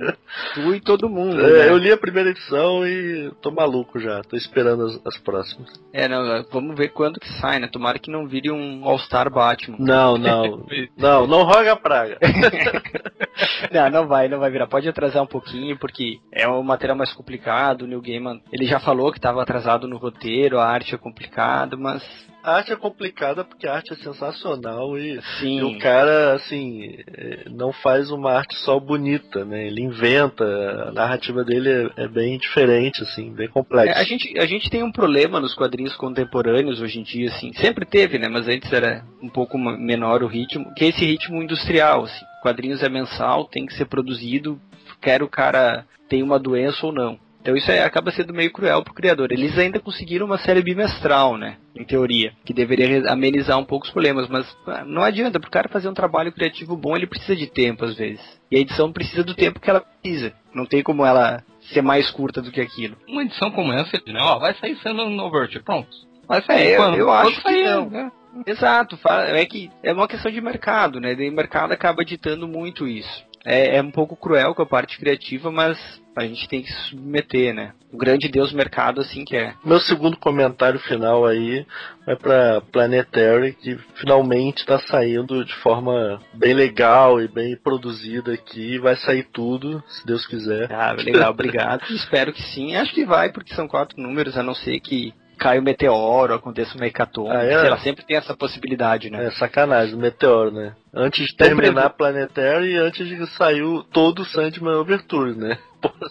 Tu 0.54 0.74
e 0.76 0.80
todo 0.80 1.08
mundo. 1.08 1.44
É, 1.44 1.64
né? 1.64 1.68
eu 1.70 1.76
li 1.76 1.90
a 1.90 1.96
primeira 1.96 2.30
edição 2.30 2.86
e 2.86 3.32
tô 3.42 3.50
maluco 3.50 3.98
já. 3.98 4.22
Tô 4.22 4.36
esperando 4.36 4.84
as, 4.84 5.00
as 5.04 5.18
próximas. 5.18 5.68
É, 5.92 6.06
não, 6.06 6.44
vamos 6.52 6.76
ver 6.76 6.90
quando 6.90 7.18
que 7.18 7.28
sai, 7.40 7.58
né? 7.58 7.66
Tomara 7.66 7.98
que 7.98 8.08
não 8.08 8.28
vire 8.28 8.52
um 8.52 8.84
All-Star 8.84 9.28
Batman. 9.28 9.78
Não, 9.80 10.16
não. 10.16 10.64
não, 10.96 11.26
não 11.26 11.42
roga 11.42 11.72
a 11.72 11.76
praga. 11.76 12.18
não, 13.72 13.90
não 13.90 14.06
vai, 14.06 14.28
não 14.28 14.38
vai 14.38 14.48
virar. 14.48 14.68
Pode 14.68 14.88
atrasar 14.88 15.24
um 15.24 15.26
pouquinho, 15.26 15.76
porque 15.76 16.20
é 16.32 16.46
um 16.46 16.62
material 16.62 16.96
mais 16.96 17.12
complicado. 17.12 17.82
O 17.82 17.86
Neil 17.88 18.00
Gaiman, 18.00 18.40
ele 18.52 18.66
já 18.66 18.78
falou 18.78 19.10
que 19.10 19.18
estava 19.18 19.42
atrasado 19.42 19.88
no 19.88 19.96
roteiro, 19.96 20.60
a 20.60 20.66
arte 20.68 20.94
é 20.94 20.98
complicada, 20.98 21.76
mas 21.76 22.00
A 22.42 22.56
arte 22.56 22.72
é 22.72 22.76
complicada 22.76 23.44
porque 23.44 23.66
a 23.66 23.74
arte 23.74 23.92
é 23.92 23.96
sensacional 23.96 24.98
e, 24.98 25.20
sim. 25.38 25.58
e 25.58 25.62
o 25.62 25.78
cara, 25.78 26.34
assim, 26.34 26.96
é, 27.06 27.44
não 27.50 27.72
faz 27.72 28.10
uma 28.10 28.32
arte 28.32 28.54
só 28.56 28.80
bonita, 28.80 29.44
né? 29.44 29.66
Ele 29.66 29.82
inventa, 29.82 30.44
a 30.88 30.92
narrativa 30.92 31.44
dele 31.44 31.90
é, 31.96 32.04
é 32.04 32.08
bem 32.08 32.38
diferente, 32.38 33.02
assim, 33.02 33.32
bem 33.32 33.46
É, 33.46 33.48
complexa. 33.48 34.00
a, 34.00 34.02
gente, 34.02 34.38
a 34.38 34.46
gente 34.46 34.68
tem 34.68 34.82
um 34.82 34.90
problema 34.90 35.40
nos 35.40 35.54
quadrinhos 35.54 35.94
contemporâneos 35.96 36.80
hoje 36.80 36.98
em 36.98 37.02
dia, 37.02 37.28
assim. 37.28 37.52
Sempre 37.54 37.86
teve, 37.86 38.18
né? 38.18 38.28
Mas 38.28 38.48
antes 38.48 38.72
era 38.72 39.04
um 39.22 39.28
pouco 39.28 39.56
menor 39.56 40.22
o 40.22 40.26
ritmo, 40.26 40.74
que 40.74 40.84
é 40.84 40.88
esse 40.88 41.04
ritmo 41.04 41.42
industrial, 41.42 42.04
assim. 42.04 42.24
Quadrinhos 42.42 42.82
é 42.82 42.88
mensal, 42.88 43.44
tem 43.44 43.66
que 43.66 43.74
ser 43.74 43.84
produzido, 43.84 44.60
quer 45.00 45.22
o 45.22 45.28
cara 45.28 45.84
tenha 46.08 46.24
uma 46.24 46.38
doença 46.38 46.84
ou 46.84 46.92
não. 46.92 47.18
Então 47.42 47.56
isso 47.56 47.70
é- 47.72 47.82
acaba 47.82 48.12
sendo 48.12 48.32
meio 48.32 48.52
cruel 48.52 48.82
pro 48.84 48.94
criador. 48.94 49.32
Eles 49.32 49.58
ainda 49.58 49.80
conseguiram 49.80 50.26
uma 50.26 50.38
série 50.38 50.62
bimestral, 50.62 51.36
né? 51.36 51.56
Em 51.76 51.84
teoria. 51.84 52.32
Que 52.44 52.54
deveria 52.54 53.10
amenizar 53.10 53.58
um 53.58 53.64
pouco 53.64 53.84
os 53.84 53.90
problemas. 53.92 54.28
Mas 54.28 54.46
ah, 54.66 54.84
não 54.86 55.02
adianta, 55.02 55.40
pro 55.40 55.50
cara 55.50 55.68
fazer 55.68 55.88
um 55.88 55.94
trabalho 55.94 56.30
criativo 56.32 56.76
bom, 56.76 56.96
ele 56.96 57.06
precisa 57.06 57.34
de 57.34 57.48
tempo 57.48 57.84
às 57.84 57.96
vezes. 57.96 58.20
E 58.48 58.56
a 58.56 58.60
edição 58.60 58.92
precisa 58.92 59.24
do 59.24 59.34
tempo 59.34 59.58
que 59.58 59.68
ela 59.68 59.80
precisa. 59.80 60.32
Não 60.54 60.64
tem 60.66 60.82
como 60.84 61.04
ela 61.04 61.42
ser 61.72 61.82
mais 61.82 62.08
curta 62.10 62.40
do 62.40 62.52
que 62.52 62.60
aquilo. 62.60 62.96
Uma 63.08 63.22
edição 63.24 63.50
como 63.50 63.72
essa, 63.72 64.00
né? 64.06 64.20
Ó, 64.20 64.38
vai 64.38 64.54
sair 64.54 64.76
sendo 64.76 65.10
no 65.10 65.30
Vert, 65.30 65.60
pronto. 65.64 65.88
Vai 66.28 66.38
É, 66.38 66.42
sair 66.42 66.70
eu- 66.74 66.76
quando? 66.76 66.96
eu 66.96 67.10
acho 67.10 67.36
que 67.36 67.42
sair, 67.42 67.64
não. 67.64 67.90
né? 67.90 68.12
Exato, 68.46 68.98
é 69.06 69.44
que 69.44 69.70
é 69.82 69.92
uma 69.92 70.08
questão 70.08 70.30
de 70.32 70.40
mercado, 70.40 70.98
né? 71.00 71.12
E 71.12 71.28
o 71.28 71.32
mercado 71.32 71.72
acaba 71.72 72.02
ditando 72.04 72.48
muito 72.48 72.86
isso. 72.88 73.24
É, 73.44 73.76
é 73.76 73.82
um 73.82 73.90
pouco 73.90 74.16
cruel 74.16 74.54
com 74.54 74.62
a 74.62 74.66
parte 74.66 74.98
criativa, 74.98 75.50
mas 75.50 75.78
a 76.14 76.24
gente 76.24 76.48
tem 76.48 76.62
que 76.62 76.72
se 76.72 76.90
submeter, 76.90 77.54
né? 77.54 77.72
O 77.92 77.96
grande 77.96 78.28
Deus 78.28 78.52
mercado 78.52 79.00
assim 79.00 79.24
que 79.24 79.36
é. 79.36 79.54
Meu 79.64 79.80
segundo 79.80 80.16
comentário 80.16 80.78
final 80.80 81.26
aí 81.26 81.66
é 82.06 82.14
pra 82.14 82.60
Planetary, 82.60 83.54
que 83.54 83.76
finalmente 83.94 84.64
tá 84.64 84.78
saindo 84.78 85.44
de 85.44 85.54
forma 85.56 86.20
bem 86.34 86.54
legal 86.54 87.20
e 87.20 87.28
bem 87.28 87.56
produzida 87.56 88.32
aqui. 88.32 88.78
Vai 88.78 88.96
sair 88.96 89.24
tudo, 89.32 89.82
se 89.88 90.06
Deus 90.06 90.26
quiser. 90.26 90.72
Ah, 90.72 90.92
legal, 90.92 91.30
obrigado. 91.32 91.82
Espero 91.90 92.32
que 92.32 92.42
sim. 92.42 92.76
Acho 92.76 92.94
que 92.94 93.04
vai, 93.04 93.32
porque 93.32 93.54
são 93.54 93.66
quatro 93.66 94.00
números, 94.00 94.36
a 94.36 94.42
não 94.42 94.54
ser 94.54 94.78
que 94.80 95.12
caia 95.38 95.60
um 95.60 95.64
meteoro, 95.64 96.34
aconteça 96.34 96.76
uma 96.76 96.86
hecatombe. 96.86 97.30
Ah, 97.30 97.42
é? 97.42 97.68
Lá, 97.68 97.78
sempre 97.78 98.04
tem 98.04 98.16
essa 98.16 98.36
possibilidade, 98.36 99.10
né? 99.10 99.26
É 99.26 99.30
sacanagem, 99.32 99.94
o 99.94 99.98
Meteoro, 99.98 100.50
né? 100.52 100.74
Antes 100.94 101.26
de 101.26 101.34
terminar 101.36 101.90
Planetary 101.90 102.72
e 102.72 102.76
antes 102.76 103.06
de 103.06 103.26
sair 103.36 103.62
o- 103.62 103.82
todo 103.82 104.20
o 104.22 104.24
Sandman 104.24 104.74
Overture, 104.76 105.34
né? 105.34 105.58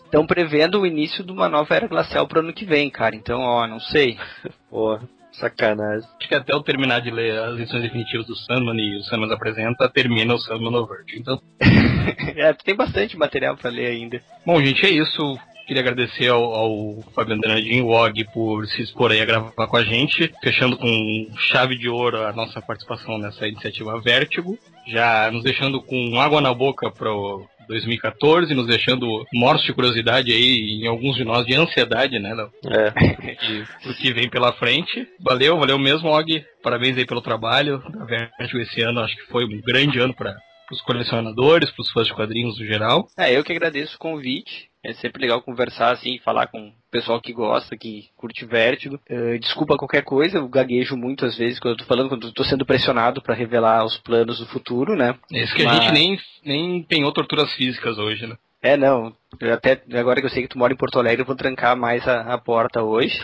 Estão 0.03 0.25
prevendo 0.25 0.81
o 0.81 0.85
início 0.85 1.23
de 1.23 1.31
uma 1.31 1.47
nova 1.47 1.73
era 1.75 1.87
glacial 1.87 2.27
pro 2.27 2.39
ano 2.41 2.51
que 2.53 2.65
vem, 2.65 2.89
cara. 2.89 3.15
Então, 3.15 3.39
ó, 3.39 3.65
não 3.67 3.79
sei. 3.79 4.17
Pô, 4.69 4.99
sacanagem. 5.31 6.07
Acho 6.19 6.27
que 6.27 6.35
até 6.35 6.53
eu 6.53 6.61
terminar 6.61 6.99
de 6.99 7.09
ler 7.09 7.39
as 7.39 7.55
edições 7.59 7.83
definitivas 7.83 8.27
do 8.27 8.35
Sandman 8.35 8.75
e 8.77 8.97
o 8.97 9.03
Sandman 9.03 9.31
apresenta, 9.33 9.87
termina 9.89 10.33
o 10.33 10.39
Sandman 10.39 10.71
no 10.71 10.85
Vert. 10.85 11.07
Então, 11.15 11.39
é, 12.35 12.51
tem 12.53 12.75
bastante 12.75 13.17
material 13.17 13.55
pra 13.55 13.69
ler 13.69 13.87
ainda. 13.87 14.21
bom, 14.45 14.61
gente, 14.61 14.85
é 14.85 14.89
isso. 14.89 15.37
Queria 15.67 15.81
agradecer 15.81 16.27
ao, 16.27 16.43
ao 16.43 17.01
Fábio 17.13 17.35
Andradinho, 17.35 17.85
o 17.85 17.91
Og, 17.91 18.25
por 18.33 18.65
se 18.67 18.81
expor 18.81 19.11
aí 19.11 19.21
a 19.21 19.25
gravar 19.25 19.67
com 19.67 19.77
a 19.77 19.83
gente, 19.83 20.31
fechando 20.43 20.77
com 20.77 21.27
chave 21.37 21.77
de 21.77 21.87
ouro 21.87 22.25
a 22.25 22.33
nossa 22.33 22.61
participação 22.61 23.17
nessa 23.17 23.47
iniciativa 23.47 23.99
Vértigo, 24.01 24.57
já 24.87 25.29
nos 25.31 25.43
deixando 25.43 25.81
com 25.81 26.19
água 26.19 26.41
na 26.41 26.53
boca 26.53 26.91
pro 26.91 27.47
2014, 27.67 28.53
nos 28.53 28.67
deixando 28.67 29.25
mortos 29.33 29.65
de 29.65 29.73
curiosidade 29.73 30.31
aí 30.31 30.81
em 30.81 30.87
alguns 30.87 31.15
de 31.15 31.23
nós 31.23 31.45
de 31.45 31.55
ansiedade, 31.55 32.19
né, 32.19 32.33
Léo? 32.33 32.51
É. 32.65 33.31
E 33.41 33.89
o 33.89 33.93
que 33.95 34.13
vem 34.13 34.29
pela 34.29 34.53
frente. 34.53 35.07
Valeu, 35.19 35.57
valeu 35.57 35.79
mesmo, 35.79 36.09
Og. 36.09 36.43
Parabéns 36.61 36.97
aí 36.97 37.05
pelo 37.05 37.21
trabalho 37.21 37.79
da 37.89 38.05
Vertigo 38.05 38.59
esse 38.59 38.81
ano. 38.81 38.99
Acho 38.99 39.15
que 39.15 39.31
foi 39.31 39.45
um 39.45 39.61
grande 39.61 39.99
ano 39.99 40.13
para 40.13 40.35
os 40.71 40.81
colecionadores, 40.81 41.71
para 41.71 41.81
os 41.81 41.91
fãs 41.91 42.07
de 42.07 42.13
quadrinhos 42.13 42.59
no 42.59 42.65
geral. 42.65 43.07
É, 43.17 43.35
eu 43.35 43.43
que 43.43 43.51
agradeço 43.51 43.95
o 43.95 43.99
convite. 43.99 44.70
É 44.83 44.93
sempre 44.93 45.21
legal 45.21 45.41
conversar 45.43 45.91
assim, 45.93 46.17
falar 46.19 46.47
com 46.47 46.69
o 46.69 46.73
pessoal 46.89 47.21
que 47.21 47.31
gosta, 47.31 47.77
que 47.77 48.09
curte 48.17 48.45
Vértigo. 48.45 48.99
Eh, 49.07 49.37
desculpa 49.37 49.77
qualquer 49.77 50.03
coisa, 50.03 50.39
eu 50.39 50.47
gaguejo 50.47 50.97
muito 50.97 51.23
às 51.25 51.37
vezes 51.37 51.59
quando 51.59 51.73
eu 51.73 51.77
tô 51.77 51.85
falando, 51.85 52.09
quando 52.09 52.27
eu 52.27 52.33
tô 52.33 52.43
sendo 52.43 52.65
pressionado 52.65 53.21
pra 53.21 53.35
revelar 53.35 53.85
os 53.85 53.97
planos 53.97 54.39
do 54.39 54.47
futuro, 54.47 54.95
né? 54.95 55.13
Esse 55.31 55.53
que 55.55 55.61
a 55.61 55.65
Mas- 55.65 55.83
gente 55.83 55.93
nem, 55.93 56.19
nem 56.43 56.77
empenhou 56.77 57.11
torturas 57.11 57.53
físicas 57.53 57.97
hoje, 57.99 58.25
né? 58.25 58.35
É, 58.63 58.77
não. 58.77 59.11
Eu 59.39 59.53
até 59.53 59.81
agora 59.93 60.19
que 60.19 60.27
eu 60.27 60.29
sei 60.29 60.43
que 60.43 60.49
tu 60.49 60.57
mora 60.57 60.71
em 60.71 60.75
Porto 60.77 60.99
Alegre, 60.99 61.21
eu 61.21 61.25
vou 61.25 61.35
trancar 61.35 61.75
mais 61.75 62.07
a, 62.07 62.33
a 62.33 62.37
porta 62.37 62.83
hoje. 62.83 63.17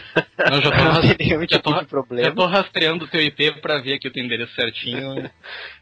Não, 0.49 0.59
já 0.61 0.71
tô, 0.75 0.83
Não 0.83 1.01
tem 1.01 1.27
nenhum 1.27 1.39
tô, 1.41 1.45
tipo 1.47 1.69
de 1.73 1.75
já 1.79 1.83
problema. 1.85 2.35
tô 2.35 2.45
rastreando 2.47 3.05
o 3.05 3.07
teu 3.07 3.21
IP 3.21 3.61
pra 3.61 3.77
ver 3.79 3.93
aqui 3.95 4.07
o 4.07 4.11
teu 4.11 4.23
endereço 4.23 4.55
certinho 4.55 5.29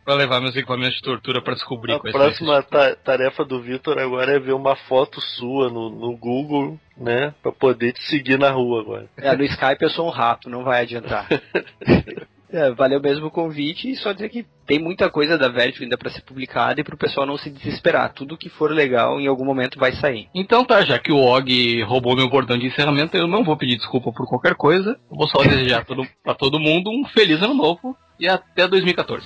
pra 0.04 0.16
levar 0.16 0.42
meus 0.42 0.56
equipamentos 0.58 0.96
de 0.96 1.02
tortura 1.04 1.42
pra 1.42 1.54
descobrir 1.54 1.94
A 1.94 2.00
próxima 2.00 2.62
ta- 2.64 2.96
tarefa 2.98 3.46
do 3.46 3.62
Vitor 3.62 3.98
agora 3.98 4.34
é 4.36 4.40
ver 4.40 4.54
uma 4.54 4.76
foto 4.76 5.22
sua 5.22 5.70
no, 5.70 5.90
no 5.90 6.18
Google, 6.18 6.78
né? 6.98 7.34
Pra 7.42 7.54
poder 7.54 7.94
te 7.94 8.04
seguir 8.10 8.38
na 8.38 8.50
rua 8.50 8.82
agora. 8.82 9.08
É, 9.16 9.36
no 9.38 9.44
Skype 9.46 9.82
eu 9.84 9.90
sou 9.90 10.08
um 10.08 10.12
rato, 10.12 10.50
não 10.50 10.64
vai 10.66 10.82
adiantar. 10.82 11.28
É, 12.56 12.72
valeu 12.72 13.02
mesmo 13.02 13.28
o 13.28 13.32
convite 13.32 13.92
e 13.92 13.98
só 13.98 14.14
dizer 14.14 14.30
que 14.30 14.46
tem 14.66 14.80
muita 14.80 15.10
coisa 15.10 15.38
da 15.38 15.50
Vertigo 15.50 15.84
ainda 15.84 15.98
pra 15.98 16.10
ser 16.10 16.22
publicada 16.22 16.80
e 16.80 16.86
pro 16.86 16.96
pessoal 16.96 17.26
não 17.26 17.38
se 17.38 17.50
desesperar. 17.50 18.14
Tudo 18.14 18.38
que 18.38 18.48
for 18.48 18.72
legal 18.72 19.20
em 19.20 19.28
algum 19.28 19.44
momento 19.44 19.78
vai 19.78 19.92
sair. 19.92 20.30
Então 20.34 20.64
tá, 20.64 20.82
já 20.86 20.98
que 20.98 21.12
o 21.12 21.18
Og 21.18 21.84
roubou 21.84 22.16
meu 22.16 22.30
bordão 22.30 22.58
de 22.58 22.68
encerramento, 22.68 23.18
eu 23.18 23.28
não 23.28 23.44
vou 23.44 23.58
pedir 23.58 23.76
desculpa 23.76 24.10
por 24.14 24.26
qualquer 24.26 24.56
coisa. 24.56 24.98
Eu 25.12 25.18
vou 25.18 25.28
só 25.28 25.44
desejar 25.44 25.86
pra 26.24 26.34
todo 26.34 26.58
mundo 26.58 26.90
um 26.90 27.04
feliz 27.10 27.42
ano 27.42 27.54
novo 27.54 27.94
e 28.18 28.26
até 28.26 28.66
2014. 28.66 29.26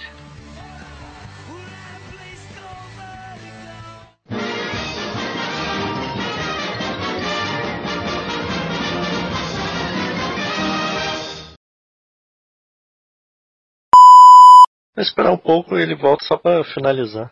Vou 14.99 15.03
esperar 15.05 15.31
um 15.31 15.37
pouco 15.37 15.77
e 15.77 15.81
ele 15.81 15.95
volta 15.95 16.25
só 16.25 16.35
pra 16.35 16.61
finalizar. 16.61 17.31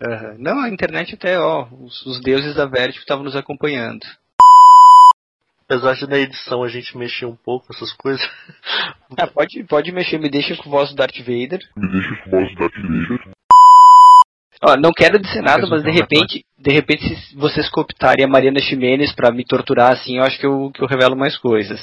Aham. 0.00 0.36
Não, 0.38 0.60
a 0.60 0.68
internet 0.68 1.16
até, 1.16 1.36
ó, 1.36 1.66
os, 1.72 2.06
os 2.06 2.20
deuses 2.20 2.54
da 2.54 2.64
Vertigo 2.64 3.00
estavam 3.00 3.24
nos 3.24 3.34
acompanhando. 3.34 4.06
Apesar 5.64 5.94
de 5.94 6.06
na 6.06 6.16
edição 6.16 6.62
a 6.62 6.68
gente 6.68 6.96
mexer 6.96 7.26
um 7.26 7.34
pouco 7.34 7.66
essas 7.74 7.92
coisas. 7.94 8.24
Ah, 9.18 9.26
pode, 9.34 9.64
pode 9.64 9.90
mexer, 9.90 10.16
me 10.18 10.30
deixa 10.30 10.56
com 10.62 10.70
voz 10.70 10.90
do 10.90 10.94
Darth 10.94 11.18
Vader. 11.18 11.58
Me 11.76 11.90
deixa 11.90 12.22
com 12.22 12.30
voz 12.30 12.54
da 12.54 12.68
Vader. 12.68 13.34
Ó, 14.62 14.76
não 14.76 14.92
quero 14.92 15.18
dizer 15.18 15.42
nada, 15.42 15.66
Mas 15.66 15.82
de 15.82 15.90
repente, 15.90 16.44
de 16.56 16.72
repente, 16.72 17.02
se 17.02 17.34
vocês 17.34 17.68
cooptarem 17.68 18.24
a 18.24 18.28
Mariana 18.28 18.60
Ximenes 18.60 19.12
pra 19.12 19.32
me 19.32 19.44
torturar 19.44 19.90
assim, 19.90 20.18
eu 20.18 20.22
acho 20.22 20.38
que 20.38 20.46
eu, 20.46 20.70
que 20.72 20.84
eu 20.84 20.86
revelo 20.86 21.16
mais 21.16 21.36
coisas. 21.36 21.80